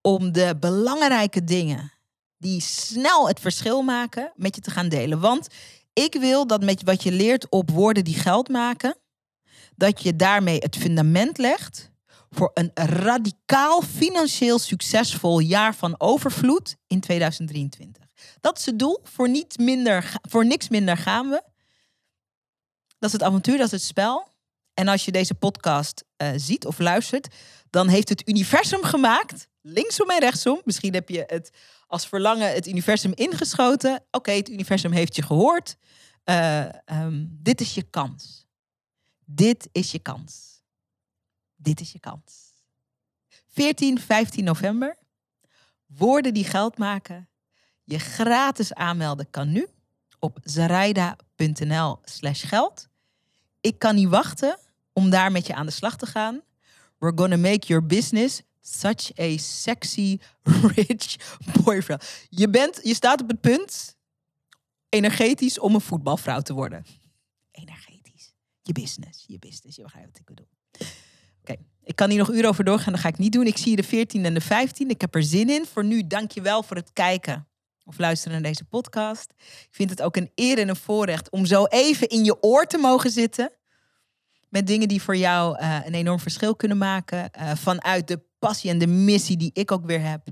om 0.00 0.32
de 0.32 0.56
belangrijke 0.60 1.44
dingen 1.44 1.92
die 2.38 2.60
snel 2.60 3.28
het 3.28 3.40
verschil 3.40 3.82
maken 3.82 4.32
met 4.36 4.54
je 4.54 4.60
te 4.60 4.70
gaan 4.70 4.88
delen. 4.88 5.20
Want 5.20 5.48
ik 5.92 6.14
wil 6.14 6.46
dat 6.46 6.62
met 6.62 6.82
wat 6.82 7.02
je 7.02 7.12
leert 7.12 7.48
op 7.50 7.70
woorden 7.70 8.04
die 8.04 8.18
geld 8.18 8.48
maken, 8.48 8.96
dat 9.76 10.02
je 10.02 10.16
daarmee 10.16 10.58
het 10.58 10.76
fundament 10.76 11.38
legt 11.38 11.90
voor 12.30 12.50
een 12.54 12.70
radicaal 12.74 13.82
financieel 13.82 14.58
succesvol 14.58 15.38
jaar 15.38 15.74
van 15.74 16.00
overvloed 16.00 16.76
in 16.86 17.00
2023. 17.00 18.03
Dat 18.40 18.58
is 18.58 18.66
het 18.66 18.78
doel. 18.78 19.00
Voor, 19.02 19.28
niet 19.28 19.58
minder, 19.58 20.16
voor 20.22 20.46
niks 20.46 20.68
minder 20.68 20.96
gaan 20.96 21.28
we. 21.28 21.42
Dat 22.98 23.12
is 23.12 23.12
het 23.12 23.22
avontuur, 23.22 23.56
dat 23.56 23.66
is 23.66 23.72
het 23.72 23.82
spel. 23.82 24.28
En 24.74 24.88
als 24.88 25.04
je 25.04 25.12
deze 25.12 25.34
podcast 25.34 26.04
uh, 26.22 26.28
ziet 26.36 26.66
of 26.66 26.78
luistert, 26.78 27.34
dan 27.70 27.88
heeft 27.88 28.08
het 28.08 28.28
universum 28.28 28.82
gemaakt, 28.82 29.48
linksom 29.60 30.10
en 30.10 30.18
rechtsom. 30.18 30.60
Misschien 30.64 30.94
heb 30.94 31.08
je 31.08 31.24
het 31.26 31.50
als 31.86 32.06
verlangen 32.06 32.52
het 32.52 32.66
universum 32.66 33.12
ingeschoten. 33.14 34.04
Oké, 34.10 34.30
het 34.32 34.48
universum 34.48 34.92
heeft 34.92 35.16
je 35.16 35.22
gehoord. 35.22 35.76
Uh, 36.24 36.68
um, 36.86 37.38
dit 37.42 37.60
is 37.60 37.74
je 37.74 37.82
kans. 37.82 38.46
Dit 39.24 39.68
is 39.72 39.92
je 39.92 39.98
kans. 39.98 40.62
Dit 41.56 41.80
is 41.80 41.92
je 41.92 42.00
kans. 42.00 42.52
14, 43.48 44.00
15 44.00 44.44
november. 44.44 44.96
Woorden 45.86 46.34
die 46.34 46.44
geld 46.44 46.78
maken 46.78 47.28
je 47.84 47.98
gratis 47.98 48.74
aanmelden 48.74 49.30
kan 49.30 49.52
nu 49.52 49.66
op 50.18 50.38
zaraida.nl 50.42 51.98
slash 52.04 52.48
geld. 52.48 52.88
Ik 53.60 53.78
kan 53.78 53.94
niet 53.94 54.08
wachten 54.08 54.58
om 54.92 55.10
daar 55.10 55.32
met 55.32 55.46
je 55.46 55.54
aan 55.54 55.66
de 55.66 55.72
slag 55.72 55.96
te 55.96 56.06
gaan. 56.06 56.40
We're 56.98 57.16
gonna 57.16 57.36
make 57.36 57.66
your 57.66 57.86
business 57.86 58.42
such 58.60 59.18
a 59.18 59.36
sexy, 59.36 60.18
rich 60.74 61.16
boyfriend. 61.62 62.26
Je, 62.28 62.50
bent, 62.50 62.80
je 62.82 62.94
staat 62.94 63.22
op 63.22 63.28
het 63.28 63.40
punt, 63.40 63.96
energetisch, 64.88 65.58
om 65.58 65.74
een 65.74 65.80
voetbalvrouw 65.80 66.40
te 66.40 66.52
worden. 66.52 66.84
Energetisch. 67.50 68.34
Je 68.62 68.72
business, 68.72 69.24
je 69.26 69.38
business. 69.38 69.76
Je 69.76 69.82
begrijpt 69.82 70.08
wat 70.08 70.18
ik 70.18 70.24
bedoel. 70.24 70.48
Oké, 71.40 71.56
ik 71.82 71.96
kan 71.96 72.10
hier 72.10 72.18
nog 72.18 72.30
uren 72.30 72.48
over 72.48 72.64
doorgaan, 72.64 72.92
dat 72.92 73.02
ga 73.02 73.08
ik 73.08 73.18
niet 73.18 73.32
doen. 73.32 73.46
Ik 73.46 73.56
zie 73.56 73.70
je 73.70 73.76
de 73.76 73.82
14 73.82 74.24
en 74.24 74.34
de 74.34 74.40
15. 74.40 74.90
Ik 74.90 75.00
heb 75.00 75.14
er 75.14 75.22
zin 75.22 75.50
in. 75.50 75.66
Voor 75.66 75.84
nu, 75.84 76.06
dank 76.06 76.30
je 76.30 76.40
wel 76.40 76.62
voor 76.62 76.76
het 76.76 76.92
kijken 76.92 77.46
of 77.84 77.98
luisteren 77.98 78.32
naar 78.32 78.50
deze 78.50 78.64
podcast. 78.64 79.32
Ik 79.38 79.68
vind 79.70 79.90
het 79.90 80.02
ook 80.02 80.16
een 80.16 80.30
eer 80.34 80.58
en 80.58 80.68
een 80.68 80.76
voorrecht 80.76 81.30
om 81.30 81.46
zo 81.46 81.64
even 81.64 82.08
in 82.08 82.24
je 82.24 82.42
oor 82.42 82.66
te 82.66 82.78
mogen 82.78 83.10
zitten. 83.10 83.52
Met 84.48 84.66
dingen 84.66 84.88
die 84.88 85.02
voor 85.02 85.16
jou 85.16 85.58
uh, 85.58 85.80
een 85.84 85.94
enorm 85.94 86.20
verschil 86.20 86.56
kunnen 86.56 86.78
maken. 86.78 87.30
Uh, 87.38 87.54
vanuit 87.54 88.08
de 88.08 88.20
passie 88.38 88.70
en 88.70 88.78
de 88.78 88.86
missie 88.86 89.36
die 89.36 89.50
ik 89.52 89.72
ook 89.72 89.86
weer 89.86 90.02
heb. 90.02 90.26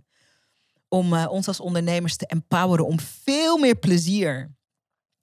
om 0.88 1.14
eh, 1.14 1.30
ons 1.30 1.48
als 1.48 1.60
ondernemers 1.60 2.16
te 2.16 2.26
empoweren 2.26 2.86
om 2.86 3.00
veel 3.00 3.58
meer 3.58 3.76
plezier 3.76 4.54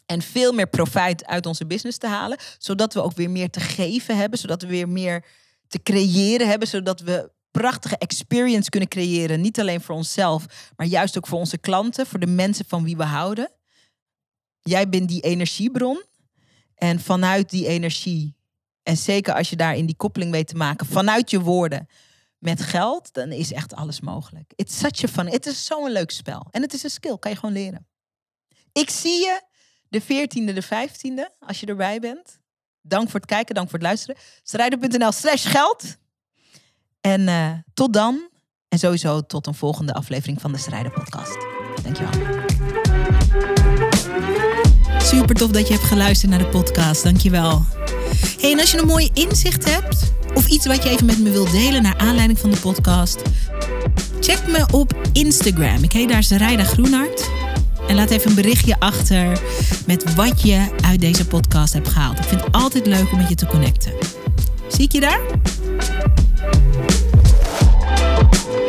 en 0.06 0.22
veel 0.22 0.54
meer 0.54 0.68
profijt 0.68 1.26
uit 1.26 1.46
onze 1.46 1.66
business 1.66 1.98
te 1.98 2.08
halen, 2.08 2.38
zodat 2.58 2.94
we 2.94 3.02
ook 3.02 3.16
weer 3.16 3.30
meer 3.30 3.50
te 3.50 3.60
geven 3.60 4.18
hebben, 4.18 4.40
zodat 4.40 4.62
we 4.62 4.68
weer 4.68 4.90
meer 4.90 5.26
te 5.68 5.82
creëren 5.84 6.48
hebben, 6.48 6.68
zodat 6.68 7.00
we 7.00 7.32
prachtige 7.52 7.98
experience 7.98 8.70
kunnen 8.70 8.90
creëren, 8.90 9.42
niet 9.42 9.60
alleen 9.60 9.82
voor 9.82 9.96
onszelf, 9.96 10.72
maar 10.76 10.88
juist 10.88 11.18
ook 11.18 11.28
voor 11.28 11.40
onze 11.40 11.58
klanten, 11.58 12.08
voor 12.08 12.20
de 12.20 12.28
mensen 12.28 12.66
van 12.68 12.84
wie 12.84 12.98
we 12.98 13.04
houden. 13.04 13.52
Jij 14.62 14.90
bent 14.90 15.10
die 15.10 15.22
energiebron 15.22 16.04
en 16.76 17.00
vanuit 17.00 17.50
die 17.50 17.68
energie 17.68 18.38
en 18.84 18.98
zeker 18.98 19.34
als 19.34 19.50
je 19.50 19.56
daarin 19.56 19.86
die 19.86 19.96
koppeling 19.96 20.32
weet 20.32 20.48
te 20.48 20.56
maken 20.56 20.86
vanuit 20.86 21.30
je 21.30 21.42
woorden 21.42 21.88
met 22.38 22.62
geld, 22.62 23.14
dan 23.14 23.32
is 23.32 23.52
echt 23.52 23.74
alles 23.74 24.00
mogelijk. 24.02 24.52
It's 24.56 24.78
such 24.78 25.04
a 25.04 25.08
fun. 25.08 25.28
Het 25.28 25.46
is 25.46 25.66
zo'n 25.66 25.92
leuk 25.92 26.12
spel. 26.12 26.48
En 26.52 26.62
het 26.62 26.74
is 26.74 26.84
een 26.84 26.90
skill, 26.90 27.18
kan 27.18 27.32
je 27.32 27.38
gewoon 27.38 27.56
leren. 27.56 27.88
Ik 28.72 28.90
zie 28.90 29.20
je 29.20 29.42
de 29.90 30.02
14e, 30.02 30.54
de 30.54 30.64
15e, 30.64 31.38
als 31.40 31.60
je 31.60 31.66
erbij 31.66 32.00
bent. 32.00 32.40
Dank 32.82 33.10
voor 33.10 33.20
het 33.20 33.30
kijken, 33.30 33.56
dank 33.56 33.70
voor 33.70 33.80
het 33.80 33.88
luisteren. 33.88 34.16
Strijder.nl 34.44 35.12
slash 35.12 35.52
geld. 35.52 35.98
En 37.02 37.22
uh, 37.22 37.50
tot 37.74 37.94
dan. 37.94 38.30
En 38.68 38.80
sowieso 38.80 39.22
tot 39.22 39.48
een 39.48 39.54
volgende 39.54 39.94
aflevering 39.94 40.42
van 40.42 40.52
de 40.52 40.58
Strijder 40.58 40.92
Podcast. 40.92 41.38
Dankjewel. 41.84 42.12
Super 44.98 45.36
tof 45.36 45.52
dat 45.52 45.68
je 45.68 45.74
hebt 45.74 45.86
geluisterd 45.86 46.32
naar 46.32 46.40
de 46.40 46.48
podcast. 46.48 47.04
Dankjewel. 47.04 47.66
Hey, 48.40 48.52
en 48.52 48.60
als 48.60 48.72
je 48.72 48.80
een 48.80 48.88
mooi 48.88 49.10
inzicht 49.14 49.74
hebt 49.76 50.14
of 50.34 50.48
iets 50.48 50.66
wat 50.66 50.84
je 50.84 50.90
even 50.90 51.06
met 51.06 51.20
me 51.20 51.30
wilt 51.30 51.52
delen 51.52 51.82
naar 51.82 51.98
aanleiding 51.98 52.40
van 52.40 52.52
de 52.52 52.60
podcast, 52.60 53.22
check 54.20 54.48
me 54.48 54.66
op 54.72 55.10
Instagram. 55.14 55.84
Ik 55.84 55.92
heet 55.92 56.10
daar 56.10 56.24
Zaraida 56.24 56.64
Groenhart. 56.64 57.30
En 57.88 57.96
laat 57.96 58.10
even 58.10 58.30
een 58.30 58.36
berichtje 58.36 58.80
achter 58.80 59.42
met 59.86 60.16
wat 60.16 60.42
je 60.42 60.68
uit 60.86 61.00
deze 61.00 61.28
podcast 61.28 61.74
hebt 61.74 61.88
gehaald. 61.88 62.20
Ik 62.20 62.26
vind 62.26 62.44
het 62.44 62.52
altijd 62.52 62.86
leuk 62.86 63.12
om 63.12 63.18
met 63.18 63.30
je 63.30 63.36
te 63.36 63.46
connecten. 63.46 63.94
Zie 64.68 64.84
ik 64.84 64.92
je 64.92 65.00
daar? 65.00 65.20
Thank 66.40 66.74
you. 68.60 68.69